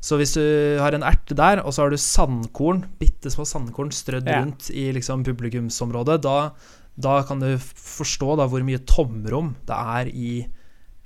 Så 0.02 0.16
hvis 0.18 0.32
du 0.34 0.80
har 0.80 0.96
en 0.96 1.04
ert 1.04 1.28
der, 1.36 1.60
og 1.62 1.74
så 1.76 1.84
har 1.84 1.90
du 1.92 1.98
sandkorn, 2.00 2.86
bitte 3.02 3.30
små 3.30 3.44
sandkorn 3.46 3.92
strødd 3.92 4.30
Ja. 4.32 4.40
rundt 4.40 4.70
i 4.72 4.88
liksom 4.96 5.26
publikumsområdet, 5.28 6.22
da, 6.24 6.52
da 6.98 7.18
kan 7.28 7.40
du 7.44 7.58
forstå 7.60 8.38
da 8.40 8.48
hvor 8.48 8.64
mye 8.64 8.80
tomrom 8.88 9.56
det 9.68 9.76
er 9.76 10.08
i 10.08 10.32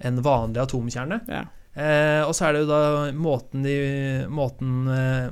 en 0.06 0.22
vanlig 0.22 0.62
atomkjerne. 0.62 1.20
Ja. 1.28 1.42
Eh, 1.74 2.22
og 2.28 2.36
så 2.38 2.46
er 2.48 2.54
det 2.54 2.62
jo 2.64 2.70
da 2.70 3.12
måten 3.18 3.64
de 3.66 4.28
Måten, 4.30 4.88
eh, 4.94 5.32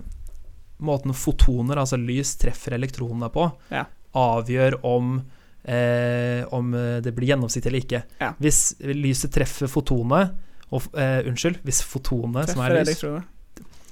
måten 0.81 1.13
fotoner, 1.13 1.77
altså 1.77 1.99
lys, 2.01 2.33
treffer 2.41 2.73
elektronene 2.73 3.29
på, 3.31 3.45
Ja. 3.69 3.85
avgjør 4.17 4.79
om 4.83 5.19
eh, 5.63 6.41
om 6.53 6.71
det 7.03 7.13
blir 7.15 7.33
gjennomsiktig 7.33 7.69
eller 7.71 7.85
ikke. 7.85 8.01
Ja. 8.21 8.31
Hvis 8.41 8.61
lyset 8.81 9.33
treffer 9.35 9.71
fotonet 9.71 10.33
og, 10.71 10.87
eh, 10.95 11.21
Unnskyld, 11.27 11.61
hvis 11.67 11.83
fotonet, 11.83 12.49
som 12.49 12.61
Treffer 12.63 12.77
er 12.79 12.85
lys, 12.85 12.91
elektroner. 12.95 13.27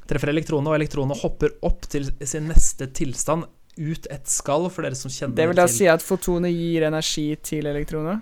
treffer 0.09 0.31
elektronene, 0.31 0.71
og 0.71 0.79
elektronene 0.79 1.19
hopper 1.19 1.55
opp 1.67 1.85
til 1.91 2.07
sin 2.25 2.47
neste 2.49 2.87
tilstand 2.95 3.45
ut 3.79 4.07
et 4.11 4.27
skall, 4.27 4.69
for 4.73 4.83
dere 4.83 4.97
som 4.97 5.11
kjenner 5.11 5.37
Det 5.37 5.47
vil 5.51 5.59
da 5.59 5.67
til 5.67 5.75
si 5.75 5.87
at 5.91 6.03
fotonet 6.03 6.51
gir 6.55 6.87
energi 6.87 7.29
til 7.43 7.69
elektroner? 7.69 8.19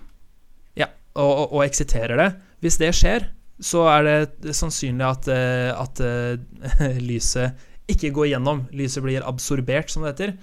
og, 1.18 1.32
og, 1.32 1.56
og 1.58 1.66
eksiterer 1.66 2.20
det. 2.20 2.30
Hvis 2.64 2.80
det 2.82 2.92
skjer, 2.96 3.28
så 3.64 3.86
er 3.90 4.08
det 4.08 4.54
sannsynlig 4.58 5.06
at, 5.08 5.30
eh, 5.34 5.72
at 5.74 6.02
eh, 6.06 7.00
lyset 7.10 7.68
ikke 7.90 8.14
går 8.16 8.32
gjennom. 8.34 8.66
Lyset 8.76 9.06
blir 9.06 9.26
absorbert, 9.26 9.92
som 9.92 10.06
det 10.06 10.14
heter, 10.14 10.36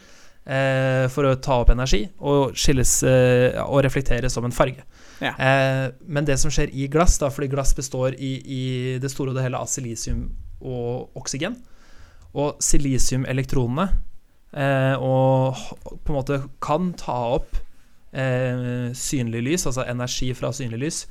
eh, 0.44 1.04
for 1.12 1.28
å 1.28 1.34
ta 1.42 1.60
opp 1.62 1.72
energi 1.74 2.04
og 2.20 2.56
skilles 2.58 2.96
eh, 3.08 3.56
og 3.64 3.82
reflekteres 3.86 4.34
som 4.36 4.46
en 4.46 4.54
farge. 4.54 4.84
Ja. 5.22 5.34
Eh, 5.38 5.86
men 6.06 6.26
det 6.28 6.38
som 6.42 6.52
skjer 6.52 6.72
i 6.72 6.88
glass, 6.92 7.18
da, 7.22 7.30
fordi 7.32 7.50
glass 7.52 7.74
består 7.76 8.16
i, 8.18 8.34
i 8.44 8.64
det 9.02 9.10
store 9.12 9.32
og 9.32 9.38
det 9.38 9.46
hele 9.46 9.60
av 9.60 9.70
silisium 9.70 10.26
og 10.64 11.14
oksygen, 11.18 11.56
og 12.34 12.58
silisiumelektronene 12.64 13.86
eh, 14.58 14.96
og 14.98 15.60
på 16.02 16.10
en 16.10 16.18
måte 16.18 16.40
kan 16.64 16.90
ta 16.98 17.18
opp 17.36 17.54
eh, 18.10 18.90
synlig 18.96 19.44
lys, 19.46 19.68
altså 19.70 19.86
energi 19.86 20.32
fra 20.36 20.50
synlig 20.54 20.82
lys, 20.82 21.04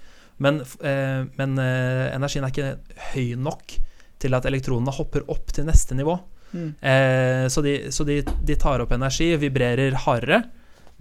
men, 0.43 0.60
eh, 0.84 1.24
men 1.38 1.55
energien 1.62 2.43
er 2.43 2.51
ikke 2.51 3.01
høy 3.14 3.38
nok 3.39 3.78
til 4.24 4.36
at 4.36 4.47
elektronene 4.49 4.93
hopper 4.95 5.26
opp 5.32 5.51
til 5.55 5.68
neste 5.68 5.95
nivå. 5.95 6.18
Mm. 6.54 6.70
Eh, 6.80 7.45
så 7.49 7.64
de, 7.66 7.76
så 7.91 8.06
de, 8.08 8.22
de 8.22 8.58
tar 8.60 8.84
opp 8.84 8.93
energi, 8.95 9.32
vibrerer 9.41 9.97
hardere, 10.06 10.43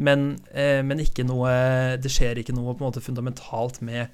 men, 0.03 0.32
eh, 0.57 0.80
men 0.82 1.03
noe 1.28 1.50
Det 2.00 2.11
skjer 2.11 2.40
ikke 2.40 2.55
noe 2.57 2.72
fundamentalt 3.05 3.82
med, 3.84 4.09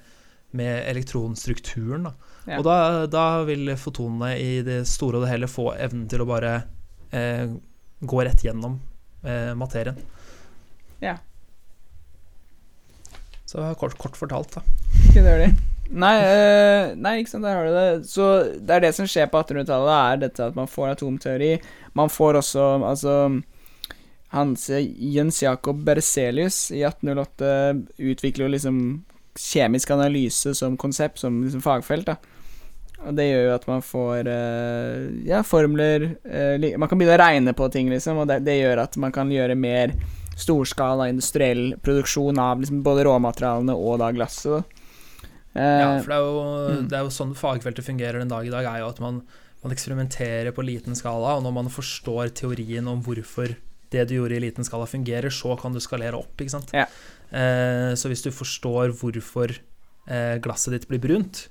med 0.51 0.83
elektronstrukturen. 0.91 2.09
Da. 2.09 2.13
Ja. 2.49 2.59
Og 2.59 2.67
da, 2.67 2.77
da 3.11 3.25
vil 3.47 3.71
fotonene 3.79 4.35
i 4.41 4.59
det 4.65 4.81
store 4.89 5.19
og 5.19 5.25
det 5.25 5.31
hele 5.33 5.49
få 5.51 5.71
evnen 5.77 6.07
til 6.11 6.23
å 6.23 6.29
bare 6.29 6.53
eh, 7.15 7.47
gå 7.99 8.21
rett 8.25 8.43
gjennom 8.43 8.79
eh, 9.23 9.55
materien. 9.57 9.97
Ja. 11.03 11.17
Så 13.49 13.63
kort, 13.79 13.97
kort 13.97 14.19
fortalt, 14.19 14.59
da. 14.59 14.63
Ikke 15.09 15.25
dårlig. 15.25 15.53
Nei, 15.89 16.15
eh, 16.21 16.91
nei, 17.01 17.15
ikke 17.19 17.31
sant, 17.31 17.45
der 17.47 17.55
har 17.57 17.65
du 17.65 17.73
det. 17.73 18.09
Så 18.09 18.25
det 18.61 18.75
er 18.75 18.83
det 18.85 18.93
som 18.97 19.07
skjer 19.09 19.29
på 19.31 19.41
1800-tallet, 19.41 19.93
er 19.97 20.23
dette 20.25 20.49
at 20.51 20.57
man 20.57 20.69
får 20.69 20.93
atomteori. 20.93 21.55
Man 21.97 22.11
får 22.13 22.43
også 22.43 22.65
Altså 22.85 23.15
Hans 24.29 24.67
Jens 24.69 25.41
Jakob 25.41 25.79
Berzelius 25.85 26.67
i 26.71 26.83
1808 26.85 28.03
utvikler 28.11 28.45
jo 28.45 28.51
liksom 28.53 28.81
kjemisk 29.39 29.89
analyse 29.95 30.53
som 30.57 30.77
konsept, 30.77 31.17
som 31.23 31.41
liksom 31.43 31.63
fagfelt, 31.65 32.11
da. 32.11 32.17
Og 33.07 33.15
det 33.15 33.29
gjør 33.29 33.45
jo 33.45 33.55
at 33.55 33.67
man 33.69 33.83
får 33.85 34.27
eh, 34.27 35.03
ja, 35.29 35.39
formler 35.47 36.09
eh, 36.27 36.65
Man 36.75 36.89
kan 36.91 36.99
begynne 36.99 37.15
å 37.15 37.21
regne 37.21 37.53
på 37.55 37.69
ting, 37.71 37.87
liksom, 37.89 38.19
og 38.21 38.27
det, 38.27 38.41
det 38.43 38.57
gjør 38.59 38.83
at 38.83 38.97
man 38.99 39.13
kan 39.15 39.31
gjøre 39.31 39.55
mer 39.55 39.95
storskala 40.39 41.07
industriell 41.11 41.77
produksjon 41.83 42.39
av 42.39 42.59
liksom 42.59 42.83
både 42.83 43.07
råmaterialene 43.07 43.75
og 43.75 44.01
da 44.03 44.11
glasset. 44.15 44.78
Da. 45.53 45.59
Eh, 45.61 45.79
Ja, 45.81 45.91
for 46.01 46.11
det 46.11 46.17
er, 46.17 46.25
jo, 46.25 46.41
mm. 46.79 46.89
det 46.89 46.97
er 46.99 47.05
jo 47.07 47.13
sånn 47.15 47.35
fagfeltet 47.37 47.85
fungerer 47.85 48.19
den 48.21 48.29
dag 48.31 48.45
i 48.45 48.51
dag, 48.53 48.65
er 48.69 48.83
jo 48.83 48.89
at 48.89 48.99
man, 49.03 49.21
man 49.63 49.73
eksperimenterer 49.75 50.51
på 50.55 50.65
liten 50.65 50.95
skala, 50.95 51.37
og 51.37 51.43
når 51.43 51.55
man 51.57 51.69
forstår 51.73 52.29
teorien 52.37 52.87
om 52.87 53.01
hvorfor 53.03 53.55
det 53.89 54.03
du 54.09 54.15
gjorde 54.19 54.37
i 54.37 54.43
liten 54.43 54.63
skala 54.67 54.85
fungerer, 54.85 55.33
så 55.33 55.55
kan 55.57 55.73
du 55.73 55.79
skalere 55.81 56.19
opp, 56.19 56.35
ikke 56.37 56.53
sant. 56.53 56.69
Ja. 56.77 56.85
Eh, 57.33 57.95
så 57.97 58.09
hvis 58.11 58.21
du 58.25 58.29
forstår 58.33 58.93
hvorfor 58.99 59.55
eh, 60.09 60.37
glasset 60.41 60.75
ditt 60.77 60.87
blir 60.89 61.01
brunt, 61.01 61.47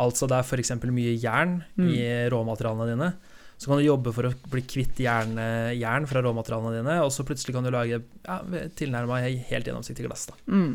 altså 0.00 0.26
det 0.26 0.38
er 0.40 0.48
f.eks. 0.48 0.72
mye 0.88 1.12
jern 1.20 1.62
Mm. 1.76 1.88
i 1.92 2.00
råmaterialene 2.32 2.88
dine, 2.94 3.12
så 3.58 3.68
kan 3.70 3.78
du 3.78 3.84
jobbe 3.86 4.10
for 4.12 4.26
å 4.26 4.32
bli 4.50 4.62
kvitt 4.66 4.98
jern, 4.98 5.36
jern 5.78 6.08
fra 6.10 6.20
råmaterialene 6.24 6.80
dine, 6.80 6.96
og 7.04 7.12
så 7.14 7.22
plutselig 7.24 7.54
kan 7.54 7.62
du 7.62 7.70
lage 7.70 8.00
ja, 8.00 8.38
tilnærma 8.74 9.20
helt 9.22 9.68
gjennomsiktig 9.68 10.08
glass. 10.08 10.26
da. 10.26 10.34
Mm. 10.50 10.72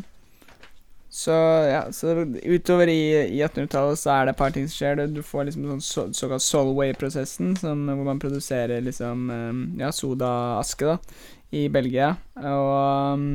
Så 1.20 1.34
ja, 1.68 1.82
så 1.92 2.14
utover 2.44 2.88
i, 2.88 3.02
i 3.28 3.42
1800-tallet 3.44 4.00
så 4.00 4.12
er 4.14 4.28
det 4.28 4.34
et 4.36 4.40
par 4.40 4.54
ting 4.56 4.70
som 4.70 4.78
skjer. 4.78 5.02
Du- 5.12 5.26
får 5.26 5.50
liksom 5.50 5.66
sånn 5.68 5.82
så, 5.84 6.06
såkalt 6.16 6.46
Solway-prosessen, 6.46 7.58
hvor 7.60 8.06
man 8.08 8.22
produserer 8.24 8.80
liksom 8.86 9.26
eh, 9.36 9.60
ja, 9.82 9.92
sodaaske, 9.96 10.94
da, 10.94 11.26
i 11.60 11.66
Belgia. 11.74 12.14
Og 12.40 13.20
um, 13.20 13.28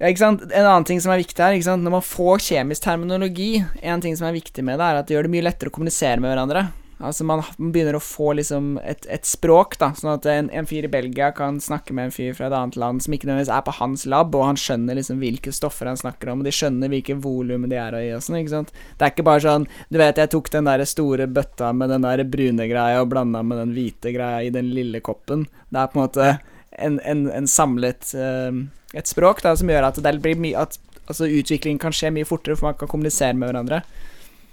ja, 0.00 0.08
ikke 0.08 0.24
sant? 0.24 0.42
En 0.50 0.66
annen 0.66 0.88
ting 0.88 0.98
som 1.04 1.12
er 1.14 1.22
viktig 1.22 1.38
her, 1.44 1.54
ikke 1.54 1.68
sant? 1.68 1.86
når 1.86 1.94
man 2.00 2.02
får 2.02 2.42
kjemisk 2.42 2.82
terminologi 2.82 3.52
En 3.86 4.02
ting 4.02 4.16
som 4.18 4.26
er 4.26 4.34
viktig 4.34 4.64
med 4.66 4.80
det, 4.80 4.88
er 4.88 4.98
at 4.98 5.06
det 5.06 5.14
gjør 5.14 5.28
det 5.28 5.34
mye 5.36 5.46
lettere 5.46 5.70
å 5.70 5.76
kommunisere 5.76 6.18
med 6.18 6.32
hverandre. 6.32 6.64
Altså 7.02 7.24
Man 7.26 7.42
begynner 7.58 7.96
å 7.98 8.02
få 8.02 8.32
liksom 8.38 8.76
et, 8.86 9.06
et 9.10 9.26
språk, 9.26 9.74
da 9.80 9.90
sånn 9.98 10.12
at 10.14 10.26
en, 10.30 10.50
en 10.54 10.68
fyr 10.68 10.86
i 10.86 10.90
Belgia 10.92 11.32
kan 11.34 11.58
snakke 11.62 11.94
med 11.96 12.08
en 12.08 12.14
fyr 12.14 12.36
fra 12.38 12.46
et 12.46 12.54
annet 12.56 12.78
land 12.78 13.02
som 13.02 13.16
ikke 13.16 13.26
nødvendigvis 13.26 13.52
er 13.56 13.64
på 13.66 13.74
hans 13.80 14.04
lab, 14.10 14.36
og 14.38 14.46
han 14.46 14.60
skjønner 14.60 14.98
liksom 14.98 15.18
hvilke 15.22 15.54
stoffer 15.54 15.90
han 15.90 15.98
snakker 15.98 16.30
om, 16.30 16.42
og 16.42 16.48
de 16.48 16.54
skjønner 16.54 16.92
hvilke 16.92 17.16
volum 17.24 17.66
de 17.70 17.80
er 17.80 17.98
i 17.98 18.12
og 18.14 18.22
sånn, 18.22 18.38
ikke 18.38 18.54
sant. 18.54 18.70
Det 18.98 19.06
er 19.06 19.14
ikke 19.14 19.26
bare 19.26 19.44
sånn 19.44 19.66
Du 19.90 19.98
vet, 19.98 20.20
jeg 20.22 20.32
tok 20.32 20.52
den 20.54 20.70
der 20.70 20.84
store 20.88 21.26
bøtta 21.26 21.72
med 21.74 21.90
den 21.92 22.06
der 22.06 22.22
brune 22.28 22.68
greia 22.70 23.02
og 23.02 23.10
blanda 23.10 23.42
med 23.42 23.58
den 23.64 23.74
hvite 23.74 24.14
greia 24.14 24.44
i 24.46 24.54
den 24.54 24.70
lille 24.76 25.02
koppen. 25.02 25.48
Det 25.72 25.82
er 25.82 25.90
på 25.90 25.98
en 25.98 26.06
måte 26.06 26.30
en, 26.78 27.00
en, 27.04 27.26
en 27.32 27.50
samlet 27.50 28.14
uh, 28.16 28.48
Et 28.96 29.08
språk 29.08 29.42
da 29.44 29.52
som 29.58 29.68
gjør 29.68 29.90
at 29.90 29.98
det 30.00 30.14
blir 30.24 30.38
mye 30.40 30.62
At 30.64 30.78
altså, 31.06 31.28
utviklingen 31.28 31.80
kan 31.82 31.94
skje 31.96 32.12
mye 32.14 32.28
fortere, 32.28 32.56
for 32.56 32.70
man 32.70 32.78
kan 32.78 32.90
kommunisere 32.90 33.36
med 33.36 33.50
hverandre. 33.50 33.82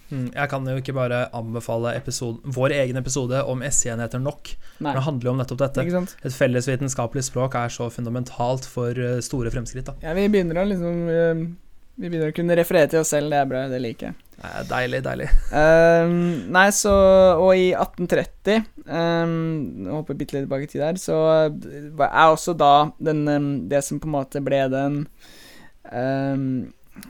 Mm, 0.10 0.30
Jeg 0.34 0.50
kan 0.50 0.66
jo 0.66 0.76
ikke 0.82 0.96
bare 0.98 1.22
anbefale 1.38 1.94
episode, 1.98 2.42
vår 2.44 2.74
egen 2.80 2.98
episode 2.98 3.44
om 3.46 3.62
SI-enheter 3.62 4.22
nok. 4.24 4.54
Nei. 4.82 4.94
Det 4.96 5.04
handler 5.06 5.30
jo 5.30 5.34
om 5.36 5.42
nettopp 5.42 5.62
dette. 5.62 5.86
Et 6.26 6.34
felles 6.34 6.68
vitenskapelig 6.70 7.28
språk 7.30 7.58
er 7.60 7.74
så 7.74 7.90
fundamentalt 7.94 8.66
for 8.66 8.98
eh, 8.98 9.20
store 9.26 9.52
fremskritt. 9.54 9.86
da. 9.92 9.98
Ja, 10.02 10.16
vi 10.18 10.30
begynner 10.32 10.64
å 10.64 10.66
liksom 10.70 11.04
eh, 11.14 11.44
Vi 12.00 12.08
begynner 12.08 12.32
å 12.32 12.36
kunne 12.36 12.56
referere 12.56 12.88
til 12.90 13.02
oss 13.04 13.12
selv, 13.14 13.30
det 13.30 13.42
er 13.42 13.48
bra, 13.50 13.68
det 13.70 13.82
liker 13.84 14.10
jeg. 14.10 14.18
Deilig, 14.70 15.02
deilig. 15.04 15.26
Um, 15.52 16.14
nei, 16.56 16.70
så 16.72 16.94
Og 17.44 17.50
i 17.60 17.74
1830 17.76 18.62
um, 18.88 19.34
Nå 19.84 19.98
hopper 19.98 20.16
bitte 20.16 20.38
litt 20.38 20.46
tilbake 20.46 20.64
i 20.64 20.70
tid 20.72 20.86
her, 20.86 21.00
så 21.02 21.18
er 21.52 22.22
også 22.30 22.56
da 22.56 22.70
den 23.04 23.26
ehm, 23.28 23.50
Det 23.68 23.82
som 23.84 24.00
på 24.00 24.08
en 24.08 24.16
måte 24.16 24.40
ble 24.40 24.62
den 24.72 25.02
um, 25.92 26.46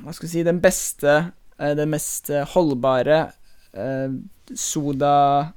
Hva 0.01 0.15
skal 0.15 0.25
vi 0.25 0.31
si 0.31 0.45
Den 0.47 0.57
beste 0.63 1.19
Den 1.59 1.89
mest 1.91 2.29
eh, 2.31 2.45
holdbare 2.55 3.31
eh, 3.73 4.09
soda 4.55 5.51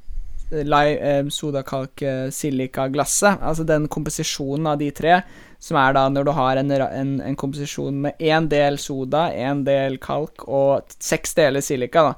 li- 0.51 0.99
eh, 0.99 1.23
Sodakalk-silika-glasset. 1.31 3.39
Altså 3.41 3.65
den 3.65 3.87
komposisjonen 3.89 4.67
av 4.73 4.79
de 4.83 4.91
tre, 4.91 5.21
som 5.63 5.77
er 5.79 5.93
da 5.95 6.09
når 6.11 6.25
du 6.27 6.33
har 6.37 6.57
en, 6.59 6.71
en, 6.75 7.21
en 7.23 7.37
komposisjon 7.39 7.95
med 8.09 8.13
én 8.19 8.49
del 8.51 8.79
soda, 8.83 9.29
én 9.31 9.63
del 9.65 9.99
kalk 10.03 10.43
og 10.49 10.83
seks 10.99 11.35
deler 11.39 11.61
silika, 11.65 12.03
da. 12.11 12.15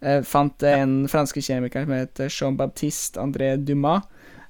Eh, 0.00 0.22
fant 0.24 0.62
en 0.64 1.02
franske 1.12 1.42
kjemiker 1.44 1.84
som 1.84 1.90
heter 1.92 2.30
Jean-Baptiste 2.32 3.20
André 3.20 3.50
Dumas 3.60 4.00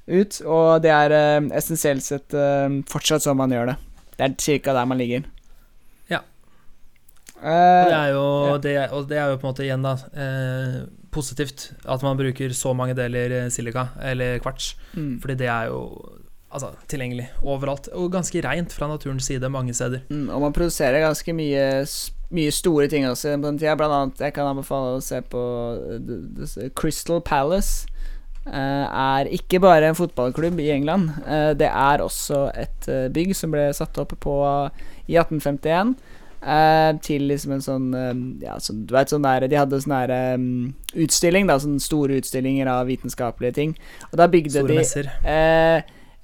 ut, 0.06 0.36
og 0.46 0.78
det 0.84 0.92
er 0.94 1.10
eh, 1.14 1.40
essensielt 1.58 2.04
sett 2.06 2.34
eh, 2.38 2.68
fortsatt 2.90 3.22
sånn 3.26 3.36
man 3.38 3.50
gjør 3.54 3.66
det. 3.72 3.76
Det 4.16 4.24
er 4.28 4.34
cirka 4.42 4.72
der 4.76 4.86
man 4.86 4.98
ligger. 5.00 5.22
Eh, 7.40 7.84
det 7.88 7.96
er 7.96 8.08
jo, 8.14 8.24
det, 8.60 8.74
er- 8.76 8.92
og 8.92 9.08
det 9.08 9.18
er 9.18 9.30
jo 9.32 9.36
på 9.40 9.46
en 9.48 9.52
måte 9.54 9.64
igjen 9.64 9.82
da 9.86 9.94
eh, 10.14 10.80
positivt 11.10 11.70
at 11.90 12.02
man 12.06 12.16
bruker 12.20 12.52
så 12.54 12.74
mange 12.76 12.94
deler 12.94 13.32
eh, 13.44 13.48
silika, 13.50 13.88
eller 14.02 14.38
kvarts. 14.44 14.74
mm. 14.94 15.18
Fordi 15.22 15.34
det 15.40 15.48
er 15.48 15.70
jo 15.72 15.80
altså, 16.52 16.72
tilgjengelig 16.90 17.28
overalt, 17.42 17.88
og 17.94 18.12
ganske 18.12 18.42
reint 18.44 18.72
fra 18.72 18.88
naturens 18.90 19.24
side 19.30 19.48
mange 19.50 19.74
steder. 19.74 20.02
Mm, 20.10 20.28
og 20.30 20.40
man 20.48 20.52
produserer 20.56 21.00
ganske 21.06 21.32
mye, 21.34 21.66
mye 22.30 22.50
store 22.54 22.88
ting 22.92 23.06
også 23.08 23.36
på 23.40 23.46
den 23.48 23.58
tida. 23.58 23.76
Blant 23.78 23.92
annet, 23.96 24.20
jeg 24.28 24.34
kan 24.36 24.46
anbefale 24.52 24.98
å 24.98 25.02
se 25.02 25.20
på 25.22 25.44
the- 26.06 26.70
Crystal 26.78 27.20
Palace. 27.22 27.86
Uh, 28.46 28.86
er 28.88 29.28
ikke 29.36 29.58
bare 29.60 29.90
en 29.90 29.94
fotballklubb 29.98 30.58
i 30.64 30.70
England. 30.72 31.10
Uh, 31.26 31.52
det 31.54 31.68
er 31.68 32.00
også 32.02 32.46
et 32.56 32.86
eh, 32.88 33.08
bygg 33.12 33.34
som 33.36 33.52
ble 33.52 33.66
satt 33.76 33.98
opp 34.00 34.14
på 34.24 34.36
i 35.10 35.18
1851. 35.20 35.92
eh, 36.42 36.92
til 37.04 37.22
liksom 37.30 37.52
en 37.56 37.62
sånn 37.64 37.88
eh, 37.94 38.14
Ja, 38.46 38.54
så, 38.58 38.72
du 38.74 38.94
vet 38.94 39.08
sånn 39.12 39.22
der 39.26 39.40
De 39.48 39.56
hadde 39.60 39.80
sånn 39.84 39.96
der 40.08 40.34
um, 40.36 40.74
utstilling, 40.94 41.46
da. 41.50 41.58
Sånne 41.62 41.80
store 41.84 42.12
utstillinger 42.20 42.66
av 42.72 42.86
vitenskapelige 42.90 43.54
ting. 43.60 43.70
Og 44.12 44.16
da 44.20 44.26
bygde 44.28 44.50
Store 44.58 44.68
de 44.72 44.76
messer. 44.80 45.04
eh, 45.24 45.78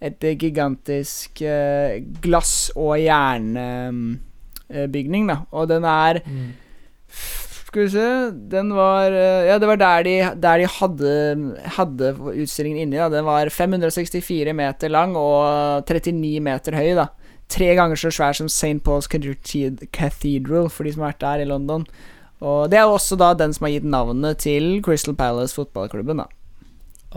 et 0.07 0.25
eh, 0.29 0.35
gigantisk 0.37 1.41
eh, 1.43 2.01
glass- 2.21 2.71
og 2.77 2.99
jernbygning, 3.01 5.27
da. 5.31 5.37
Og 5.53 5.69
den 5.73 5.85
er 5.85 6.23
Mm. 6.27 6.53
Skal 7.67 7.83
vi 7.83 7.89
se 7.91 8.31
Den 8.51 8.69
var 8.75 9.11
eh, 9.13 9.47
Ja, 9.49 9.59
det 9.59 9.67
var 9.69 9.77
der 9.77 10.03
de, 10.03 10.31
der 10.41 10.59
de 10.59 10.65
hadde, 10.67 11.55
hadde 11.77 12.15
utstillingen 12.43 12.79
inni. 12.87 12.97
da 12.97 13.09
Den 13.09 13.25
var 13.25 13.47
564 13.49 14.53
meter 14.55 14.89
lang 14.91 15.15
og 15.17 15.85
39 15.87 16.41
meter 16.43 16.73
høy, 16.73 16.95
da. 16.95 17.07
Tre 17.53 17.69
ganger 17.79 17.99
så 18.01 18.11
svær 18.11 18.35
som 18.35 18.49
St. 18.51 18.81
Paul's 18.83 19.07
Cathedral, 19.07 20.71
for 20.73 20.87
de 20.87 20.95
som 20.95 21.05
har 21.05 21.15
vært 21.15 21.23
der 21.23 21.45
i 21.45 21.51
London. 21.51 21.87
Og 22.45 22.71
det 22.71 22.81
er 22.81 22.89
jo 22.89 22.97
også 22.97 23.17
da 23.21 23.33
den 23.39 23.55
som 23.57 23.69
har 23.69 23.77
gitt 23.77 23.87
navnet 23.89 24.43
til 24.45 24.81
Crystal 24.85 25.15
Palace 25.17 25.57
fotballklubben, 25.57 26.25
da. 26.25 26.27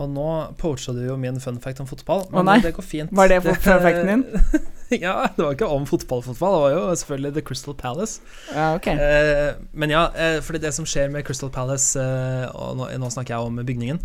Og 0.00 0.08
nå 0.08 0.26
poacha 0.56 0.94
du 0.96 1.02
jo 1.04 1.16
min 1.20 1.40
fun 1.42 1.58
fact 1.60 1.82
om 1.82 1.88
fotball, 1.88 2.22
Å, 2.30 2.44
nei. 2.46 2.60
det 2.64 2.72
går 2.76 2.86
fint. 2.86 3.10
Var 3.12 3.28
det 3.28 3.40
fun 3.44 3.58
facten 3.58 4.08
din? 4.08 4.22
ja, 5.04 5.26
det 5.34 5.44
var 5.44 5.58
ikke 5.58 5.68
om 5.68 5.84
fotball-fotball, 5.88 6.54
det 6.56 6.62
var 6.62 6.72
jo 6.76 6.96
selvfølgelig 7.02 7.34
The 7.36 7.44
Crystal 7.50 7.76
Palace. 7.76 8.22
Ja, 8.54 8.70
ok. 8.78 8.88
Eh, 8.94 9.50
men 9.76 9.92
ja, 9.92 10.06
eh, 10.14 10.38
fordi 10.46 10.62
det 10.62 10.72
som 10.78 10.88
skjer 10.88 11.12
med 11.12 11.26
Crystal 11.26 11.52
Palace, 11.52 12.00
eh, 12.00 12.46
og 12.54 12.78
nå, 12.80 12.88
nå 13.02 13.12
snakker 13.12 13.36
jeg 13.36 13.50
om 13.50 13.60
bygningen, 13.66 14.00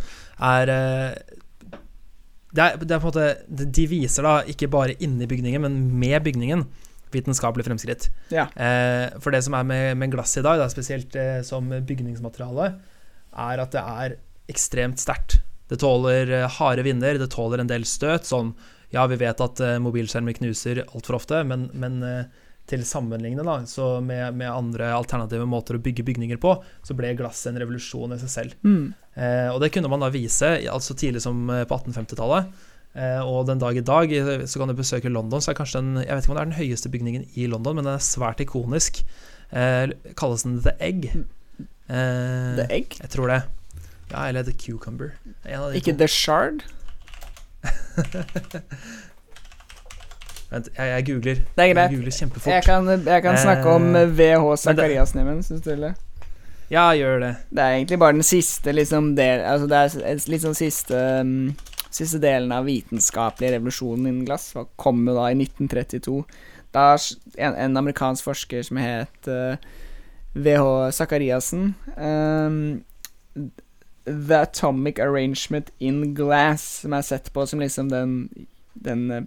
er 0.51 0.73
eh, 0.73 1.39
det 2.56 2.64
er, 2.66 2.82
det 2.82 2.95
er 2.95 3.03
måte 3.03 3.28
de- 3.76 3.88
viser 3.91 4.26
da 4.26 4.36
ikke 4.51 4.70
bare 4.72 4.95
inni 5.03 5.28
bygningen, 5.30 5.62
men 5.66 5.80
med 5.99 6.24
bygningen 6.26 6.66
vitenskapelig 7.14 7.64
fremskritt. 7.68 8.10
Ja. 8.34 8.47
Eh, 8.60 9.14
for 9.24 9.32
det 9.36 9.43
som 9.45 9.56
er 9.56 9.64
med, 9.68 9.97
med 10.01 10.12
glass 10.12 10.36
i 10.39 10.43
dag, 10.43 10.60
da, 10.60 10.68
spesielt 10.72 11.16
eh, 11.20 11.41
som 11.47 11.70
bygningsmateriale, 11.70 12.72
er 13.45 13.62
at 13.64 13.76
det 13.76 13.84
er 13.84 14.16
ekstremt 14.51 14.99
sterkt. 15.01 15.38
Det 15.72 15.80
tåler 15.82 16.32
eh, 16.41 16.47
harde 16.60 16.84
vinder, 16.86 17.18
det 17.22 17.30
tåler 17.34 17.64
en 17.64 17.72
del 17.72 17.86
støt. 17.88 18.28
Sånn, 18.28 18.51
ja, 18.93 19.06
vi 19.12 19.18
vet 19.22 19.41
at 19.41 19.62
eh, 19.64 19.78
mobilskjermer 19.84 20.36
knuser 20.38 20.84
altfor 20.86 21.18
ofte, 21.22 21.39
men, 21.47 21.70
men 21.74 22.01
eh, 22.06 22.26
til 22.70 22.86
sammenligne 22.88 23.45
da, 23.45 23.59
så 23.70 23.99
med, 24.01 24.38
med 24.39 24.49
andre 24.49 24.89
alternative 24.95 25.45
måter 25.49 25.78
å 25.78 25.84
bygge 25.86 26.05
bygninger 26.07 26.39
på, 26.41 26.55
så 26.86 26.95
ble 26.97 27.13
glass 27.18 27.43
en 27.49 27.59
revolusjon 27.61 28.16
i 28.16 28.22
seg 28.24 28.32
selv. 28.34 28.55
Mm. 28.66 28.88
Eh, 29.13 29.49
og 29.51 29.59
det 29.61 29.70
kunne 29.76 29.91
man 29.91 30.01
da 30.01 30.09
vise 30.13 30.55
altså 30.72 30.97
tidlig 30.97 31.22
som 31.26 31.45
eh, 31.53 31.66
på 31.70 31.78
1850-tallet. 31.78 32.49
Eh, 32.95 33.22
og 33.22 33.45
den 33.49 33.61
dag 33.61 33.78
i 33.78 33.86
dag 33.86 34.13
så 34.47 34.61
kan 34.61 34.72
du 34.72 34.78
besøke 34.78 35.11
London, 35.11 35.43
så 35.43 35.51
er 35.51 35.57
kanskje 35.59 35.82
den 35.82 35.97
Jeg 35.99 36.16
vet 36.16 36.26
ikke 36.26 36.32
om 36.32 36.38
det 36.39 36.43
er 36.45 36.51
den 36.51 36.61
høyeste 36.61 36.91
bygningen 36.93 37.26
i 37.36 37.47
London, 37.51 37.78
men 37.78 37.88
den 37.88 37.99
er 37.99 38.05
svært 38.05 38.41
ikonisk. 38.41 39.03
Eh, 39.51 39.91
kalles 40.18 40.47
den 40.47 40.61
The 40.66 40.74
Egg? 40.80 41.11
Eh, 41.86 42.55
The 42.57 42.70
Egg? 42.72 42.97
Jeg 43.03 43.13
tror 43.13 43.30
det. 43.30 43.43
Ja, 44.09 44.26
eller 44.30 44.47
The 44.47 44.55
Cucumber. 44.57 45.13
Ikke 45.76 45.93
to. 45.93 45.99
The 46.01 46.09
Shard? 46.09 46.66
Jeg, 50.56 50.72
jeg 50.78 51.06
googler. 51.10 51.36
Det 51.36 51.64
er 51.64 51.72
Jeg 51.74 51.91
googler 51.97 52.16
kjempefort. 52.16 52.53
Jeg 52.53 52.64
kan, 52.64 52.88
jeg 53.06 53.24
kan 53.24 53.38
snakke 53.38 53.68
om 53.76 53.95
Eh, 53.95 54.01
eh, 54.01 54.10
VH 54.10 54.45
det- 54.76 55.45
syns 55.45 55.62
du 55.62 55.76
det? 55.76 55.95
Ja, 56.72 56.89
gjør 56.95 57.20
det. 57.20 57.36
Det 57.51 57.60
er 57.62 57.76
egentlig 57.76 57.99
bare 57.99 58.14
den 58.14 58.24
siste 58.24 58.72
liksom 58.74 59.16
del 59.16 59.39
Altså 59.41 59.68
det 59.68 59.78
er 59.78 60.30
liksom 60.32 60.53
siste 60.58 60.95
um, 61.22 61.56
Siste 61.91 62.20
delen 62.20 62.51
av 62.51 62.66
vitenskapelig 62.66 63.51
revolusjonen 63.53 64.08
innen 64.08 64.26
glass 64.26 64.53
kom 64.76 65.06
jo 65.08 65.14
da 65.16 65.30
i 65.32 65.36
1932. 65.36 66.24
Da 66.74 66.97
en, 67.38 67.53
en 67.56 67.78
amerikansk 67.78 68.24
forsker 68.24 68.64
som 68.68 68.78
het 68.78 69.30
uh, 69.32 69.56
VH 70.36 70.89
Sakariassen 70.91 71.74
um, 71.95 72.84
The 74.06 74.41
Atomic 74.41 74.99
Arrangement 74.99 75.72
in 75.80 76.14
Glass, 76.14 76.82
som 76.82 76.93
er 76.93 77.01
sett 77.01 77.32
på 77.34 77.45
som 77.47 77.60
liksom 77.64 77.89
den, 77.89 78.12
den 78.74 79.12
eh, 79.12 79.24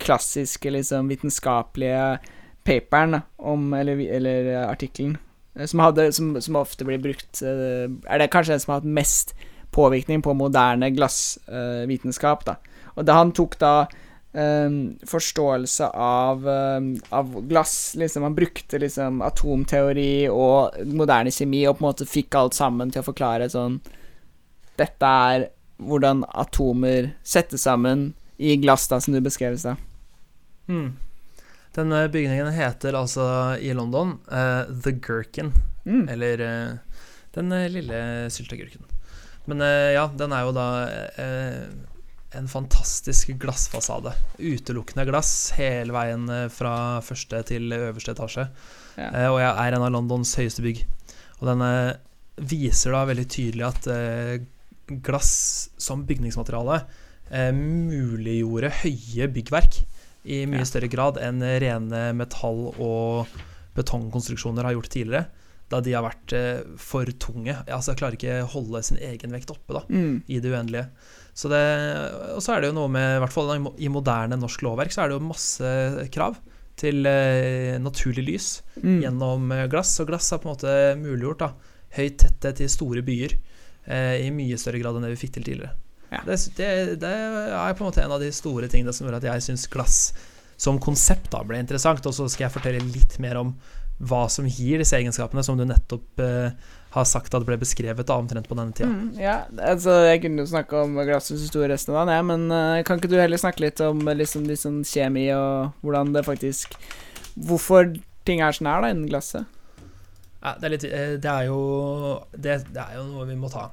klassiske 0.00 0.72
liksom 0.72 1.08
vitenskapelige 1.10 2.18
paperen 2.66 3.20
om 3.36 3.72
Eller, 3.74 4.00
eller 4.16 4.52
eh, 4.54 4.68
artikkelen 4.68 5.18
eh, 5.54 5.66
som, 5.66 6.12
som, 6.12 6.34
som 6.40 6.56
ofte 6.56 6.84
blir 6.84 6.98
brukt 6.98 7.42
eh, 7.42 7.88
Er 7.88 8.18
det 8.18 8.30
kanskje 8.32 8.56
den 8.56 8.60
som 8.64 8.74
har 8.74 8.82
hatt 8.82 8.98
mest 9.00 9.34
påvirkning 9.70 10.18
på 10.22 10.32
moderne 10.34 10.88
glassvitenskap, 10.90 12.40
da. 12.42 12.56
Og 12.98 13.04
da 13.06 13.20
han 13.20 13.30
tok 13.30 13.58
da 13.60 13.74
Um, 14.32 14.94
forståelse 15.10 15.88
av, 15.98 16.44
um, 16.46 16.92
av 17.10 17.32
glass 17.50 17.96
liksom, 17.98 18.22
Han 18.22 18.34
brukte 18.34 18.78
liksom 18.78 19.24
atomteori 19.26 20.28
og 20.30 20.76
moderne 20.86 21.32
kjemi 21.34 21.64
og 21.66 21.80
på 21.80 21.82
en 21.82 21.88
måte 21.88 22.06
fikk 22.06 22.36
alt 22.38 22.54
sammen 22.54 22.92
til 22.94 23.02
å 23.02 23.08
forklare 23.08 23.48
sånn 23.50 23.80
Dette 24.78 25.10
er 25.26 25.48
hvordan 25.82 26.22
atomer 26.30 27.10
settes 27.26 27.66
sammen 27.66 28.12
i 28.38 28.54
glass, 28.62 28.86
da, 28.86 29.00
som 29.02 29.18
du 29.18 29.20
beskrev 29.20 29.58
i 29.58 29.60
stad. 29.60 29.89
Hmm. 30.70 30.90
Denne 31.74 32.04
bygningen 32.10 32.50
heter 32.54 32.96
altså 32.98 33.24
i 33.62 33.72
London 33.74 34.16
uh, 34.30 34.66
The 34.70 34.92
Gherkin. 34.98 35.52
Mm. 35.86 36.08
Eller 36.10 36.42
uh, 36.42 37.02
den 37.34 37.52
eh, 37.54 37.68
lille 37.70 38.00
sylteagurken. 38.30 38.86
Men 39.46 39.62
uh, 39.62 39.90
ja, 39.94 40.08
den 40.18 40.34
er 40.34 40.46
jo 40.46 40.54
da 40.54 40.66
en 42.38 42.46
fantastisk 42.50 43.32
glassfasade. 43.42 44.12
Utelukkende 44.38 45.06
glass 45.08 45.50
hele 45.56 45.94
veien 45.94 46.28
fra 46.54 46.74
første 47.02 47.42
til 47.48 47.70
øverste 47.74 48.14
etasje. 48.14 48.46
Ja. 48.94 49.30
Og 49.32 49.40
jeg 49.42 49.50
er 49.50 49.74
en 49.74 49.86
av 49.86 49.90
Londons 49.94 50.36
høyeste 50.38 50.62
bygg. 50.62 50.84
Og 51.40 51.48
den 51.50 51.64
viser 52.50 52.94
da 52.94 53.04
veldig 53.08 53.26
tydelig 53.30 53.66
at 53.66 53.88
glass 55.02 55.32
som 55.78 56.04
bygningsmateriale 56.06 56.82
muliggjorde 57.56 58.70
høye 58.82 59.30
byggverk 59.34 59.82
i 60.24 60.42
mye 60.46 60.66
større 60.68 60.88
grad 60.92 61.16
enn 61.22 61.40
rene 61.62 62.10
metall- 62.16 62.74
og 62.78 63.26
betongkonstruksjoner 63.76 64.66
har 64.66 64.74
gjort 64.76 64.90
tidligere. 64.92 65.26
Da 65.70 65.78
de 65.80 65.92
har 65.94 66.02
vært 66.02 66.32
eh, 66.34 66.62
for 66.82 67.06
tunge. 67.22 67.54
Altså 67.70 67.94
klarer 67.98 68.16
ikke 68.18 68.40
holde 68.52 68.80
sin 68.82 68.98
egen 68.98 69.30
vekt 69.32 69.52
oppe 69.54 69.76
da, 69.76 69.84
Mm. 69.88 70.22
i 70.26 70.40
det 70.42 70.50
uendelige. 70.50 70.88
Så 71.32 71.48
det, 71.48 71.60
og 72.34 72.42
så 72.42 72.56
er 72.56 72.60
det 72.64 72.72
jo 72.72 72.76
noe 72.80 72.90
med, 72.90 73.16
i 73.16 73.20
hvert 73.22 73.32
fall 73.32 73.52
i 73.78 73.88
moderne 73.88 74.36
norsk 74.36 74.64
lovverk, 74.66 74.90
så 74.92 75.04
er 75.04 75.08
det 75.12 75.20
jo 75.20 75.28
masse 75.28 76.08
krav 76.10 76.36
til 76.80 77.06
eh, 77.06 77.78
naturlig 77.78 78.24
lys 78.26 78.48
Mm. 78.82 79.00
gjennom 79.04 79.52
eh, 79.52 79.66
glass. 79.70 79.94
Og 80.00 80.08
glass 80.10 80.30
har 80.34 80.38
på 80.42 80.48
en 80.50 80.56
måte 80.56 80.74
muliggjort 80.98 81.38
da, 81.46 81.52
høy 81.96 82.08
tetthet 82.18 82.60
i 82.60 82.68
store 82.68 83.02
byer 83.06 83.38
eh, 83.86 84.26
i 84.26 84.30
mye 84.34 84.58
større 84.58 84.80
grad 84.82 84.96
enn 84.98 85.06
det 85.06 85.14
vi 85.14 85.22
fikk 85.26 85.34
til 85.38 85.44
tidligere. 85.52 85.76
Ja. 86.10 86.24
Det, 86.26 86.36
det, 86.58 86.70
det 87.02 87.10
er 87.10 87.76
på 87.76 87.84
en 87.84 87.88
måte 87.90 88.02
en 88.02 88.14
av 88.16 88.22
de 88.22 88.30
store 88.34 88.68
tingene 88.70 88.94
som 88.94 89.06
gjør 89.06 89.20
at 89.20 89.28
jeg 89.28 89.46
syns 89.46 89.68
glass 89.70 90.00
som 90.60 90.80
konsept 90.82 91.30
da 91.32 91.44
ble 91.46 91.60
interessant. 91.62 92.04
Og 92.06 92.16
så 92.16 92.26
skal 92.28 92.48
jeg 92.48 92.56
fortelle 92.58 92.90
litt 92.92 93.16
mer 93.22 93.38
om 93.40 93.54
hva 94.00 94.24
som 94.32 94.46
gir 94.48 94.80
disse 94.80 94.96
egenskapene, 94.96 95.42
som 95.44 95.58
du 95.58 95.66
nettopp 95.68 96.22
eh, 96.24 96.52
har 96.94 97.06
sagt 97.06 97.34
at 97.36 97.44
ble 97.46 97.58
beskrevet 97.60 98.08
da, 98.08 98.16
omtrent 98.16 98.48
på 98.48 98.56
denne 98.56 98.74
tida. 98.76 98.88
Mm, 98.88 99.10
ja, 99.20 99.36
altså 99.60 99.98
jeg 100.08 100.22
kunne 100.24 100.42
jo 100.42 100.50
snakke 100.50 100.84
om 100.86 100.96
glassets 100.98 101.44
historie 101.44 101.68
resten 101.70 101.92
av 101.92 102.00
dagen, 102.00 102.14
ja, 102.16 102.24
men 102.26 102.46
uh, 102.48 102.80
kan 102.86 102.98
ikke 102.98 103.12
du 103.12 103.18
heller 103.20 103.40
snakke 103.40 103.62
litt 103.66 103.82
om 103.84 104.00
eh, 104.08 104.16
liksom, 104.22 104.46
litt 104.48 104.62
sånn 104.62 104.80
kjemi 104.88 105.28
og 105.36 105.84
hvordan 105.84 106.14
det 106.16 106.26
faktisk 106.26 106.76
Hvorfor 107.40 107.92
ting 108.26 108.40
er 108.42 108.52
sånn 108.52 108.68
her, 108.68 108.82
da, 108.82 108.88
innen 108.90 109.08
glasset? 109.08 109.46
Ja, 110.40 110.56
det, 110.58 110.64
er 110.66 110.72
litt, 110.72 110.86
eh, 110.88 111.12
det, 111.20 111.30
er 111.30 111.46
jo, 111.46 111.60
det, 112.34 112.56
det 112.74 112.82
er 112.82 112.96
jo 112.98 113.04
noe 113.06 113.28
vi 113.28 113.36
må 113.38 113.52
ta. 113.52 113.68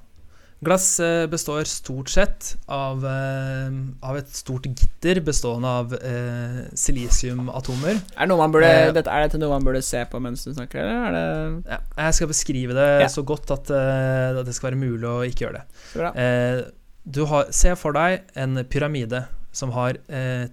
Glass 0.65 0.99
eh, 0.99 1.27
består 1.29 1.67
stort 1.69 2.09
sett 2.09 2.55
av, 2.65 3.03
eh, 3.05 3.75
av 4.01 4.17
et 4.17 4.29
stort 4.33 4.65
gitter 4.65 5.19
bestående 5.21 5.69
av 5.69 5.93
eh, 5.93 6.63
silisiumatomer. 6.73 7.99
Er, 8.15 8.23
det 8.23 8.29
noe 8.31 8.39
man 8.41 8.55
burde, 8.55 8.71
Eh, 8.71 8.89
dette, 8.95 9.11
er 9.13 9.27
dette 9.27 9.37
noe 9.41 9.53
man 9.53 9.67
burde 9.67 9.83
se 9.85 10.01
på 10.09 10.21
mens 10.23 10.47
du 10.47 10.53
snakker, 10.55 10.81
eller 10.81 11.05
er 11.05 11.13
det 11.13 11.75
Ja, 11.75 11.79
jeg 12.07 12.17
skal 12.17 12.31
beskrive 12.33 12.73
det 12.73 12.87
Ja. 13.03 13.07
så 13.13 13.21
godt 13.23 13.51
at, 13.53 13.69
eh, 13.69 14.39
at 14.39 14.45
det 14.49 14.55
skal 14.57 14.71
være 14.71 14.81
mulig 14.81 15.05
å 15.05 15.21
ikke 15.29 15.45
gjøre 15.45 15.61
det. 15.61 16.09
Eh, 16.17 16.63
du 17.05 17.25
har, 17.29 17.45
se 17.51 17.75
for 17.75 17.93
deg 17.93 18.21
en 18.35 18.63
pyramide 18.65 19.27
som 19.53 19.71
har 19.71 19.93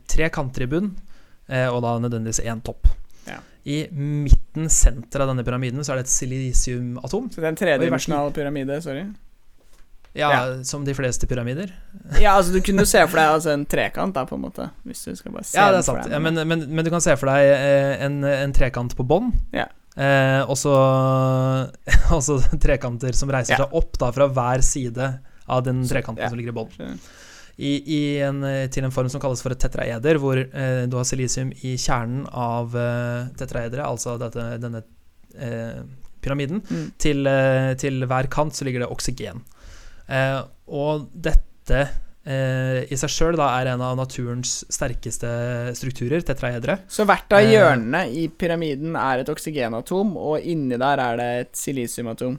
tre 0.07 0.29
kanter 0.31 0.63
i 0.63 0.67
bunn, 0.67 0.93
eh, 1.49 1.67
og 1.69 1.81
da 1.83 1.97
nødvendigvis 1.99 2.45
én 2.45 2.61
topp. 2.63 2.87
Ja. 3.27 3.41
I 3.67 3.89
midten, 3.91 4.69
senter 4.69 5.25
av 5.25 5.29
denne 5.33 5.43
pyramiden, 5.45 5.81
så 5.81 5.93
er 5.93 6.03
det 6.03 6.07
et 6.07 6.13
silisiumatom. 6.13 7.31
Så 7.33 7.41
det 7.41 7.45
er 7.49 7.53
en 7.55 7.57
tredimensjonal 7.57 8.33
pyramide, 8.37 8.83
sorry. 8.85 9.07
Ja, 10.15 10.29
Ja. 10.31 10.63
som 10.65 10.85
de 10.87 10.95
fleste 10.95 11.27
pyramider. 11.27 11.73
Ja, 12.21 12.37
altså 12.39 12.53
du 12.55 12.61
kunne 12.63 12.85
jo 12.85 12.87
se 12.87 13.01
for 13.09 13.19
deg 13.19 13.33
altså, 13.35 13.51
en 13.51 13.65
trekant, 13.67 14.15
da, 14.15 14.23
på 14.31 14.37
en 14.39 14.45
måte. 14.45 14.69
Hvis 14.87 15.05
du 15.09 15.17
skal 15.19 15.33
bare 15.35 15.45
se 15.49 15.59
Ja, 15.59 15.71
det 15.75 15.81
er 15.81 15.87
sant. 15.89 16.07
Ja, 16.11 16.21
men, 16.23 16.35
men, 16.47 16.63
men 16.71 16.85
du 16.87 16.91
kan 16.95 17.03
se 17.03 17.17
for 17.19 17.27
deg 17.33 17.51
eh, 17.51 18.05
en, 18.07 18.21
en 18.25 18.53
trekant 18.55 18.95
på 18.95 19.03
bånn. 19.11 19.33
Ja. 19.53 19.67
Eh, 19.97 20.43
og 20.51 20.57
så 22.23 22.39
trekanter 22.63 23.13
som 23.19 23.31
reiser 23.35 23.57
Ja. 23.57 23.65
seg 23.65 23.75
opp 23.79 23.99
da 24.01 24.11
fra 24.15 24.29
hver 24.31 24.63
side 24.63 25.11
av 25.49 25.65
den 25.67 25.83
Så- 25.85 25.95
trekanten 25.97 26.23
ja. 26.25 26.29
som 26.31 26.39
ligger 26.39 26.55
i 26.55 26.59
bånn. 26.63 26.99
I, 27.57 27.73
i 27.87 28.01
eh, 28.23 28.67
til 28.75 28.85
en 28.87 28.91
form 28.95 29.09
som 29.13 29.21
kalles 29.23 29.43
for 29.43 29.55
et 29.55 29.61
tetraeder, 29.63 30.19
hvor 30.19 30.39
eh, 30.41 30.87
du 30.91 30.97
har 30.99 31.05
silisium 31.07 31.53
i 31.63 31.77
kjernen 31.79 32.25
av 32.31 32.75
eh, 32.75 33.29
tetraederet, 33.39 33.85
altså 33.87 34.17
dette, 34.19 34.47
denne 34.63 34.81
eh, 35.39 35.83
pyramiden. 36.25 36.63
Mm. 36.67 36.87
Til, 36.99 37.27
eh, 37.31 37.75
til 37.79 38.03
hver 38.11 38.27
kant 38.33 38.55
så 38.59 38.67
ligger 38.67 38.83
det 38.87 38.91
oksygen. 38.91 39.43
Eh, 40.09 40.41
og 40.69 41.07
dette 41.15 41.79
eh, 42.27 42.85
i 42.93 42.97
seg 42.97 43.11
sjøl 43.13 43.39
er 43.41 43.71
en 43.73 43.81
av 43.85 43.97
naturens 43.97 44.65
sterkeste 44.73 45.29
strukturer, 45.77 46.21
tetraedre. 46.25 46.79
Så 46.89 47.05
hvert 47.09 47.33
av 47.33 47.41
Eh. 47.45 47.53
hjørnene 47.55 48.03
i 48.13 48.27
pyramiden 48.29 48.97
er 48.97 49.21
et 49.23 49.29
oksygenatom, 49.33 50.17
og 50.17 50.41
inni 50.45 50.77
der 50.81 50.99
er 51.05 51.17
det 51.21 51.31
et 51.41 51.53
silisiumatom. 51.57 52.39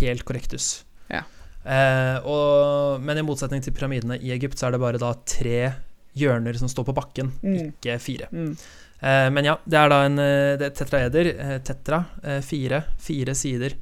Helt 0.00 0.24
korrektus. 0.28 0.84
Ja. 1.08 1.22
Eh, 1.64 2.18
og, 2.24 3.00
men 3.04 3.18
i 3.18 3.22
motsetning 3.24 3.62
til 3.64 3.72
pyramidene 3.76 4.16
i 4.20 4.30
Egypt, 4.36 4.58
så 4.60 4.68
er 4.68 4.76
det 4.76 4.80
bare 4.80 5.00
da 5.00 5.14
tre 5.28 5.72
hjørner 6.18 6.56
som 6.58 6.68
står 6.68 6.84
på 6.88 6.94
bakken, 6.96 7.32
Mm. 7.42 7.72
ikke 7.76 7.98
fire. 8.00 8.28
Mm. 8.32 8.56
Eh, 9.00 9.30
men 9.30 9.44
ja, 9.44 9.56
det 9.64 9.78
er 9.78 9.88
da 9.92 9.98
en 10.04 10.16
det 10.16 10.62
er 10.66 10.70
tetraeder. 10.74 11.28
Tetra. 11.62 12.00
Fire. 12.42 12.80
Fire 12.98 13.34
sider. 13.34 13.76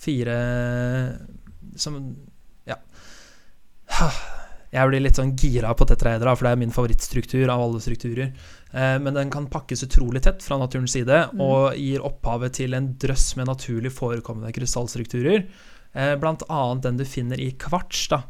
Fire 0.00 0.36
som. 1.76 1.98
Jeg 4.72 4.88
blir 4.88 5.02
litt 5.04 5.18
sånn 5.18 5.34
gira 5.36 5.74
på 5.76 5.84
tetraedra, 5.84 6.32
for 6.32 6.46
det 6.48 6.52
er 6.54 6.60
min 6.62 6.72
favorittstruktur 6.72 7.50
av 7.52 7.60
alle 7.60 7.80
strukturer. 7.84 8.30
Eh, 8.72 8.94
men 9.04 9.12
den 9.18 9.28
kan 9.32 9.50
pakkes 9.52 9.84
utrolig 9.84 10.22
tett 10.24 10.40
fra 10.42 10.56
naturens 10.56 10.94
side, 10.96 11.18
Mm. 11.32 11.40
og 11.44 11.76
gir 11.76 12.00
opphavet 12.00 12.54
til 12.56 12.72
en 12.74 12.94
drøss 12.96 13.36
med 13.36 13.46
naturlig 13.50 13.92
forekommende 13.92 14.52
krystallstrukturer. 14.56 15.44
Eh, 15.94 16.16
annet 16.16 16.82
den 16.82 16.96
du 16.96 17.04
finner 17.04 17.38
i 17.38 17.50
kvarts, 17.52 18.08
da. 18.08 18.22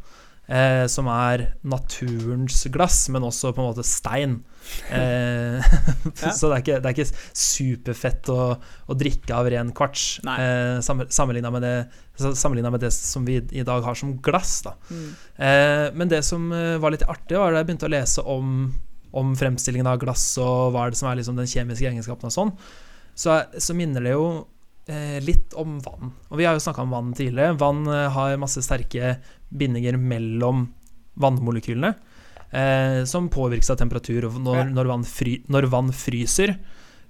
Eh, 0.52 0.84
som 0.90 1.06
er 1.08 1.46
naturens 1.64 2.66
glass, 2.74 3.06
men 3.08 3.24
også 3.24 3.54
på 3.56 3.62
en 3.62 3.70
måte 3.70 3.84
stein. 3.86 4.40
Eh, 4.92 5.62
Ja. 6.22 6.32
Så 6.34 6.50
det 6.50 6.56
er 6.56 6.62
ikke, 6.62 6.78
det 6.82 6.90
er 6.90 6.96
ikke 6.96 7.22
superfett 7.38 8.28
å, 8.30 8.52
å 8.60 8.96
drikke 8.98 9.34
av 9.34 9.48
ren 9.50 9.70
kvarts, 9.74 10.20
eh, 10.28 10.82
sammenligna 10.82 11.52
med, 11.54 11.64
med 12.68 12.82
det 12.82 12.92
som 12.94 13.24
vi 13.26 13.38
i 13.40 13.64
dag 13.66 13.86
har 13.86 13.96
som 13.98 14.16
glass. 14.22 14.60
da 14.66 14.76
Mm. 14.92 15.08
Eh, 15.46 15.86
men 15.94 16.10
det 16.10 16.22
som 16.26 16.50
eh, 16.52 16.76
var 16.82 16.92
litt 16.92 17.06
artig, 17.08 17.38
var 17.38 17.52
da 17.52 17.62
jeg 17.62 17.70
begynte 17.70 17.88
å 17.88 17.92
lese 17.94 18.24
om, 18.28 18.72
om 19.12 19.34
fremstillingen 19.38 19.88
av 19.88 20.00
glass 20.02 20.24
og 20.42 20.72
hva 20.74 20.86
er 20.86 20.92
det 20.92 21.00
som 21.00 21.08
er 21.10 21.20
liksom 21.20 21.38
den 21.38 21.48
kjemiske 21.48 21.88
egenskapen 21.88 22.28
og 22.28 22.34
sånn, 22.34 22.52
så, 23.14 23.42
så 23.56 23.76
minner 23.78 24.04
det 24.04 24.14
jo 24.14 24.26
eh, 24.90 25.18
litt 25.24 25.54
om 25.58 25.78
vann. 25.84 26.12
Og 26.30 26.40
vi 26.40 26.46
har 26.48 26.56
jo 26.56 26.64
snakka 26.64 26.84
om 26.84 26.94
vann 26.94 27.12
tidligere. 27.16 27.56
Vann 27.60 27.86
eh, 27.88 28.08
har 28.12 28.40
masse 28.40 28.62
sterke 28.64 29.16
bindinger 29.58 29.98
mellom 30.00 30.66
vannmolekylene. 31.20 31.94
eh, 32.52 33.04
som 33.04 33.28
påvirkes 33.28 33.70
av 33.70 33.80
temperatur. 33.80 34.28
Når, 34.38 34.70
når, 34.72 34.90
vann 34.90 35.04
fry, 35.08 35.38
når 35.52 35.68
vann 35.72 35.92
fryser, 35.96 36.54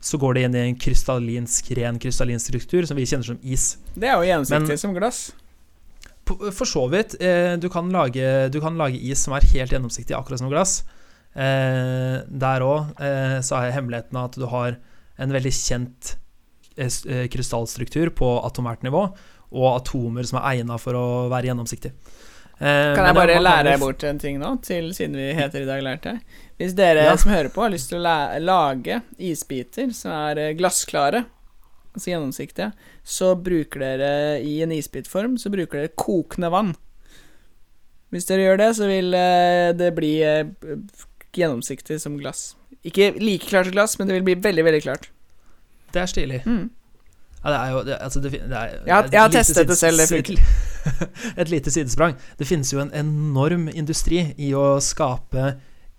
så 0.02 0.18
går 0.18 0.34
det 0.34 0.46
inn 0.46 0.56
i 0.58 0.64
en 0.68 0.78
krystallinsk, 0.78 1.72
ren 1.78 2.00
krystallin 2.02 2.42
struktur 2.42 2.86
som 2.88 2.98
vi 2.98 3.06
kjenner 3.06 3.32
som 3.32 3.38
is. 3.42 3.76
Det 3.94 4.08
er 4.08 4.16
jo 4.18 4.28
gjennomsiktig 4.30 4.78
som 4.80 4.94
glass. 4.96 5.28
For 6.26 6.66
så 6.68 6.86
vidt. 6.90 7.18
Eh, 7.22 7.54
du, 7.60 7.68
kan 7.70 7.90
lage, 7.92 8.48
du 8.54 8.60
kan 8.62 8.78
lage 8.78 8.98
is 8.98 9.22
som 9.22 9.36
er 9.36 9.46
helt 9.52 9.74
gjennomsiktig, 9.74 10.16
akkurat 10.16 10.42
som 10.42 10.50
glass. 10.52 10.80
Eh, 11.34 12.22
der 12.28 12.64
òg 12.66 12.98
eh, 13.02 13.38
så 13.44 13.60
er 13.60 13.76
hemmeligheten 13.76 14.18
at 14.20 14.36
du 14.38 14.46
har 14.52 14.76
en 15.22 15.32
veldig 15.32 15.52
kjent 15.54 16.16
eh, 16.76 16.88
eh, 16.88 17.26
krystallstruktur 17.32 18.12
på 18.16 18.34
atomært 18.46 18.84
nivå, 18.86 19.06
og 19.52 19.66
atomer 19.74 20.24
som 20.24 20.38
er 20.40 20.58
egna 20.58 20.78
for 20.80 20.96
å 20.96 21.06
være 21.32 21.50
gjennomsiktige. 21.50 21.94
Eh, 22.62 22.94
Kan 22.94 23.08
jeg 23.08 23.16
bare 23.16 23.40
lære 23.42 23.72
jo 23.74 23.80
bort 23.82 24.04
en 24.06 24.18
ting 24.22 24.36
nå, 24.38 24.52
til 24.62 24.92
siden 24.94 25.16
vi 25.18 25.32
heter 25.34 25.64
i 25.64 25.66
dag 25.66 25.82
lærte? 25.82 26.12
Hvis 26.60 26.76
dere 26.78 27.02
Ja. 27.08 27.16
som 27.18 27.32
hører 27.32 27.48
på, 27.50 27.62
har 27.64 27.70
lyst 27.74 27.88
til 27.90 27.98
å 27.98 28.02
la 28.04 28.38
lage 28.38 29.00
isbiter 29.18 29.90
som 29.92 30.12
er 30.12 30.38
eh, 30.38 30.52
glassklare, 30.54 31.24
altså 31.94 32.12
gjennomsiktige, 32.12 32.70
så 33.04 33.32
bruker 33.34 33.80
dere 33.82 34.12
i 34.46 34.60
en 34.62 34.70
isbitform 34.72 35.34
så 35.42 35.50
bruker 35.50 35.80
dere 35.82 35.96
kokende 35.98 36.50
vann. 36.54 36.74
Hvis 38.12 38.26
dere 38.28 38.44
gjør 38.46 38.58
det, 38.62 38.70
så 38.76 38.86
vil 38.86 39.12
eh, 39.16 39.72
det 39.72 39.90
bli 39.96 40.12
gjennomsiktig 41.34 41.98
som 42.00 42.18
glass. 42.20 42.54
Ikke 42.84 43.12
like 43.18 43.46
klart 43.48 43.66
som 43.66 43.72
glass, 43.74 43.98
men 43.98 44.06
det 44.08 44.20
vil 44.20 44.26
bli 44.30 44.34
veldig, 44.50 44.64
veldig 44.68 44.82
klart. 44.84 45.10
Det 45.92 46.02
er 46.02 46.06
stilig. 46.10 46.40
Mm. 46.46 46.70
Ja, 47.44 47.50
det 47.50 47.58
er 47.58 47.70
jo 47.72 47.82
det, 47.86 47.96
altså 48.00 48.20
det, 48.22 48.32
det 48.32 48.56
er, 48.56 48.74
Jeg 48.86 49.08
jeg 49.12 49.20
har 49.20 49.28
testet 49.28 49.68
det 49.68 49.78
selv, 49.78 50.00
Et 51.40 51.48
lite 51.50 51.70
sidesprang. 51.70 52.16
Det 52.38 52.46
finnes 52.46 52.72
jo 52.72 52.80
en 52.82 52.90
enorm 52.94 53.68
industri 53.74 54.34
i 54.38 54.52
å 54.54 54.80
skape 54.82 55.52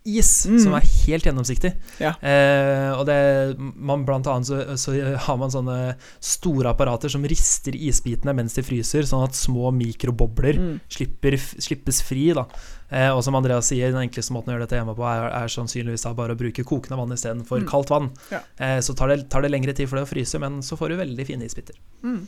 is 0.05 0.45
Mm. 0.45 0.59
som 0.59 0.73
er 0.75 0.81
helt 1.05 1.23
gjennomsiktig. 1.23 1.73
Ja. 1.99 2.13
Eh, 2.21 2.91
og 2.97 3.05
det 3.07 3.57
man 3.75 4.03
Blant 4.05 4.27
annet 4.27 4.45
så, 4.45 4.57
så 4.77 4.91
har 5.17 5.37
man 5.37 5.49
sånne 5.49 5.95
store 6.19 6.73
apparater 6.73 7.09
som 7.09 7.23
rister 7.23 7.71
isbitene 7.71 8.35
mens 8.35 8.53
de 8.55 8.61
fryser, 8.63 9.03
sånn 9.07 9.23
at 9.23 9.31
små 9.33 9.71
mikrobobler 9.71 10.57
Mm. 10.59 10.79
slipper, 10.89 11.37
slippes 11.37 12.01
fri. 12.03 12.33
da 12.33 12.45
eh, 12.91 13.09
Og 13.09 13.23
som 13.23 13.33
Andreas 13.35 13.67
sier, 13.71 13.91
den 13.91 14.09
enkleste 14.09 14.31
måten 14.35 14.51
å 14.51 14.57
gjøre 14.57 14.67
dette 14.67 14.77
hjemme 14.81 14.95
på, 14.95 15.03
er, 15.07 15.29
er 15.31 15.47
sannsynligvis 15.47 16.03
da 16.03 16.13
bare 16.13 16.35
å 16.35 16.37
bruke 16.37 16.63
kokende 16.63 16.97
vann 16.99 17.09
istedenfor 17.15 17.61
Mm. 17.63 17.67
kaldt 17.69 17.89
vann. 17.89 18.11
Ja. 18.29 18.39
Eh, 18.59 18.79
så 18.79 18.93
tar 18.95 19.07
det, 19.07 19.29
tar 19.29 19.41
det 19.41 19.51
lengre 19.51 19.73
tid 19.73 19.87
for 19.89 19.95
det 19.97 20.05
å 20.05 20.11
fryse, 20.13 20.37
men 20.39 20.59
så 20.61 20.77
får 20.77 20.89
du 20.89 20.97
veldig 20.97 21.25
fine 21.25 21.41
isbiter. 21.47 21.75
Mm. 22.03 22.27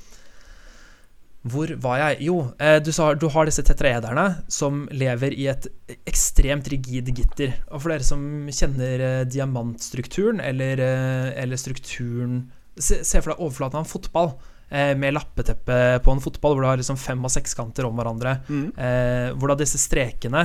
Hvor 1.45 1.69
var 1.77 1.99
jeg? 2.01 2.25
Jo, 2.25 2.39
eh, 2.57 2.79
du, 2.81 2.89
sa, 2.95 3.11
du 3.13 3.27
har 3.29 3.45
disse 3.45 3.61
tetraederne 3.65 4.25
som 4.49 4.85
lever 4.89 5.35
i 5.37 5.45
et 5.51 5.67
ekstremt 6.09 6.65
rigid 6.73 7.11
gitter. 7.13 7.53
Og 7.69 7.83
for 7.83 7.93
dere 7.93 8.07
som 8.07 8.23
kjenner 8.49 9.03
eh, 9.05 9.21
diamantstrukturen, 9.29 10.41
eller, 10.41 10.81
eh, 10.81 11.31
eller 11.43 11.61
strukturen 11.61 12.45
Se, 12.75 12.97
se 13.07 13.21
for 13.23 13.31
deg 13.31 13.39
overflaten 13.39 13.77
av 13.79 13.85
en 13.85 13.87
fotball, 13.87 14.33
eh, 14.67 14.89
med 14.99 15.13
lappeteppe 15.15 15.75
på 16.03 16.11
en 16.11 16.19
fotball, 16.19 16.57
hvor 16.57 16.65
du 16.65 16.67
har 16.67 16.81
liksom 16.81 16.97
fem- 16.99 17.23
og 17.23 17.31
sekskanter 17.31 17.87
om 17.87 17.95
hverandre. 17.95 18.33
Mm. 18.49 18.65
Eh, 18.75 19.27
hvor 19.31 19.53
da 19.53 19.55
disse 19.61 19.79
strekene, 19.79 20.41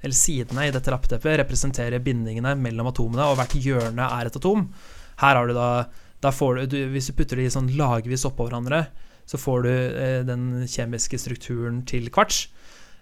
eller 0.00 0.16
sidene 0.16 0.64
i 0.64 0.72
dette 0.72 0.88
lappeteppet, 0.88 1.36
representerer 1.42 2.00
bindingene 2.00 2.54
mellom 2.56 2.88
atomene, 2.88 3.26
og 3.28 3.36
hvert 3.36 3.52
hjørne 3.60 4.08
er 4.16 4.30
et 4.30 4.40
atom. 4.40 4.64
Her 5.20 5.36
har 5.36 5.52
du 5.52 5.52
da, 5.58 5.68
da 6.24 6.32
får 6.32 6.62
du, 6.62 6.64
du, 6.72 6.78
Hvis 6.94 7.10
du 7.10 7.18
putter 7.18 7.36
de 7.42 7.50
sånn 7.52 7.68
lagvis 7.76 8.24
oppå 8.24 8.48
hverandre, 8.48 8.86
så 9.26 9.40
får 9.40 9.64
du 9.64 9.70
eh, 9.72 10.20
den 10.28 10.64
kjemiske 10.68 11.18
strukturen 11.20 11.82
til 11.88 12.10
kvarts. 12.12 12.44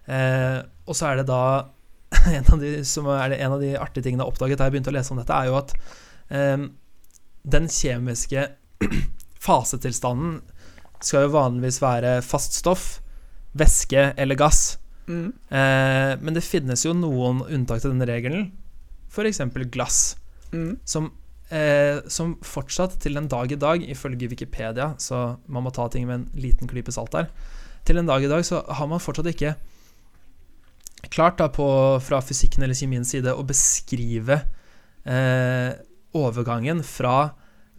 Eh, 0.06 0.60
og 0.86 0.98
så 0.98 1.10
er 1.10 1.20
det 1.20 1.28
da 1.30 1.42
en 2.36 2.44
av, 2.52 2.60
de, 2.60 2.72
som 2.86 3.08
er 3.10 3.32
det, 3.32 3.40
en 3.42 3.56
av 3.56 3.62
de 3.62 3.72
artige 3.80 4.04
tingene 4.06 4.22
jeg 4.22 4.28
har 4.28 4.34
oppdaget 4.34 4.60
da 4.60 4.68
jeg 4.68 4.74
begynte 4.76 4.92
å 4.92 4.96
lese 4.98 5.14
om 5.14 5.20
dette, 5.22 5.36
er 5.38 5.50
jo 5.50 5.58
at 5.58 5.74
eh, 6.30 6.66
den 7.56 7.68
kjemiske 7.72 8.46
fasetilstanden 9.46 10.40
skal 11.02 11.26
jo 11.26 11.32
vanligvis 11.34 11.80
være 11.82 12.18
fast 12.22 12.54
stoff, 12.60 13.00
væske 13.58 14.12
eller 14.20 14.38
gass. 14.38 14.76
Mm. 15.10 15.32
Eh, 15.50 16.12
men 16.22 16.36
det 16.36 16.44
finnes 16.46 16.84
jo 16.86 16.94
noen 16.94 17.42
unntak 17.48 17.82
til 17.82 17.90
denne 17.94 18.06
regelen, 18.08 18.50
f.eks. 19.12 19.42
glass, 19.74 20.02
Mm. 20.52 20.74
som, 20.84 21.06
eh, 21.52 22.00
som 22.10 22.34
fortsatt 22.46 22.96
til 23.02 23.20
en 23.20 23.28
dag 23.30 23.52
i 23.52 23.58
dag, 23.60 23.84
ifølge 23.84 24.30
Wikipedia, 24.32 24.92
så 24.98 25.36
man 25.46 25.66
må 25.66 25.74
ta 25.74 25.88
ting 25.92 26.08
med 26.08 26.18
en 26.18 26.26
liten 26.40 26.70
klype 26.70 26.94
salt 26.94 27.12
der 27.14 27.28
Til 27.84 28.00
en 28.00 28.08
dag 28.08 28.24
i 28.24 28.30
dag 28.30 28.44
så 28.46 28.62
har 28.66 28.88
man 28.90 29.02
fortsatt 29.02 29.30
ikke 29.32 29.54
klart 31.12 31.40
da 31.40 31.48
på, 31.50 31.66
fra 32.00 32.20
fysikken 32.22 32.62
eller 32.62 32.78
kjemiens 32.78 33.10
side 33.12 33.34
å 33.34 33.44
beskrive 33.44 34.38
eh, 35.04 35.72
overgangen 36.14 36.82
fra 36.86 37.32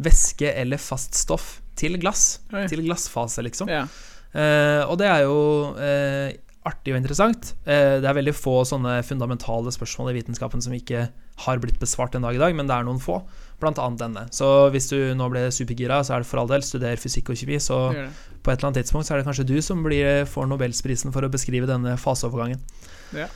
væske 0.04 0.50
eller 0.60 0.82
fast 0.82 1.16
stoff 1.16 1.62
til 1.80 1.96
glass. 2.02 2.42
Oi. 2.54 2.66
Til 2.70 2.84
glassfase, 2.86 3.46
liksom. 3.46 3.72
Ja. 3.72 3.86
Eh, 4.34 4.82
og 4.90 4.98
det 5.02 5.08
er 5.10 5.24
jo 5.26 5.38
eh, 5.78 6.34
artig 6.68 6.94
og 6.94 7.00
interessant. 7.00 7.54
Eh, 7.66 8.00
det 8.02 8.10
er 8.10 8.18
veldig 8.18 8.36
få 8.38 8.62
sånne 8.68 9.00
fundamentale 9.06 9.74
spørsmål 9.74 10.12
i 10.12 10.18
vitenskapen 10.20 10.64
som 10.64 10.76
ikke 10.76 11.08
har 11.46 11.62
blitt 11.62 11.80
besvart 11.82 12.16
en 12.18 12.26
dag 12.26 12.38
i 12.38 12.42
dag, 12.42 12.56
men 12.58 12.70
det 12.70 12.76
er 12.76 12.88
noen 12.88 13.02
få, 13.04 13.22
blant 13.62 13.80
annet 13.82 14.02
denne. 14.02 14.26
Så 14.36 14.50
hvis 14.74 14.90
du 14.92 14.98
nå 15.18 15.30
ble 15.32 15.48
supergira, 15.54 16.02
så 16.04 16.16
er 16.16 16.24
det 16.24 16.30
for 16.30 16.42
all 16.42 16.52
del, 16.52 16.66
studer 16.66 17.00
fysikk 17.00 17.34
og 17.34 17.40
kjemi, 17.40 17.60
så 17.64 17.80
det 17.94 18.08
det. 18.08 18.12
på 18.44 18.52
et 18.52 18.60
eller 18.60 18.72
annet 18.72 18.84
tidspunkt 18.84 19.08
så 19.08 19.16
er 19.16 19.22
det 19.22 19.30
kanskje 19.30 19.48
du 19.50 19.58
som 19.66 19.84
blir, 19.86 20.28
får 20.30 20.50
Nobelsprisen 20.52 21.16
for 21.16 21.26
å 21.26 21.32
beskrive 21.34 21.70
denne 21.70 21.96
faseovergangen. 22.02 22.62
Ja. 23.16 23.30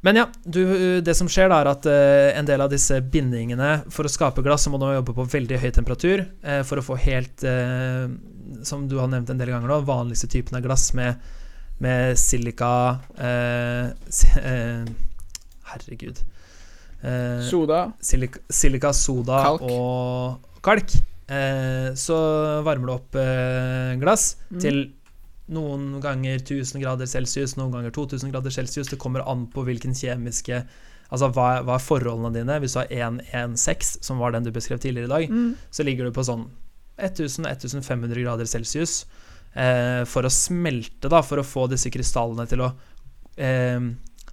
Men 0.00 0.16
ja, 0.16 0.26
du, 0.44 0.62
det 1.04 1.14
som 1.16 1.28
skjer 1.28 1.50
da, 1.52 1.58
er 1.60 1.68
at 1.74 1.86
uh, 1.88 2.30
en 2.38 2.46
del 2.48 2.62
av 2.64 2.70
disse 2.72 2.96
bindingene 3.12 3.82
For 3.92 4.08
å 4.08 4.12
skape 4.12 4.40
glass 4.44 4.64
så 4.64 4.72
må 4.72 4.80
du 4.80 4.86
jobbe 4.88 5.12
på 5.16 5.26
veldig 5.28 5.58
høy 5.60 5.68
temperatur 5.76 6.22
uh, 6.24 6.62
for 6.64 6.80
å 6.80 6.84
få 6.84 6.96
helt 7.02 7.44
uh, 7.44 8.08
Som 8.64 8.86
du 8.88 8.96
har 8.96 9.10
nevnt 9.12 9.28
en 9.32 9.40
del 9.40 9.52
ganger 9.52 9.68
nå, 9.68 9.82
vanligste 9.84 10.30
typen 10.32 10.56
av 10.56 10.64
glass 10.64 10.90
med, 10.96 11.20
med 11.84 12.16
silika 12.20 12.72
si, 14.08 14.32
Herregud. 15.70 16.24
Eh, 17.02 17.40
Soda. 17.48 17.92
silika, 18.02 18.38
silika, 18.52 18.92
soda 18.92 19.42
Kalk. 19.44 19.62
og 19.62 20.38
kalk. 20.62 20.94
Eh, 21.30 21.92
så 21.96 22.16
varmer 22.66 22.86
du 22.86 22.92
opp 22.92 23.14
eh, 23.16 23.94
glass 24.02 24.36
Mm. 24.50 24.60
til 24.60 24.80
noen 25.50 26.00
ganger 26.02 26.38
1000 26.42 26.80
grader 26.82 27.06
celsius, 27.06 27.56
noen 27.56 27.72
ganger 27.72 27.90
2000 27.90 28.30
grader 28.32 28.50
celsius. 28.50 28.88
Det 28.88 28.98
kommer 28.98 29.24
an 29.26 29.46
på 29.46 29.64
hvilken 29.64 29.94
kjemiske 29.94 30.64
Altså 31.10 31.26
hva, 31.34 31.64
hva 31.66 31.74
er 31.74 31.82
forholdene 31.82 32.30
dine? 32.32 32.60
Hvis 32.62 32.74
du 32.76 32.78
har 32.78 32.86
116, 32.86 33.98
som 34.00 34.20
var 34.22 34.30
den 34.30 34.44
du 34.44 34.52
beskrev 34.52 34.78
tidligere 34.78 35.06
i 35.06 35.08
dag, 35.08 35.28
Mm. 35.28 35.56
så 35.72 35.82
ligger 35.84 36.04
du 36.06 36.12
på 36.12 36.22
sånn 36.22 36.44
1000-1500 37.18 38.22
grader 38.22 38.46
celsius 38.46 39.06
eh, 39.56 40.04
for 40.06 40.22
å 40.22 40.30
smelte, 40.30 41.08
da, 41.10 41.20
for 41.26 41.40
å 41.42 41.46
få 41.46 41.64
disse 41.70 41.90
krystallene 41.90 42.46
til 42.50 42.62
å 42.62 42.70
eh, 43.36 43.80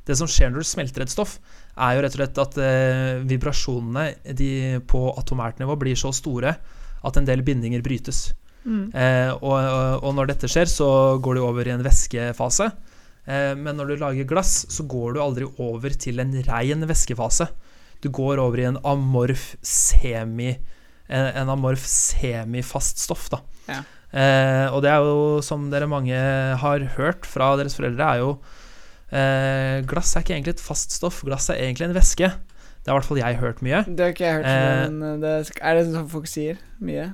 Det 0.05 0.15
som 0.20 0.28
skjer 0.30 0.51
når 0.53 0.63
du 0.63 0.70
smelter 0.70 1.01
et 1.03 1.09
stoff, 1.11 1.39
er 1.78 1.95
jo 1.95 2.03
rett 2.03 2.15
og 2.15 2.19
slett 2.21 2.41
at 2.41 2.59
eh, 2.63 3.21
vibrasjonene 3.28 4.34
de, 4.38 4.49
på 4.89 5.07
atomært 5.19 5.61
nivå 5.61 5.78
blir 5.80 5.97
så 5.99 6.11
store 6.15 6.55
at 7.07 7.17
en 7.19 7.28
del 7.28 7.43
bindinger 7.45 7.84
brytes. 7.86 8.32
Mm. 8.67 8.89
Eh, 8.91 9.32
og, 9.38 9.55
og, 9.55 10.03
og 10.03 10.15
når 10.17 10.34
dette 10.34 10.49
skjer, 10.51 10.69
så 10.71 10.89
går 11.23 11.38
du 11.38 11.43
over 11.45 11.67
i 11.67 11.73
en 11.75 11.86
væskefase. 11.86 12.71
Eh, 13.28 13.53
men 13.59 13.78
når 13.78 13.91
du 13.93 14.01
lager 14.01 14.30
glass, 14.30 14.63
så 14.73 14.88
går 14.89 15.15
du 15.15 15.21
aldri 15.23 15.47
over 15.63 15.95
til 15.99 16.23
en 16.23 16.34
rein 16.47 16.88
væskefase. 16.89 17.49
Du 18.03 18.09
går 18.13 18.41
over 18.43 18.61
i 18.61 18.67
en 18.69 18.82
amorf 18.86 19.55
semi 19.65 20.51
En, 21.07 21.23
en 21.39 21.49
amorf 21.53 21.86
semifast 21.88 22.99
stoff, 22.99 23.30
da. 23.32 23.38
Ja. 23.69 23.78
Eh, 24.11 24.65
og 24.75 24.82
det 24.84 24.89
er 24.91 25.03
jo, 25.03 25.39
som 25.39 25.69
dere 25.71 25.88
mange 25.88 26.17
har 26.59 26.84
hørt 26.97 27.23
fra 27.28 27.53
deres 27.55 27.78
foreldre, 27.78 28.03
er 28.03 28.23
jo 28.25 28.34
eh, 29.11 29.81
Glass 29.87 30.15
er 30.17 30.21
ikke 30.25 30.35
egentlig 30.35 30.55
et 30.57 30.63
fast 30.63 30.91
stoff, 30.91 31.21
glass 31.27 31.49
er 31.49 31.61
egentlig 31.61 31.89
en 31.89 31.95
væske. 31.97 32.31
Det 32.83 32.91
har 32.91 32.95
i 32.95 32.99
hvert 33.01 33.07
fall 33.09 33.17
jeg 33.21 33.39
hørt 33.41 33.61
mye. 33.65 33.83
Det 33.87 33.99
har 34.03 34.13
ikke 34.13 34.25
jeg 34.27 34.35
hørt, 34.39 34.45
Eh. 34.45 34.89
men 34.89 35.21
det, 35.21 35.31
er 35.61 35.75
det 35.75 35.87
sånn 35.91 36.09
folk 36.09 36.27
sier 36.27 36.57
mye? 36.79 37.13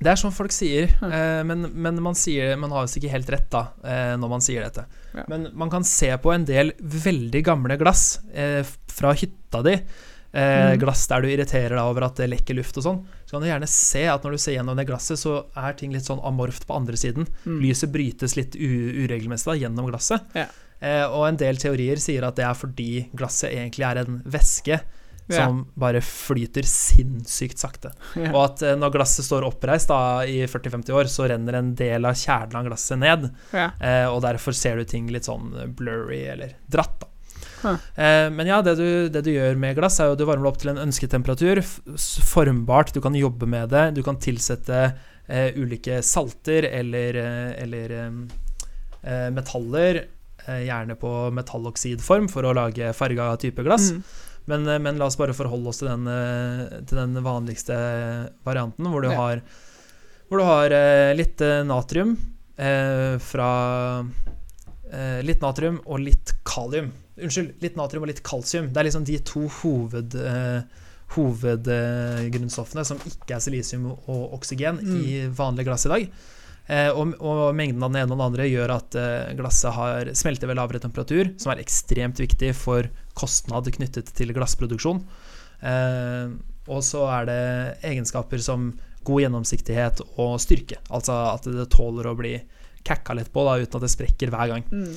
Det 0.00 0.10
er 0.10 0.16
sånn 0.18 0.32
folk 0.34 0.50
sier, 0.50 0.88
Hm. 1.00 1.12
eh, 1.12 1.42
men, 1.46 1.68
men 1.72 2.00
man, 2.02 2.14
sier, 2.18 2.56
man 2.58 2.70
har 2.74 2.82
visst 2.86 2.96
ikke 2.98 3.10
helt 3.12 3.30
rett 3.30 3.48
da, 3.50 3.68
eh, 3.84 4.16
når 4.18 4.28
man 4.28 4.40
sier 4.42 4.62
dette. 4.66 4.84
Ja. 5.14 5.22
Men 5.30 5.48
man 5.54 5.70
kan 5.70 5.84
se 5.86 6.10
på 6.18 6.32
en 6.34 6.44
del 6.44 6.72
veldig 6.78 7.44
gamle 7.46 7.76
glass 7.78 8.18
eh, 8.34 8.62
fra 8.90 9.12
hytta 9.14 9.62
di, 9.62 9.72
eh, 10.34 10.74
Mhm. 10.74 10.78
glass 10.82 11.06
der 11.06 11.22
du 11.22 11.28
irriterer 11.28 11.70
deg 11.78 11.78
over 11.78 12.04
at 12.04 12.16
det 12.16 12.28
lekker 12.30 12.54
luft 12.58 12.76
og 12.78 12.82
sånn, 12.84 13.04
så 13.24 13.30
kan 13.38 13.42
du 13.42 13.46
gjerne 13.48 13.68
se 13.70 14.04
at 14.10 14.22
når 14.26 14.32
du 14.32 14.38
ser 14.38 14.56
gjennom 14.58 14.76
det 14.76 14.86
glasset, 14.88 15.16
så 15.18 15.44
er 15.56 15.72
ting 15.74 15.92
litt 15.92 16.02
sånn 16.06 16.22
amorft 16.26 16.66
på 16.66 16.74
andre 16.74 16.94
siden. 16.98 17.26
Mm. 17.46 17.60
Lyset 17.62 17.92
brytes 17.92 18.34
litt 18.36 18.54
uregelmessig 18.58 19.46
da, 19.46 19.58
gjennom 19.62 19.88
glasset. 19.90 20.20
Ja. 20.34 20.46
Eh, 20.80 21.04
og 21.06 21.28
en 21.28 21.36
del 21.40 21.56
teorier 21.56 21.96
sier 22.02 22.24
at 22.26 22.36
det 22.36 22.44
er 22.44 22.54
fordi 22.58 22.90
glasset 23.16 23.52
egentlig 23.54 23.86
er 23.88 24.02
en 24.04 24.22
væske 24.26 24.80
som 25.24 25.62
bare 25.80 26.02
flyter 26.04 26.66
sinnssykt 26.68 27.56
sakte. 27.62 27.94
Ja. 28.20 28.28
Og 28.34 28.42
at 28.44 28.62
eh, 28.62 28.74
når 28.76 28.92
glasset 28.98 29.24
står 29.24 29.46
oppreist 29.48 29.88
da, 29.88 30.20
i 30.28 30.42
40-50 30.44 30.92
år, 30.92 31.08
så 31.08 31.24
renner 31.30 31.56
en 31.56 31.70
del 31.78 32.04
av 32.04 32.18
kjernen 32.20 32.58
av 32.60 32.66
glasset 32.68 33.00
ned. 33.00 33.30
Eh, 33.54 34.04
og 34.10 34.20
derfor 34.26 34.52
ser 34.52 34.76
du 34.76 34.84
ting 34.84 35.08
litt 35.14 35.24
sånn 35.24 35.48
blurry 35.78 36.26
eller 36.34 36.52
dratt. 36.68 37.00
da. 37.00 37.08
Huh. 37.64 37.78
Eh, 37.96 38.26
men 38.36 38.50
ja, 38.50 38.58
det 38.60 38.74
du, 38.76 38.84
det 39.08 39.22
du 39.24 39.30
gjør 39.32 39.56
med 39.56 39.78
glass, 39.78 39.96
er 40.04 40.10
jo 40.12 40.18
du 40.20 40.26
varmer 40.28 40.44
det 40.44 40.52
opp 40.52 40.60
til 40.60 40.74
en 40.74 40.82
ønsket 40.84 41.14
temperatur. 41.16 41.62
f- 41.64 41.78
s- 41.96 42.18
Formbart, 42.28 42.92
du 42.92 43.00
kan 43.00 43.16
jobbe 43.16 43.48
med 43.48 43.72
det. 43.72 43.86
Du 43.96 44.02
kan 44.04 44.20
tilsette 44.20 44.82
eh, 45.24 45.56
ulike 45.56 46.02
salter 46.04 46.68
eller, 46.68 47.16
eller 47.64 47.96
eh, 48.02 48.18
eh, 49.08 49.30
metaller, 49.32 50.02
gjerne 50.46 50.96
på 51.00 51.30
metalloksidform, 51.32 52.28
for 52.30 52.42
å 52.44 52.54
lage 52.54 52.92
farga 52.94 53.36
type 53.40 53.62
glass. 53.64 53.90
Mm. 53.92 54.02
Men, 54.46 54.66
eh, 54.68 54.78
men 54.78 54.98
la 54.98 55.06
oss 55.06 55.16
bare 55.16 55.32
forholde 55.32 55.68
oss 55.68 55.78
til 55.80 55.88
den, 55.88 56.06
eh, 56.06 56.80
til 56.84 56.98
den 56.98 57.14
vanligste 57.24 57.74
varianten, 58.44 58.86
hvor 58.90 59.00
du 59.02 59.08
Ja. 59.08 59.16
har, 59.16 59.42
hvor 60.28 60.38
du 60.38 60.44
har 60.44 60.70
eh, 60.70 61.14
litt 61.14 61.40
eh, 61.40 61.62
natrium 61.64 62.16
eh, 62.58 63.18
fra 63.18 64.04
eh, 64.92 65.22
Litt 65.22 65.40
natrium 65.40 65.80
og 65.86 65.98
litt 66.00 66.34
kalium. 66.44 66.92
Unnskyld, 67.18 67.54
litt 67.62 67.74
natrium 67.76 68.02
og 68.04 68.08
litt 68.08 68.22
kalsium. 68.22 68.68
Det 68.72 68.76
er 68.78 68.84
liksom 68.90 69.04
de 69.06 69.18
to 69.18 69.48
hoved, 69.48 70.14
eh, 70.14 70.62
hovedgrunnstoffene 71.14 72.84
som 72.86 72.98
ikke 73.06 73.36
er 73.36 73.42
silisium 73.42 73.86
og 73.92 74.32
oksygen 74.38 74.80
Mm. 74.82 74.96
i 75.04 75.26
vanlige 75.28 75.64
glass 75.68 75.86
i 75.86 75.88
dag. 75.88 76.08
Eh, 76.64 76.88
og, 76.96 77.12
og 77.20 77.52
mengden 77.56 77.82
av 77.84 77.92
den 77.92 78.00
ene 78.00 78.14
og 78.14 78.16
den 78.16 78.24
andre 78.24 78.48
gjør 78.48 78.72
at 78.78 78.96
eh, 78.96 79.34
glasset 79.36 79.76
har, 79.76 80.10
smelter 80.16 80.48
ved 80.48 80.56
lavere 80.56 80.80
temperatur, 80.80 81.34
som 81.40 81.52
er 81.52 81.60
ekstremt 81.60 82.22
viktig 82.22 82.54
for 82.56 82.88
kostnad 83.18 83.68
knyttet 83.74 84.14
til 84.16 84.32
glassproduksjon. 84.36 85.02
Eh, 85.60 86.32
og 86.64 86.80
så 86.86 87.04
er 87.18 87.28
det 87.28 87.42
egenskaper 87.84 88.40
som 88.40 88.70
god 89.04 89.26
gjennomsiktighet 89.26 90.00
og 90.16 90.38
styrke. 90.40 90.80
Altså 90.88 91.18
at 91.34 91.44
det 91.52 91.68
tåler 91.74 92.08
å 92.08 92.16
bli 92.16 92.38
kakka 92.84 93.16
litt 93.16 93.28
på 93.32 93.44
da, 93.44 93.58
uten 93.60 93.78
at 93.78 93.84
det 93.84 93.92
sprekker 93.92 94.32
hver 94.32 94.54
gang. 94.54 94.64
Mm. 94.72 94.96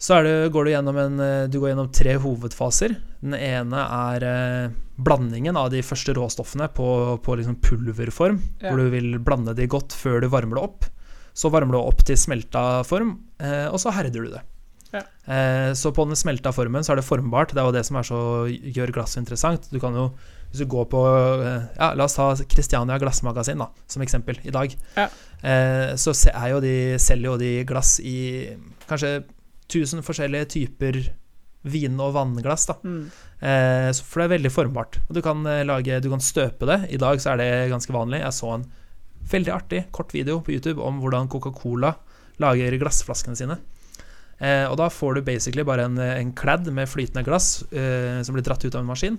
Så 0.00 0.16
det, 0.24 0.32
går 0.54 0.64
du, 0.64 0.70
gjennom 0.72 0.96
en, 0.96 1.18
eh, 1.20 1.46
du 1.52 1.58
går 1.60 1.74
gjennom 1.74 1.90
tre 1.92 2.14
hovedfaser. 2.22 2.94
Den 3.20 3.34
ene 3.36 3.82
er 3.84 4.24
eh, 4.24 4.76
blandingen 4.96 5.58
av 5.60 5.68
de 5.74 5.82
første 5.84 6.14
råstoffene 6.16 6.70
på, 6.72 6.86
på 7.20 7.36
liksom 7.36 7.58
pulverform, 7.60 8.38
Ja. 8.62 8.70
hvor 8.70 8.80
du 8.80 8.88
vil 8.94 9.18
blande 9.20 9.52
de 9.56 9.66
godt 9.68 9.92
før 9.92 10.22
du 10.24 10.30
varmer 10.32 10.56
det 10.56 10.64
opp. 10.64 10.88
Så 11.36 11.50
varmer 11.52 11.76
du 11.76 11.82
opp 11.82 12.00
til 12.08 12.16
smelta 12.16 12.80
form, 12.88 13.18
eh, 13.44 13.66
og 13.68 13.76
så 13.82 13.92
herder 13.92 14.24
du 14.24 14.30
det. 14.32 14.40
Ja. 14.90 15.02
Eh, 15.30 15.72
så 15.78 15.92
på 15.94 16.02
den 16.08 16.18
smelta 16.18 16.50
formen 16.50 16.82
så 16.82 16.94
er 16.94 16.98
det 16.98 17.06
formbart. 17.06 17.52
Det 17.54 17.60
er 17.62 17.68
jo 17.68 17.74
det 17.76 17.84
som 17.86 17.98
er 18.00 18.06
så, 18.08 18.20
gjør 18.48 18.92
glass 18.96 19.14
så 19.14 19.20
interessant. 19.22 19.68
Du 19.70 19.78
kan 19.82 19.94
jo, 19.94 20.08
hvis 20.50 20.64
du 20.64 20.66
går 20.72 20.88
på 20.90 21.02
eh, 21.44 21.68
ja, 21.76 21.92
La 21.94 22.08
oss 22.08 22.16
ta 22.16 22.32
Christiania 22.40 22.96
Glassmagasin 22.98 23.60
da, 23.62 23.68
som 23.86 24.02
eksempel 24.02 24.40
i 24.48 24.50
dag. 24.56 24.72
Ja. 24.96 25.06
Eh, 25.44 25.92
så 26.00 26.16
er 26.32 26.48
jo 26.56 26.64
de, 26.64 26.74
selger 26.98 27.30
jo 27.30 27.36
de 27.44 27.52
glass 27.68 27.98
i 28.00 28.16
kanskje 28.88 29.20
1000 29.70 30.04
forskjellige 30.06 30.50
typer 30.56 31.00
vin- 31.62 32.00
og 32.00 32.14
vannglass. 32.14 32.66
da 32.66 32.74
Mm. 32.82 33.10
Eh, 33.40 33.92
for 33.92 34.20
det 34.20 34.26
er 34.26 34.38
veldig 34.38 34.52
formbart. 34.52 35.00
Og 35.08 35.14
du 35.14 35.22
kan, 35.22 35.46
eh, 35.46 35.64
lage, 35.64 36.00
du 36.00 36.10
kan 36.10 36.20
støpe 36.20 36.66
det. 36.66 36.92
I 36.92 36.96
dag 36.96 37.18
så 37.18 37.32
er 37.32 37.36
det 37.36 37.70
ganske 37.70 37.92
vanlig. 37.92 38.20
Jeg 38.20 38.32
så 38.32 38.54
en 38.54 38.66
veldig 39.30 39.52
artig 39.52 39.84
kort 39.92 40.12
video 40.12 40.40
på 40.40 40.52
YouTube 40.52 40.80
om 40.82 41.00
hvordan 41.00 41.28
Coca-Cola 41.28 41.94
lager 42.38 42.78
glassflaskene 42.78 43.36
sine. 43.36 43.58
Eh, 44.40 44.64
og 44.70 44.78
da 44.80 44.88
får 44.88 45.14
du 45.14 45.22
basically 45.22 45.62
bare 45.62 45.84
en, 45.84 45.98
en 45.98 46.32
kladd 46.32 46.66
med 46.72 46.88
flytende 46.88 47.24
glass 47.26 47.62
eh, 47.72 48.22
som 48.22 48.34
blir 48.34 48.42
dratt 48.42 48.64
ut 48.64 48.74
av 48.74 48.80
en 48.80 48.88
maskin. 48.88 49.18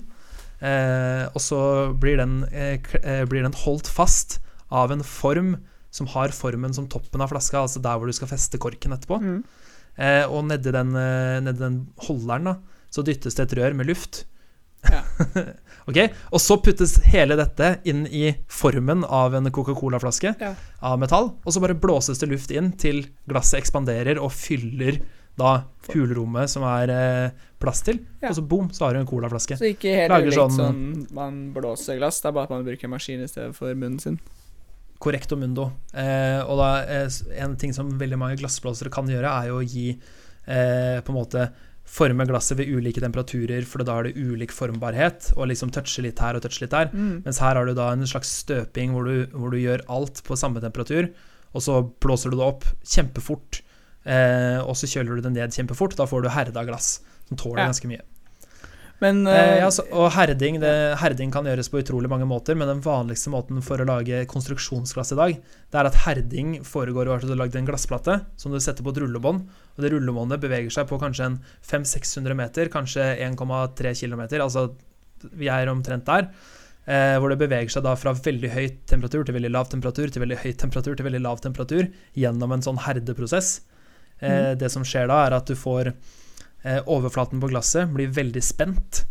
Eh, 0.62 1.26
og 1.30 1.42
så 1.42 1.60
blir 1.98 2.18
den, 2.18 2.44
eh, 2.52 2.80
eh, 3.02 3.26
blir 3.26 3.44
den 3.46 3.54
holdt 3.54 3.88
fast 3.90 4.40
av 4.72 4.92
en 4.92 5.04
form 5.04 5.58
som 5.92 6.08
har 6.08 6.30
formen 6.30 6.74
som 6.74 6.88
toppen 6.88 7.22
av 7.22 7.30
flaska, 7.30 7.60
altså 7.60 7.82
der 7.84 7.98
hvor 8.00 8.08
du 8.08 8.16
skal 8.16 8.30
feste 8.32 8.58
korken 8.62 8.94
etterpå. 8.96 9.20
Mm. 9.22 9.44
Eh, 9.98 10.24
og 10.30 10.46
nedi 10.48 10.72
den, 10.72 10.96
eh, 10.96 11.40
nedi 11.44 11.60
den 11.60 11.80
holderen 12.08 12.44
da, 12.52 12.56
så 12.92 13.04
dyttes 13.04 13.36
det 13.38 13.48
et 13.52 13.58
rør 13.60 13.74
med 13.76 13.88
luft. 13.92 14.26
Ja. 14.90 15.04
ok, 15.88 15.98
Og 16.34 16.40
så 16.42 16.56
puttes 16.64 16.96
hele 17.12 17.36
dette 17.38 17.76
inn 17.86 18.08
i 18.10 18.32
formen 18.50 19.04
av 19.06 19.36
en 19.38 19.46
Coca-Cola-flaske 19.54 20.36
Ja. 20.42 20.56
av 20.82 20.98
metall. 21.00 21.32
Og 21.46 21.54
så 21.54 21.62
bare 21.62 21.76
blåses 21.78 22.20
det 22.20 22.30
luft 22.32 22.52
inn 22.52 22.72
til 22.82 23.04
glasset 23.30 23.60
ekspanderer 23.62 24.18
og 24.22 24.32
fyller 24.34 24.98
da 25.38 25.62
hulrommet 25.94 26.50
som 26.52 26.66
er 26.68 26.90
eh, 26.92 27.30
plass 27.62 27.84
til. 27.86 28.02
Ja. 28.24 28.30
Og 28.32 28.36
så 28.40 28.44
boom, 28.48 28.68
så 28.74 28.88
har 28.88 28.94
du 28.98 29.00
en 29.04 29.08
colaflaske. 29.08 29.56
Så 29.62 29.70
ikke 29.70 29.94
helt 30.02 30.12
ulikt 30.18 30.36
sånn- 30.40 30.58
sånn 30.58 31.08
man 31.16 31.38
blåser 31.56 31.98
glass, 32.02 32.20
det 32.22 32.32
er 32.32 32.36
bare 32.40 32.50
at 32.50 32.56
man 32.58 32.66
bruker 32.66 32.90
maskin 32.92 33.22
i 33.24 33.30
stedet 33.30 33.56
for 33.56 33.72
munnen 33.78 34.00
sin. 34.02 34.20
Correcto 35.02 35.38
mundo. 35.40 35.72
Eh, 35.98 36.40
og 36.46 36.60
da, 36.62 36.70
eh, 36.86 37.10
en 37.42 37.58
ting 37.58 37.74
som 37.74 37.90
veldig 38.00 38.20
mange 38.22 38.38
glassblåsere 38.42 38.92
kan 38.94 39.10
gjøre, 39.10 39.32
er 39.32 39.50
jo 39.50 39.60
å 39.60 39.66
gi 39.66 39.88
eh, 40.48 41.02
på 41.02 41.14
en 41.14 41.18
måte 41.18 41.50
forme 41.92 42.24
glasset 42.30 42.56
ved 42.60 42.70
ulike 42.72 43.02
temperaturer, 43.04 43.66
for 43.68 43.84
da 43.84 43.98
har 43.98 44.08
det 44.08 44.14
ulik 44.16 44.54
formbarhet, 44.56 45.32
og 45.36 45.50
liksom 45.52 45.74
touche 45.76 46.04
litt 46.06 46.22
her 46.24 46.38
og 46.38 46.46
touche 46.46 46.64
litt 46.64 46.72
der. 46.72 46.92
Mm. 46.94 47.24
Mens 47.26 47.42
her 47.44 47.58
har 47.58 47.68
du 47.68 47.74
da 47.76 47.90
en 47.92 48.08
slags 48.08 48.32
støping 48.46 48.94
hvor 48.96 49.10
du, 49.10 49.26
hvor 49.34 49.52
du 49.52 49.60
gjør 49.60 49.84
alt 49.92 50.22
på 50.28 50.38
samme 50.40 50.64
temperatur, 50.64 51.10
og 51.52 51.66
så 51.66 51.82
blåser 52.04 52.32
du 52.32 52.38
det 52.40 52.48
opp 52.48 52.70
kjempefort, 52.88 53.60
eh, 54.06 54.62
og 54.64 54.78
så 54.80 54.88
kjøler 54.88 55.20
du 55.20 55.28
det 55.28 55.34
ned 55.36 55.58
kjempefort. 55.58 55.98
Da 56.00 56.08
får 56.08 56.24
du 56.24 56.32
herda 56.32 56.64
glass, 56.70 57.02
som 57.28 57.42
tåler 57.42 57.66
Ja. 57.66 57.72
ganske 57.74 57.90
mye. 57.92 58.06
Men 59.02 59.24
Eh, 59.26 59.34
eh, 59.34 59.60
ja, 59.64 59.70
så, 59.74 59.84
og 59.98 60.12
herding, 60.14 60.60
det, 60.62 60.72
herding 61.02 61.32
kan 61.34 61.48
gjøres 61.50 61.72
på 61.74 61.82
utrolig 61.82 62.10
mange 62.12 62.28
måter, 62.30 62.58
men 62.58 62.70
den 62.70 62.84
vanligste 62.86 63.34
måten 63.34 63.62
for 63.66 63.82
å 63.82 63.88
lage 63.90 64.22
konstruksjonsglass 64.30 65.16
i 65.16 65.18
dag, 65.18 65.42
det 65.42 65.80
er 65.80 65.90
at 65.90 66.00
herding 66.04 66.60
foregår 66.68 67.10
ved 67.10 67.16
at 67.18 67.26
du 67.26 67.34
har 67.34 67.42
lagd 67.42 67.58
en 67.58 67.70
glassplate 67.70 68.20
som 68.38 68.54
du 68.54 68.60
setter 68.62 68.86
på 68.86 68.94
et 68.94 69.02
rullebånd, 69.02 69.44
og 69.74 69.82
det 69.82 69.92
rullebåndet 69.96 70.44
beveger 70.44 70.74
seg 70.78 70.90
på 70.92 71.02
kanskje 71.02 71.32
en 71.32 71.40
500-600 71.66 72.38
meter, 72.38 72.72
kanskje 72.74 73.10
1,3 73.26 73.96
km, 74.04 74.24
altså 74.38 74.70
vi 75.34 75.50
er 75.54 75.74
omtrent 75.74 76.06
der. 76.06 76.30
Eh, 76.90 77.18
hvor 77.22 77.30
det 77.30 77.38
beveger 77.38 77.70
seg 77.70 77.86
da 77.86 77.94
fra 77.98 78.14
veldig 78.18 78.50
høy 78.54 78.64
temperatur 78.90 79.26
til 79.26 79.36
veldig 79.38 79.52
lav 79.54 79.68
temperatur 79.70 80.10
til 80.10 80.24
veldig 80.24 80.40
høy 80.42 80.54
temperatur 80.58 80.96
til 80.98 81.06
veldig 81.06 81.22
lav 81.22 81.42
temperatur 81.44 81.92
gjennom 82.18 82.56
en 82.56 82.66
sånn 82.66 82.82
herdeprosess. 82.86 83.60
Eh, 84.18 84.54
Det 84.58 84.70
som 84.74 84.86
skjer 84.86 85.10
da, 85.10 85.26
er 85.28 85.38
at 85.38 85.46
du 85.46 85.54
får 85.56 85.94
overflaten 86.86 87.42
på 87.42 87.50
glasset 87.50 87.90
blir 87.94 88.12
veldig 88.14 88.44
spent, 88.46 89.04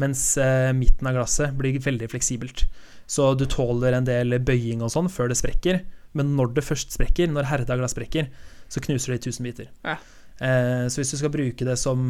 mens 0.00 0.22
eh, 0.40 0.72
midten 0.74 1.08
av 1.10 1.18
glasset 1.18 1.54
blir 1.58 1.78
veldig 1.82 2.08
fleksibelt. 2.10 2.64
Så 3.06 3.34
du 3.38 3.44
tåler 3.50 3.94
en 3.94 4.06
del 4.08 4.38
bøying 4.40 4.82
og 4.82 4.92
sånn 4.94 5.10
før 5.12 5.30
det 5.30 5.38
sprekker, 5.38 5.82
men 6.16 6.34
når 6.38 6.54
det 6.56 6.66
først 6.66 6.94
sprekker, 6.94 7.30
når 7.30 7.50
herda 7.50 7.76
glass 7.78 7.94
sprekker, 7.96 8.30
så 8.70 8.82
knuser 8.82 9.14
det 9.14 9.20
i 9.20 9.24
tusen 9.26 9.46
biter. 9.46 9.68
Ja. 9.84 9.98
Eh, 10.42 10.86
så 10.90 11.00
hvis 11.00 11.12
du 11.14 11.18
skal 11.20 11.32
bruke 11.34 11.66
det 11.66 11.76
som, 11.78 12.00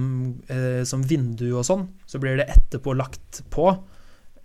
eh, 0.49 0.85
som 0.89 1.03
vindu 1.05 1.51
og 1.51 1.67
sånn, 1.67 1.89
så 2.09 2.21
blir 2.23 2.39
det 2.41 2.49
etterpå 2.53 2.95
lagt 2.97 3.43
på, 3.53 3.69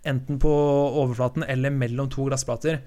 enten 0.04 0.40
på 0.40 0.50
overflaten 0.50 1.44
eller 1.44 1.72
mellom 1.72 2.10
to 2.12 2.26
glassplater, 2.28 2.80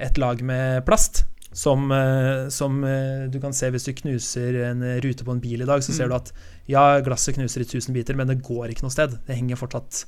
et 0.00 0.18
lag 0.18 0.40
med 0.42 0.82
plast. 0.88 1.22
Som, 1.54 1.84
eh, 1.94 2.48
som 2.50 2.80
eh, 2.84 3.26
du 3.30 3.38
kan 3.40 3.52
se 3.54 3.68
hvis 3.70 3.84
du 3.86 3.92
knuser 3.94 4.56
en 4.72 4.80
rute 5.04 5.22
på 5.24 5.30
en 5.36 5.40
bil 5.40 5.62
i 5.62 5.68
dag, 5.68 5.80
så 5.86 5.92
ser 5.94 6.08
Mm. 6.08 6.10
du 6.10 6.14
at 6.16 6.32
ja, 6.66 7.00
glasset 7.06 7.36
knuser 7.36 7.62
i 7.62 7.68
tusen 7.70 7.94
biter, 7.94 8.16
men 8.18 8.26
det 8.26 8.40
går 8.42 8.72
ikke 8.74 8.82
noe 8.82 8.90
sted. 8.94 9.14
Det 9.26 9.36
henger 9.38 9.56
fortsatt 9.60 10.04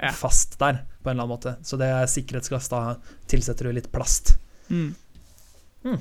Ja. 0.00 0.10
fast 0.12 0.58
der, 0.58 0.82
på 1.02 1.10
en 1.10 1.16
eller 1.18 1.24
annen 1.24 1.36
måte. 1.38 1.56
Så 1.64 1.78
det 1.80 1.88
er 1.88 2.04
sikkerhetsglass. 2.06 2.68
Da 2.68 2.96
tilsetter 3.28 3.64
du 3.64 3.72
litt 3.72 3.90
plast. 3.92 4.36
mm. 4.70 4.94
Mm. 5.84 5.98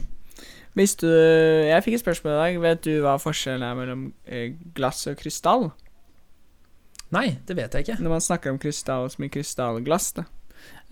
Hvis 0.76 0.96
du 0.98 1.08
Jeg 1.08 1.84
fikk 1.84 1.94
et 1.96 2.02
spørsmål 2.04 2.34
i 2.34 2.40
dag. 2.42 2.62
Vet 2.62 2.82
du 2.82 3.02
hva 3.04 3.18
forskjellen 3.22 3.62
er 3.64 3.76
mellom 3.76 4.14
eh, 4.26 4.54
glass 4.74 5.06
og 5.08 5.18
krystall? 5.20 5.72
Nei, 7.14 7.38
det 7.46 7.56
vet 7.56 7.72
jeg 7.76 7.86
ikke. 7.86 8.00
Når 8.02 8.10
man 8.10 8.24
snakker 8.26 8.50
om 8.52 8.58
krystall 8.60 9.10
som 9.14 9.24
i 9.24 9.30
krystallglass, 9.30 10.14
da. 10.18 10.24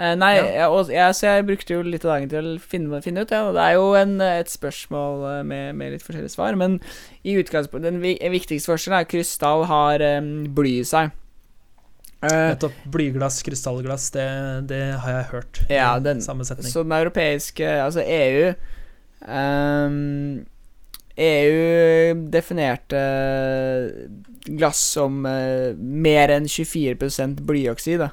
Eh, 0.01 0.15
nei, 0.17 0.31
Ja. 0.39 0.45
jeg, 0.65 0.87
jeg, 0.95 1.15
så 1.15 1.27
jeg 1.27 1.45
brukte 1.45 1.73
jo 1.75 1.81
litt 1.85 2.05
av 2.07 2.15
dagen 2.15 2.29
til 2.31 2.45
å 2.55 2.59
finne, 2.63 3.01
finne 3.05 3.21
ut 3.21 3.29
det, 3.29 3.39
det 3.53 3.61
er 3.67 3.73
jo 3.77 3.91
en, 3.99 4.15
et 4.25 4.49
spørsmål 4.49 5.25
eh, 5.29 5.41
med, 5.45 5.75
med 5.77 5.91
litt 5.93 6.01
forskjellige 6.05 6.33
svar, 6.33 6.55
men 6.57 6.79
i 7.23 7.35
utgangspunktet 7.37 7.91
Den 7.91 8.01
viktigste 8.33 8.71
forskjellen 8.71 8.97
er 8.97 9.05
at 9.05 9.11
krystall 9.11 9.65
har 9.69 10.01
um, 10.17 10.31
bly 10.57 10.77
i 10.79 10.85
seg. 10.87 11.11
Nettopp 12.21 12.75
blyglass, 12.93 13.39
krystallglass, 13.45 14.09
det, 14.13 14.25
det 14.69 14.81
har 15.03 15.15
jeg 15.19 15.29
hørt. 15.31 15.61
Ja, 15.73 15.91
den- 15.99 16.21
Samme 16.21 16.45
setning. 16.45 16.69
Så 16.69 16.83
den 16.85 16.93
europeiske 16.97 17.65
Altså 17.81 18.03
EU 18.05 18.51
um, 19.27 20.45
EU 21.17 22.13
definerte 22.33 23.01
glass 24.47 24.79
som 24.95 25.25
uh, 25.25 25.73
mer 25.77 26.31
enn 26.37 26.47
24 26.49 26.95
blyoksid. 27.45 27.99
Da. 28.01 28.09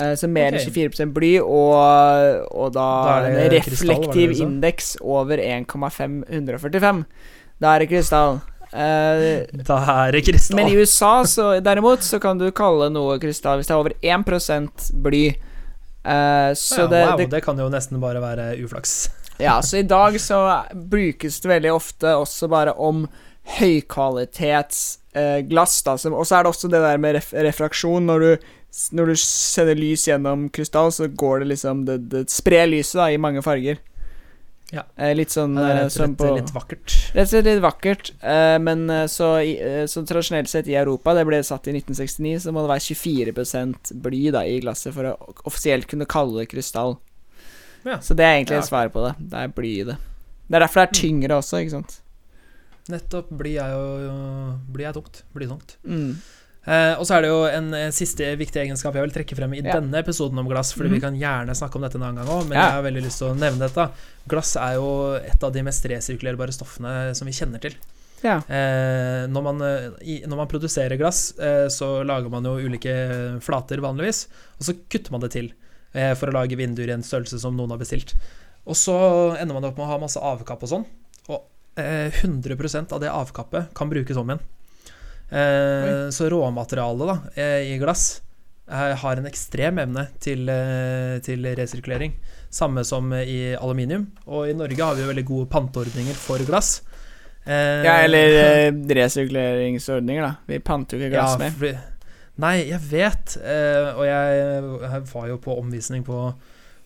Eh, 0.00 0.14
så 0.16 0.28
mer 0.28 0.54
enn 0.54 0.60
okay. 0.62 0.88
24 0.88 1.08
bly, 1.12 1.32
og, 1.44 2.46
og 2.48 2.72
da, 2.72 2.86
Da 3.08 3.16
en 3.28 3.52
reflektiv 3.52 4.32
indeks 4.40 4.94
over 5.04 5.42
1,545. 5.42 7.04
Da 7.62 7.74
er 7.74 7.84
det 7.84 7.90
krystall. 7.92 8.40
Uh, 8.72 9.44
Da 9.68 9.78
er 10.06 10.14
det 10.16 10.22
krystall. 10.24 10.56
men 10.56 10.70
i 10.72 10.78
USA 10.80 11.26
så, 11.28 11.48
derimot 11.60 12.04
så 12.06 12.16
kan 12.22 12.40
du 12.40 12.46
kalle 12.56 12.88
noe 12.88 13.18
krystall 13.20 13.60
hvis 13.60 13.68
det 13.68 13.74
er 13.74 13.82
over 13.82 13.92
1 14.00 14.94
bly. 15.04 15.26
Uh, 16.02 16.50
så 16.56 16.86
ja, 16.86 16.88
det, 16.88 17.02
wow, 17.04 17.18
det, 17.20 17.28
det 17.30 17.42
kan 17.44 17.60
jo 17.60 17.68
nesten 17.70 18.00
bare 18.02 18.22
være 18.22 18.56
uflaks. 18.64 19.10
ja, 19.38 19.60
så 19.62 19.82
i 19.82 19.84
dag 19.86 20.16
så 20.20 20.40
brukes 20.72 21.38
det 21.44 21.52
veldig 21.52 21.72
ofte 21.76 22.16
også 22.16 22.48
bare 22.48 22.72
om 22.74 23.04
høykvalitetsglass. 23.58 24.98
Uh, 25.12 25.42
glass, 25.44 25.82
da. 25.84 25.98
Som, 26.00 26.14
og 26.16 26.24
så 26.24 26.38
er 26.38 26.46
det 26.46 26.54
også 26.54 26.72
det 26.72 26.80
der 26.80 26.96
med 26.96 27.18
ref 27.18 27.34
refraksjon. 27.36 28.06
Når 28.08 28.22
du, 28.24 28.52
når 28.92 29.06
du 29.12 29.14
sender 29.20 29.74
lys 29.76 30.06
gjennom 30.08 30.46
krystall, 30.50 30.90
så 30.92 31.06
går 31.08 31.40
det 31.40 31.48
liksom 31.56 31.84
Det, 31.84 31.98
det 32.08 32.22
sprer 32.30 32.66
lyset 32.70 32.98
da 33.02 33.10
i 33.12 33.18
mange 33.20 33.42
farger. 33.44 33.78
Ja. 34.72 34.86
Eh, 34.96 35.10
litt 35.12 35.28
sånn 35.28 35.58
er 35.60 35.68
eh, 35.74 35.80
rett 35.84 35.92
som 35.92 36.14
på 36.16 36.30
litt 36.32 36.48
vakkert. 36.54 36.94
Rett 37.12 37.26
og 37.26 37.32
slett 37.34 37.44
litt 37.44 37.60
vakkert. 37.60 38.12
eh, 38.24 38.56
men 38.64 38.86
så, 39.12 39.34
så 39.92 40.00
tradisjonelt 40.08 40.48
sett 40.48 40.70
i 40.72 40.78
Europa, 40.80 41.12
det 41.12 41.26
ble 41.28 41.42
satt 41.44 41.68
i 41.68 41.74
1969, 41.76 42.38
så 42.46 42.54
må 42.56 42.62
det 42.64 42.72
være 42.72 42.86
24 42.86 44.00
bly 44.00 44.22
da 44.32 44.46
i 44.48 44.60
glasset 44.64 44.94
for 44.96 45.10
å 45.10 45.34
offisielt 45.44 45.86
kunne 45.90 46.08
kalle 46.08 46.40
det 46.40 46.48
krystall. 46.54 46.96
Ja. 47.84 47.98
Så 48.00 48.14
det 48.16 48.24
er 48.24 48.38
egentlig 48.38 48.62
Ja. 48.62 48.64
svaret 48.70 48.92
på 48.94 49.04
det. 49.04 49.12
Det 49.28 49.38
er 49.44 49.48
bly 49.52 49.74
i 49.82 49.84
det. 49.90 49.98
Det 50.48 50.56
er 50.56 50.60
derfor 50.64 50.80
det 50.80 50.88
er 50.88 50.92
Mm. 50.96 51.00
tyngre 51.02 51.36
også, 51.42 51.60
ikke 51.60 51.70
sant. 51.76 51.98
Nettopp. 52.88 53.28
Bly 53.30 53.52
er 53.60 53.70
jo 53.76 54.58
Bly 54.72 54.84
er 54.84 54.92
tungt. 54.96 55.22
Blytungt. 55.34 55.76
Mm. 55.84 56.16
Eh, 56.62 56.94
og 56.94 57.02
så 57.08 57.16
er 57.16 57.24
det 57.24 57.30
jo 57.32 57.40
en, 57.50 57.72
en 57.74 57.94
siste 57.94 58.26
viktig 58.38 58.60
egenskap 58.62 58.94
jeg 58.94 59.02
vil 59.02 59.14
trekke 59.16 59.34
frem 59.34 59.54
i 59.56 59.62
Ja. 59.64 59.80
denne 59.80 59.98
episoden 59.98 60.38
om 60.38 60.46
glass, 60.46 60.70
fordi 60.76 60.92
mm. 60.92 60.94
vi 60.94 61.00
kan 61.02 61.16
gjerne 61.18 61.56
snakke 61.58 61.74
om 61.80 61.82
dette 61.82 61.98
en 61.98 62.04
annen 62.06 62.22
gang 62.22 62.30
òg, 62.30 62.44
men 62.46 62.58
Ja. 62.58 62.68
jeg 62.68 62.76
har 62.76 62.84
veldig 62.86 63.02
lyst 63.08 63.18
til 63.18 63.32
å 63.32 63.38
nevne 63.38 63.66
dette. 63.66 63.88
Glass 64.30 64.54
er 64.56 64.76
jo 64.78 64.92
et 65.18 65.42
av 65.42 65.52
de 65.52 65.64
mest 65.66 65.88
resirkulerbare 65.90 66.54
stoffene 66.54 67.16
som 67.18 67.26
vi 67.26 67.34
kjenner 67.34 67.58
til. 67.64 67.74
Ja. 68.22 68.36
Eh, 68.46 69.26
når, 69.26 69.42
man, 69.42 69.60
eh, 69.66 69.88
i, 70.06 70.20
når 70.30 70.36
man 70.44 70.50
produserer 70.52 70.94
glass, 71.00 71.32
eh, 71.42 71.66
så 71.66 72.04
lager 72.06 72.30
man 72.30 72.46
jo 72.46 72.54
ulike 72.62 72.94
flater 73.42 73.82
vanligvis, 73.82 74.28
og 74.60 74.68
så 74.68 74.76
kutter 74.86 75.10
man 75.10 75.24
det 75.26 75.32
til 75.34 75.50
eh, 75.98 76.14
for 76.14 76.30
å 76.30 76.36
lage 76.38 76.54
vinduer 76.56 76.92
i 76.92 76.94
en 76.94 77.02
størrelse 77.02 77.42
som 77.42 77.58
noen 77.58 77.74
har 77.74 77.82
bestilt. 77.82 78.14
Og 78.70 78.78
så 78.78 78.94
ender 79.34 79.58
man 79.58 79.66
opp 79.66 79.74
med 79.74 79.88
å 79.88 79.90
ha 79.96 79.98
masse 79.98 80.22
avkapp 80.22 80.62
og 80.62 80.70
sånn, 80.70 80.86
og 81.26 81.42
eh, 81.74 82.14
100% 82.22 82.94
av 82.94 83.02
det 83.02 83.10
avkappet 83.10 83.74
kan 83.74 83.90
brukes 83.90 84.16
om 84.16 84.30
igjen. 84.30 84.44
Eh, 85.32 86.10
så 86.12 86.28
råmaterialet 86.28 87.08
da, 87.08 87.16
eh, 87.34 87.72
i 87.72 87.78
glass 87.80 88.20
eh, 88.70 88.92
har 89.00 89.16
en 89.16 89.28
ekstrem 89.28 89.80
evne 89.80 90.06
til, 90.20 90.48
eh, 90.52 91.18
til 91.24 91.46
resirkulering. 91.56 92.14
Samme 92.52 92.84
som 92.84 93.14
i 93.16 93.54
aluminium. 93.56 94.10
Og 94.26 94.50
i 94.50 94.56
Norge 94.56 94.84
har 94.84 94.94
vi 94.98 95.06
jo 95.06 95.12
veldig 95.12 95.28
gode 95.28 95.48
panteordninger 95.54 96.18
for 96.20 96.44
glass. 96.44 96.82
Eh, 97.44 97.84
ja, 97.86 97.94
eller 98.04 98.36
eh, 98.44 98.72
resirkuleringsordninger, 98.72 100.22
da. 100.22 100.34
Vi 100.46 100.60
panter 100.60 100.98
jo 100.98 101.06
ikke 101.06 101.16
glass 101.16 101.38
ja, 101.38 101.48
mer. 101.48 101.80
Nei, 102.42 102.56
jeg 102.70 102.80
vet, 102.88 103.36
eh, 103.44 103.88
og 103.92 104.06
jeg, 104.08 104.44
jeg 104.82 105.06
var 105.12 105.26
jo 105.28 105.38
på 105.42 105.56
omvisning 105.60 106.04
på, 106.06 106.20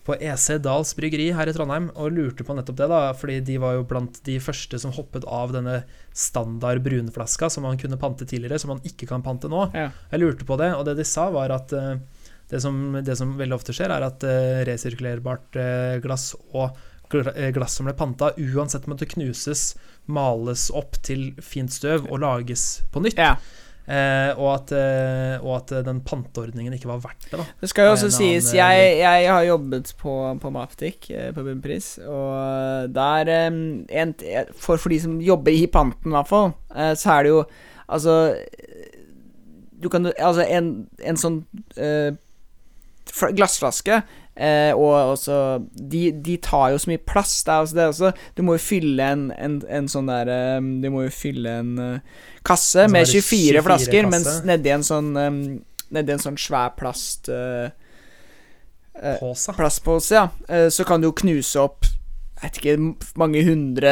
på 0.07 0.15
EC 0.15 0.61
Dals 0.63 0.93
bryggeri 0.95 1.27
her 1.35 1.49
i 1.49 1.53
Trondheim 1.55 1.89
og 1.99 2.13
lurte 2.15 2.45
på 2.47 2.55
nettopp 2.55 2.77
det, 2.79 2.87
da, 2.91 2.99
fordi 3.17 3.41
de 3.49 3.57
var 3.59 3.75
jo 3.75 3.87
blant 3.89 4.21
de 4.23 4.37
første 4.43 4.79
som 4.79 4.93
hoppet 4.95 5.27
av 5.27 5.51
denne 5.55 5.81
standard 6.15 6.79
brunflaska 6.85 7.49
som 7.51 7.67
man 7.67 7.79
kunne 7.81 7.99
pante 7.99 8.27
tidligere, 8.27 8.59
som 8.63 8.71
man 8.71 8.83
ikke 8.87 9.09
kan 9.09 9.25
pante 9.25 9.51
nå. 9.51 9.65
Ja. 9.75 9.89
Jeg 10.13 10.23
lurte 10.23 10.47
på 10.47 10.59
det, 10.61 10.71
og 10.77 10.87
det 10.87 10.95
de 11.01 11.07
sa, 11.07 11.27
var 11.35 11.51
at 11.55 11.75
eh, 11.75 11.97
det, 12.53 12.63
som, 12.63 12.79
det 13.03 13.17
som 13.19 13.35
veldig 13.39 13.59
ofte 13.59 13.75
skjer, 13.75 13.91
er 13.91 14.07
at 14.07 14.23
eh, 14.23 14.63
resirkulerbart 14.69 15.59
eh, 15.59 15.97
glass 16.03 16.31
og 16.55 16.77
glass 17.07 17.77
som 17.77 17.87
ble 17.87 17.95
panta, 17.95 18.33
uansett 18.35 18.87
måtte 18.91 19.07
knuses, 19.07 19.69
males 20.11 20.67
opp 20.75 20.97
til 21.03 21.29
fint 21.43 21.71
støv 21.71 22.07
og 22.09 22.19
lages 22.23 22.81
på 22.91 23.03
nytt. 23.03 23.19
Ja. 23.19 23.37
Eh, 23.87 24.33
og, 24.35 24.49
at, 24.51 24.71
eh, 24.75 25.37
og 25.39 25.53
at 25.61 25.71
eh, 25.77 25.83
den 25.87 26.01
panteordningen 26.03 26.73
ikke 26.75 26.89
var 26.89 26.99
verdt 27.05 27.29
det. 27.29 27.37
da 27.39 27.45
Det 27.61 27.69
skal 27.71 27.87
jo 27.87 27.93
også 27.93 28.09
sies, 28.11 28.49
annen, 28.51 28.57
jeg, 28.59 28.97
jeg 28.99 29.29
har 29.31 29.45
jobbet 29.47 29.93
på, 30.01 30.15
på 30.43 30.51
Matbutikk 30.51 31.07
eh, 31.15 31.29
på 31.31 31.45
Bunnpris, 31.45 31.93
og 32.03 32.91
der 32.91 33.31
eh, 33.31 33.47
en, 33.47 34.11
for, 34.59 34.75
for 34.75 34.91
de 34.91 34.99
som 35.05 35.15
jobber 35.23 35.55
i 35.55 35.69
panten, 35.71 36.11
i 36.11 36.17
hvert 36.17 36.27
fall, 36.27 36.51
eh, 36.75 36.91
så 36.99 37.15
er 37.15 37.23
det 37.27 37.33
jo 37.37 37.41
Altså 37.87 38.35
Du 39.79 39.87
kan 39.87 40.09
Altså, 40.11 40.43
en, 40.43 40.89
en 40.99 41.19
sånn 41.21 41.37
eh, 41.79 42.11
glassflaske 43.07 44.01
eh, 44.37 44.71
og 44.77 45.13
også 45.15 45.37
de, 45.73 46.11
de 46.23 46.37
tar 46.37 46.71
jo 46.73 46.77
så 46.81 46.91
mye 46.91 47.01
plass. 47.05 47.43
Det 47.43 47.53
er 47.53 47.63
også, 47.65 47.75
det 47.75 47.83
er 47.83 47.87
også 47.93 48.11
Du 48.37 48.43
må 48.43 48.55
jo 48.57 48.63
fylle 48.63 49.03
en, 49.13 49.25
en, 49.37 49.57
en 49.69 49.87
sånn 49.91 50.07
der 50.11 50.29
eh, 50.33 50.59
Du 50.83 50.89
må 50.93 51.03
jo 51.07 51.13
fylle 51.13 51.57
en 51.63 51.73
uh, 51.79 51.99
kasse 52.47 52.85
Så 52.85 52.91
med 52.93 53.01
er 53.07 53.11
24, 53.11 53.61
24 53.61 53.65
flasker, 53.67 54.07
kasse. 54.07 54.13
mens 54.13 54.45
nedi 54.47 54.73
en 54.75 54.85
sånn 54.87 55.11
um, 55.17 55.41
Nedi 55.95 56.11
en 56.15 56.23
sånn 56.23 56.37
svær 56.41 56.73
plast 56.77 57.29
uh, 57.31 57.69
uh, 59.03 59.53
plastpose, 59.55 60.11
ja, 60.15 60.25
eh, 60.49 60.67
så 60.73 60.83
kan 60.87 60.99
du 61.01 61.07
jo 61.07 61.15
knuse 61.15 61.59
opp 61.61 61.85
jeg 62.37 62.51
vet 62.51 62.57
ikke, 62.61 63.13
mange 63.17 63.41
hundre 63.47 63.91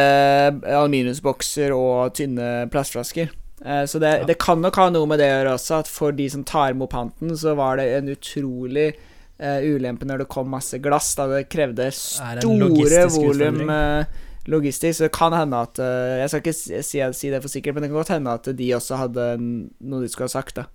aluminiumsbokser 0.69 1.71
og 1.73 2.11
tynne 2.13 2.67
plastflasker. 2.69 3.31
Eh, 3.65 3.85
Så 3.89 3.97
det, 3.99 4.11
Ja. 4.19 4.25
det 4.25 4.37
kan 4.37 4.61
nok 4.61 4.75
ha 4.75 4.89
noe 4.93 5.07
med 5.09 5.17
det 5.17 5.31
å 5.31 5.37
gjøre 5.39 5.53
også, 5.57 5.79
at 5.79 5.87
for 5.87 6.11
de 6.11 6.29
som 6.29 6.43
tar 6.43 6.69
imot 6.75 6.91
panten, 6.91 7.31
så 7.35 7.55
var 7.55 7.77
det 7.77 7.87
en 7.97 8.07
utrolig 8.13 8.93
eh, 9.37 9.65
ulempe 9.75 10.07
når 10.07 10.23
det 10.23 10.29
kom 10.31 10.49
masse 10.51 10.79
glass. 10.83 11.13
Da 11.17 11.27
det 11.31 11.45
krevde 11.51 11.89
store 11.95 13.05
volum 13.15 13.69
eh, 13.69 14.23
logistisk. 14.45 14.97
Så 14.97 15.07
det 15.07 15.13
kan 15.15 15.33
hende 15.33 15.57
at 15.57 15.79
uh, 15.81 16.17
Jeg 16.21 16.31
skal 16.31 16.43
ikke 16.43 16.57
si, 16.57 16.99
si, 17.01 17.29
det 17.33 17.41
for 17.43 17.51
sikkert, 17.51 17.75
men 17.75 17.85
det 17.85 17.91
kan 17.91 18.01
godt 18.01 18.15
hende 18.15 18.35
at 18.37 18.49
de 18.57 18.73
også 18.77 18.99
hadde 19.01 19.31
noe 19.39 20.03
de 20.03 20.11
skulle 20.11 20.29
ha 20.29 20.35
sagt. 20.37 20.61
da 20.61 20.67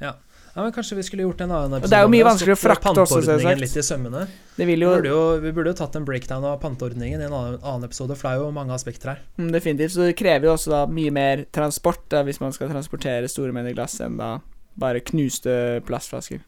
Ja, 0.00 0.16
men 0.56 0.72
Kanskje 0.74 0.98
vi 0.98 1.04
skulle 1.06 1.24
gjort 1.24 1.40
en 1.40 1.52
annen 1.54 1.78
Og 1.78 1.88
det 1.88 1.96
er 1.96 2.04
jo 2.04 2.10
mye 2.12 2.26
vanskelig 2.26 2.56
vanskeligere 2.56 2.58
å 2.58 2.82
frakte 2.82 3.04
også, 3.04 3.22
selvsagt. 3.24 3.62
litt 3.62 3.76
i 3.78 3.84
sømmene. 3.86 4.26
Det 4.56 4.66
vil 4.68 4.82
Vi 4.82 4.90
burde 4.90 5.12
jo, 5.12 5.22
vi 5.40 5.52
burde 5.56 5.72
jo 5.72 5.78
tatt 5.78 5.96
en 5.96 6.04
breakdown 6.04 6.44
av 6.44 6.58
panteordningen 6.60 7.22
i 7.22 7.28
en 7.28 7.32
annen, 7.32 7.58
annen 7.62 7.88
episode, 7.88 8.16
for 8.18 8.28
det 8.28 8.34
er 8.34 8.44
jo 8.44 8.52
mange 8.56 8.74
aspekter 8.76 9.14
her. 9.14 9.24
Mm, 9.38 9.52
Definitivt. 9.54 9.94
Så 9.94 10.10
det 10.10 10.18
krever 10.20 10.50
jo 10.50 10.56
også 10.58 10.74
da 10.74 10.84
mye 10.90 11.14
mer 11.14 11.46
transport 11.54 12.02
da, 12.12 12.24
hvis 12.26 12.42
man 12.42 12.52
skal 12.56 12.72
transportere 12.72 13.30
store 13.30 13.54
mengder 13.56 13.78
glass, 13.78 14.00
enn 14.04 14.18
da 14.20 14.36
bare 14.80 15.02
knuste 15.06 15.52
plastflasker. 15.86 16.42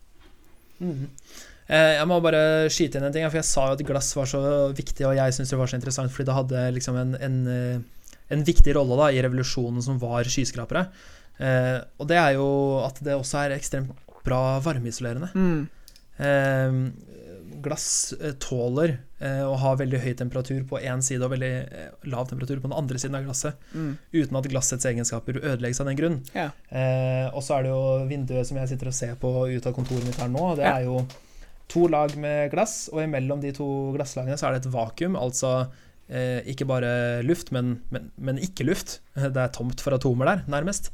Eh, 0.83 1.95
jeg 1.97 2.09
må 2.11 2.19
bare 2.25 2.69
skyte 2.73 2.99
inn 2.99 3.07
en 3.07 3.15
ting, 3.15 3.25
for 3.29 3.41
jeg 3.41 3.49
sa 3.49 3.69
jo 3.71 3.79
at 3.79 3.85
glass 3.87 4.11
var 4.19 4.29
så 4.29 4.43
viktig, 4.77 5.07
og 5.09 5.17
jeg 5.17 5.37
syns 5.37 5.53
det 5.53 5.61
var 5.61 5.71
så 5.71 5.79
interessant 5.79 6.13
fordi 6.13 6.29
det 6.29 6.39
hadde 6.39 6.65
liksom 6.77 6.99
en, 7.01 7.15
en, 7.29 7.39
eh, 7.49 8.09
en 8.35 8.47
viktig 8.47 8.75
rolle 8.77 8.99
da 9.01 9.11
i 9.13 9.23
revolusjonen 9.25 9.85
som 9.85 10.01
var 10.03 10.29
skyskrapere. 10.29 10.87
Eh, 11.39 11.79
og 11.99 12.11
det 12.11 12.19
er 12.21 12.37
jo 12.37 12.49
at 12.83 13.01
det 13.05 13.17
også 13.17 13.45
er 13.45 13.57
ekstremt 13.57 13.95
bra 14.27 14.59
varmeisolerende. 14.63 15.33
Mm. 15.35 15.63
Eh, 16.23 16.77
glass 17.65 18.13
eh, 18.21 18.33
tåler 18.43 18.97
eh, 19.21 19.43
å 19.47 19.55
ha 19.63 19.73
veldig 19.79 20.01
høy 20.03 20.13
temperatur 20.19 20.65
på 20.69 20.81
én 20.83 21.03
side 21.05 21.23
og 21.27 21.33
veldig 21.35 21.51
eh, 21.65 21.91
lav 22.13 22.29
temperatur 22.31 22.61
på 22.63 22.69
den 22.71 22.77
andre 22.79 22.99
siden 23.03 23.17
av 23.19 23.25
glasset, 23.29 23.55
Mm. 23.75 23.93
uten 24.13 24.39
at 24.41 24.49
glassets 24.53 24.87
egenskaper 24.91 25.39
ødelegges 25.41 25.81
av 25.81 25.87
den 25.91 25.97
grunn. 26.01 26.19
Ja. 26.35 26.49
Eh, 26.71 27.29
og 27.33 27.43
så 27.47 27.59
er 27.59 27.63
det 27.69 27.73
jo 27.75 27.85
vinduet 28.11 28.47
som 28.51 28.59
jeg 28.61 28.73
sitter 28.75 28.91
og 28.93 28.97
ser 28.99 29.15
på 29.23 29.33
ut 29.53 29.67
av 29.71 29.75
kontoret 29.77 30.05
mitt 30.09 30.19
her 30.21 30.29
nå. 30.33 30.51
Det 30.59 30.67
er 30.69 30.85
jo 30.89 31.01
to 31.73 31.87
lag 31.89 32.13
med 32.21 32.51
glass, 32.53 32.89
og 32.93 33.01
imellom 33.07 33.41
de 33.41 33.55
to 33.57 33.67
glasslagene 33.97 34.37
så 34.37 34.51
er 34.51 34.59
det 34.59 34.67
et 34.67 34.73
vakuum. 34.75 35.15
Altså 35.17 35.55
eh, 36.11 36.43
ikke 36.53 36.67
bare 36.69 37.23
luft, 37.25 37.53
men, 37.55 37.79
men, 37.95 38.11
men 38.19 38.39
ikke 38.43 38.67
luft. 38.69 38.99
Det 39.17 39.37
er 39.41 39.55
tomt 39.55 39.81
for 39.81 39.95
atomer 39.97 40.29
der, 40.29 40.43
nærmest. 40.53 40.91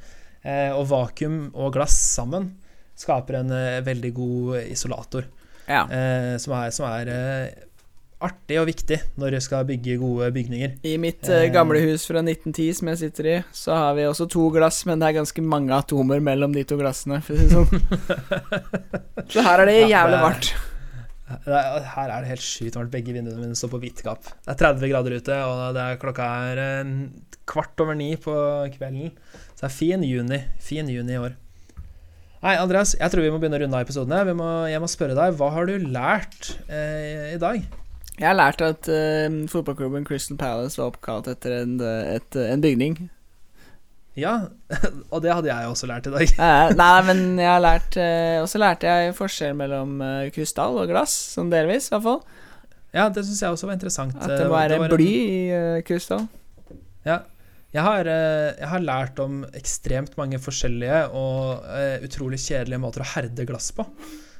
Eh, 0.46 0.70
og 0.70 0.86
vakuum 0.92 1.48
og 1.58 1.72
glass 1.74 1.96
sammen 2.14 2.52
skaper 2.98 3.36
en 3.38 3.50
veldig 3.86 4.08
god 4.14 4.56
isolator, 4.72 5.26
ja. 5.68 5.84
eh, 5.92 6.34
som 6.42 6.54
er, 6.58 6.70
som 6.74 6.86
er 6.90 7.10
eh, 7.12 7.64
artig 8.18 8.56
og 8.58 8.66
viktig 8.66 8.96
når 9.20 9.36
du 9.36 9.40
skal 9.44 9.66
bygge 9.68 9.98
gode 10.00 10.30
bygninger. 10.34 10.72
I 10.90 10.96
mitt 10.98 11.28
eh, 11.28 11.44
Eh. 11.46 11.52
gamle 11.54 11.78
hus 11.84 12.06
fra 12.08 12.18
1910 12.24 12.72
som 12.80 12.88
jeg 12.90 12.98
sitter 13.04 13.28
i, 13.30 13.36
så 13.54 13.76
har 13.78 13.92
vi 13.98 14.08
også 14.08 14.26
to 14.32 14.48
glass, 14.54 14.80
men 14.88 14.98
det 14.98 15.10
er 15.12 15.18
ganske 15.20 15.44
mange 15.44 15.76
atomer 15.76 16.18
mellom 16.24 16.56
de 16.56 16.64
to 16.66 16.78
glassene, 16.80 17.20
for 17.22 17.34
å 17.34 17.38
si 17.38 17.46
det 17.46 17.54
sånn. 17.54 17.86
så 19.32 19.44
her 19.46 19.62
er 19.62 19.70
det 19.70 19.78
Ja, 19.84 19.92
jævlig 20.00 20.18
varmt. 20.24 20.50
Er, 21.28 21.82
her 21.92 22.08
er 22.10 22.22
det 22.24 22.30
helt 22.32 22.40
sjukt 22.44 22.76
varmt. 22.78 22.90
Begge 22.90 23.12
vinduene 23.12 23.42
mine 23.42 23.56
står 23.58 23.68
på 23.74 23.80
hvitt 23.82 23.98
gap. 24.02 24.24
Det 24.24 24.54
er 24.54 24.60
30 24.64 24.88
grader 24.94 25.16
ute, 25.20 25.40
og 25.44 25.74
det 25.76 25.82
er, 25.84 25.98
klokka 26.00 26.28
er 26.54 26.60
eh, 26.62 26.92
kvart 27.48 27.84
over 27.84 27.98
ni 27.98 28.14
på 28.16 28.32
kvelden. 28.74 29.12
Så 29.52 29.66
det 29.66 29.68
er 29.68 29.74
fin 29.76 30.06
juni. 30.08 30.40
Fin 30.64 30.88
juni 30.88 31.14
i 31.14 31.20
år. 31.20 31.36
Nei, 32.38 32.54
Andreas, 32.54 32.94
jeg 32.94 33.10
tror 33.10 33.24
vi 33.24 33.30
må 33.34 33.40
begynne 33.42 33.58
å 33.58 33.62
runde 33.64 33.78
av 33.80 33.82
episoden. 33.86 34.14
Vi 34.28 34.34
må, 34.38 34.48
jeg 34.70 34.78
må 34.82 34.88
spørre 34.90 35.16
deg, 35.18 35.34
hva 35.40 35.48
har 35.56 35.66
du 35.66 35.74
lært 35.90 36.52
eh, 36.70 37.32
i 37.34 37.38
dag? 37.42 37.62
Jeg 38.18 38.26
har 38.26 38.36
lært 38.38 38.62
at 38.62 38.88
eh, 38.90 39.26
fotballklubben 39.50 40.06
Crystal 40.06 40.38
Palace 40.38 40.78
var 40.78 40.92
oppkalt 40.92 41.30
etter 41.30 41.60
en, 41.60 41.76
eh, 41.82 42.16
et, 42.18 42.38
en 42.54 42.62
bygning. 42.62 42.96
Ja, 44.18 44.36
og 45.12 45.22
det 45.22 45.30
hadde 45.34 45.50
jeg 45.50 45.70
også 45.70 45.86
lært 45.90 46.06
i 46.10 46.14
dag. 46.14 46.30
Eh, 46.34 46.72
nei, 46.78 46.94
men 47.06 47.24
jeg 47.38 47.50
har 47.52 47.62
lært 47.62 47.98
eh, 48.02 48.40
Og 48.42 48.48
så 48.50 48.58
lærte 48.58 48.90
jeg 48.90 49.14
forskjell 49.18 49.54
mellom 49.58 49.98
eh, 50.02 50.30
krystall 50.34 50.78
og 50.82 50.90
glass, 50.90 51.14
sånn 51.36 51.50
delvis, 51.54 51.90
i 51.90 51.94
hvert 51.94 52.06
fall. 52.06 52.22
Ja, 52.94 53.08
det 53.12 53.22
syns 53.26 53.42
jeg 53.44 53.54
også 53.54 53.68
var 53.68 53.76
interessant. 53.78 54.14
At 54.18 54.30
det 54.30 54.46
Eh, 54.46 54.50
må 54.50 54.56
være 54.56 54.88
bly 54.94 55.10
i 55.10 55.42
eh, 55.54 55.80
krystall. 55.86 56.24
Ja. 57.06 57.20
Jeg 57.74 57.82
har, 57.84 58.06
eh, 58.08 58.54
jeg 58.62 58.68
har 58.70 58.80
lært 58.80 59.18
om 59.20 59.42
ekstremt 59.58 60.14
mange 60.16 60.38
forskjellige 60.40 61.02
og 61.12 61.66
uh, 61.68 61.98
utrolig 62.06 62.38
kjedelige 62.40 62.80
måter 62.80 63.02
å 63.04 63.08
herde 63.14 63.44
glass 63.44 63.70
på. 63.76 63.84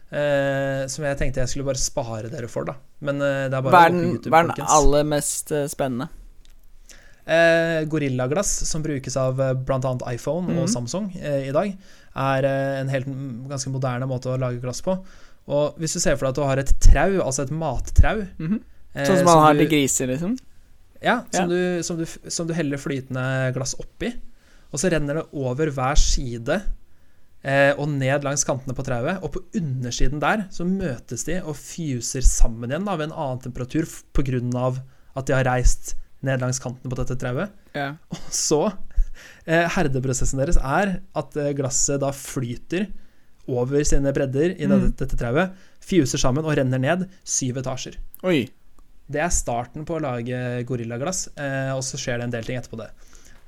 Uh, 0.09 0.87
som 0.89 1.05
jeg 1.05 1.19
tenkte 1.21 1.43
jeg 1.43 1.49
skulle 1.53 1.67
bare 1.69 1.77
spare 1.83 2.31
dere 2.33 2.49
for, 2.49 2.65
da. 2.65 2.79
Men 3.05 3.21
uh, 3.21 3.45
det 3.53 3.59
er 3.59 3.67
bare 3.67 3.75
Hva 3.75 3.83
er 3.85 3.93
den, 3.93 4.07
YouTube, 4.15 4.33
hva 4.33 4.41
er 4.41 4.55
den 4.57 4.73
aller 4.79 5.05
mest 5.05 5.53
spennende? 5.69 6.09
Gorillaglass, 7.93 8.49
som 8.71 8.81
brukes 8.83 9.17
av 9.21 9.37
uh, 9.41 9.53
bl.a. 9.53 9.93
iPhone 10.15 10.49
Mhm. 10.49 10.63
og 10.63 10.71
Samsung 10.73 11.11
eh, 11.21 11.51
i 11.51 11.53
dag, 11.53 11.75
er 12.17 12.47
en 12.49 12.89
helt 12.89 13.07
ganske 13.51 13.69
moderne 13.71 14.09
måte 14.09 14.33
å 14.33 14.39
lage 14.41 14.63
glass 14.63 14.81
på. 14.83 14.95
Og 15.53 15.77
hvis 15.81 15.93
du 15.93 16.01
ser 16.01 16.17
for 16.17 16.25
deg 16.27 16.33
at 16.33 16.39
du 16.41 16.47
har 16.49 16.63
et 16.65 16.73
trau, 16.81 17.19
altså 17.25 17.45
et 17.45 17.53
mattrau 17.53 18.25
mm 18.39 18.49
-hmm. 18.49 18.61
Sånn 19.07 19.17
som 19.21 19.25
man 19.27 19.39
har 19.45 19.53
du- 19.55 19.61
til 19.61 19.69
griser, 19.69 20.07
liksom. 20.09 20.39
Ja, 21.03 21.23
Ja. 21.33 21.39
som, 21.39 21.49
Du, 21.49 21.83
som, 21.87 21.97
du, 21.99 22.05
som 22.31 22.47
du 22.49 22.55
heller 22.55 22.77
flytende 22.81 23.53
glass 23.55 23.75
oppi. 23.79 24.13
Og 24.73 24.79
så 24.83 24.91
renner 24.93 25.15
det 25.21 25.27
over 25.33 25.71
hver 25.73 25.97
side 25.97 26.59
eh, 27.45 27.73
og 27.79 27.89
ned 27.89 28.25
langs 28.27 28.45
kantene 28.45 28.75
på 28.77 28.85
trauet. 28.85 29.23
Og 29.25 29.33
på 29.37 29.43
undersiden 29.61 30.21
der 30.21 30.47
så 30.55 30.67
møtes 30.69 31.25
de 31.29 31.39
og 31.43 31.57
fuser 31.57 32.25
sammen 32.27 32.71
igjen 32.73 32.85
da, 32.89 32.97
ved 32.99 33.09
en 33.11 33.17
annen 33.17 33.41
temperatur 33.47 33.87
pga. 33.89 34.05
på 34.19 34.27
grunn 34.29 34.55
av 34.59 34.81
at 35.17 35.27
de 35.27 35.35
har 35.39 35.47
reist 35.49 35.95
ned 36.27 36.41
langs 36.43 36.59
kanten 36.61 36.91
på 36.91 36.99
dette 36.99 37.17
trauet. 37.19 37.51
Ja. 37.79 37.93
Og 38.11 38.19
så 38.35 38.61
eh, 39.47 39.69
Herdeprosessen 39.71 40.39
deres 40.43 40.59
er 40.59 40.99
at 41.17 41.37
eh, 41.39 41.53
glasset 41.57 42.01
da 42.03 42.11
flyter 42.15 42.89
over 43.49 43.81
sine 43.89 44.13
bredder 44.13 44.53
i 44.61 44.67
Mm. 44.69 44.75
dette, 44.91 45.07
dette 45.07 45.17
trauet, 45.17 45.55
fuser 45.81 46.19
sammen 46.21 46.45
og 46.45 46.53
renner 46.59 46.79
ned 46.83 47.07
syv 47.25 47.57
etasjer. 47.63 47.97
Oi. 48.29 48.49
Det 49.09 49.21
er 49.25 49.33
starten 49.33 49.87
på 49.89 49.97
å 49.97 50.03
lage 50.05 50.65
gorillaglass, 50.69 51.29
eh, 51.41 51.73
og 51.73 51.83
så 51.87 52.01
skjer 52.01 52.21
det 52.21 52.29
en 52.29 52.35
del 52.37 52.49
ting 52.49 52.61
etterpå 52.61 52.81
det. 52.81 52.91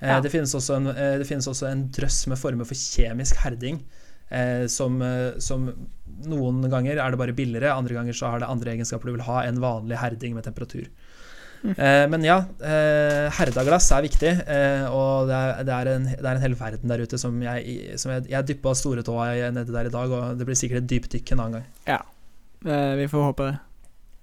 Eh, 0.01 0.09
Ja. 0.09 0.21
det, 0.21 0.31
finnes 0.33 0.55
også 0.57 0.77
en, 0.79 0.87
eh, 0.89 1.19
det 1.21 1.27
finnes 1.29 1.47
også 1.47 1.69
en 1.69 1.89
drøss 1.93 2.27
med 2.33 2.39
former 2.41 2.65
for 2.65 2.75
kjemisk 2.75 3.37
herding, 3.45 3.83
eh, 4.31 4.67
som, 4.67 4.97
som 5.39 5.69
noen 6.25 6.65
ganger 6.71 6.99
er 6.99 7.11
det 7.11 7.21
bare 7.21 7.37
billigere, 7.37 7.75
andre 7.75 7.95
ganger 7.95 8.17
så 8.17 8.31
har 8.33 8.41
det 8.41 8.49
andre 8.49 8.73
egenskaper 8.73 9.11
du 9.11 9.19
vil 9.19 9.29
ha 9.29 9.45
enn 9.45 9.61
vanlig 9.61 10.01
herding 10.01 10.35
med 10.35 10.45
temperatur. 10.49 10.89
Mm. 11.61 11.75
Eh, 11.77 12.07
men 12.09 12.25
ja, 12.25 12.39
eh, 12.65 13.29
herda 13.37 13.65
glass 13.67 13.91
er 13.93 14.05
viktig, 14.07 14.31
eh, 14.49 14.87
og 14.89 15.29
det 15.29 15.37
er, 15.37 15.65
det, 15.69 15.75
er 15.77 15.91
en, 15.93 16.07
det 16.09 16.25
er 16.25 16.39
en 16.39 16.45
hel 16.47 16.55
verden 16.57 16.89
der 16.89 17.03
ute 17.05 17.19
som 17.21 17.37
jeg, 17.45 17.99
som 18.01 18.15
jeg, 18.15 18.31
jeg 18.33 18.49
dyppa 18.49 18.73
storetåa 18.73 19.51
nedi 19.53 19.75
der 19.75 19.91
i 19.91 19.93
dag, 19.93 20.15
og 20.17 20.39
det 20.41 20.47
blir 20.49 20.57
sikkert 20.57 20.85
et 20.85 20.89
dypdykk 20.95 21.35
en 21.35 21.45
annen 21.45 21.59
gang. 21.59 21.67
Eh, 22.65 22.95
vi 23.03 23.09
får 23.13 23.27
håpe 23.29 23.51
det. 23.51 23.59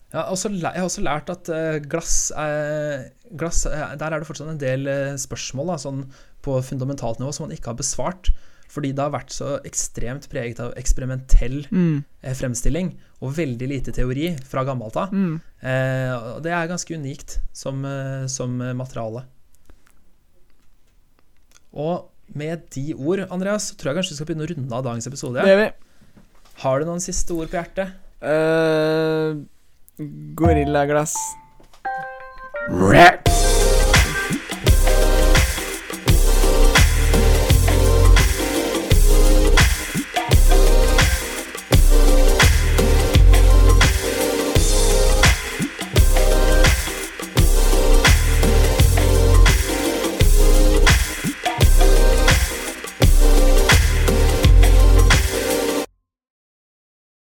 Jeg 0.08 0.22
har 0.22 0.30
også, 0.32 0.49
jeg 0.55 0.72
har 0.80 0.88
også 0.88 1.03
lært 1.03 1.30
at 1.34 1.49
eh, 1.51 1.78
glass, 1.84 2.32
er, 2.32 3.10
glass 3.36 3.66
eh, 3.68 3.95
Der 3.99 4.14
er 4.14 4.22
det 4.24 4.28
fortsatt 4.30 4.53
en 4.53 4.62
del 4.62 4.88
eh, 4.88 5.16
spørsmål 5.20 5.74
da, 5.74 5.80
sånn 5.84 6.05
på 6.45 6.62
fundamentalt 6.64 7.20
nivå 7.20 7.34
som 7.36 7.47
man 7.47 7.55
ikke 7.58 7.74
har 7.74 7.80
besvart. 7.80 8.30
Fordi 8.72 8.93
det 8.95 9.03
har 9.03 9.12
vært 9.12 9.34
så 9.36 9.58
ekstremt 9.68 10.30
preget 10.32 10.62
av 10.64 10.74
eksperimentell 10.80 11.66
Mm. 11.72 12.03
fremstilling 12.36 12.93
og 13.24 13.34
veldig 13.36 13.68
lite 13.68 13.91
teori 13.95 14.30
fra 14.47 14.64
gammelt 14.68 14.95
av. 14.99 15.12
Mm. 15.16 15.39
Eh, 15.60 16.28
det 16.43 16.51
er 16.55 16.70
ganske 16.72 16.95
unikt 16.99 17.39
som, 17.55 17.84
som 18.32 18.55
materiale. 18.80 19.26
Og 21.78 22.08
med 22.36 22.64
de 22.76 22.93
ord, 22.95 23.26
Andreas, 23.32 23.70
så 23.72 23.78
tror 23.80 23.91
jeg 23.91 23.99
kanskje 24.01 24.16
vi 24.16 24.20
skal 24.20 24.30
begynne 24.30 24.47
å 24.47 24.51
runde 24.51 24.76
av 24.80 24.88
dagens 24.88 25.08
episode. 25.10 25.43
Det 25.47 25.60
vi. 25.60 25.68
Har 26.64 26.80
du 26.80 26.88
noen 26.89 27.03
siste 27.03 27.36
ord 27.36 27.51
på 27.51 27.60
hjertet? 27.60 27.95
Uh, 28.24 29.43
gorillaglass. 30.00 31.16
Rap! 32.70 33.26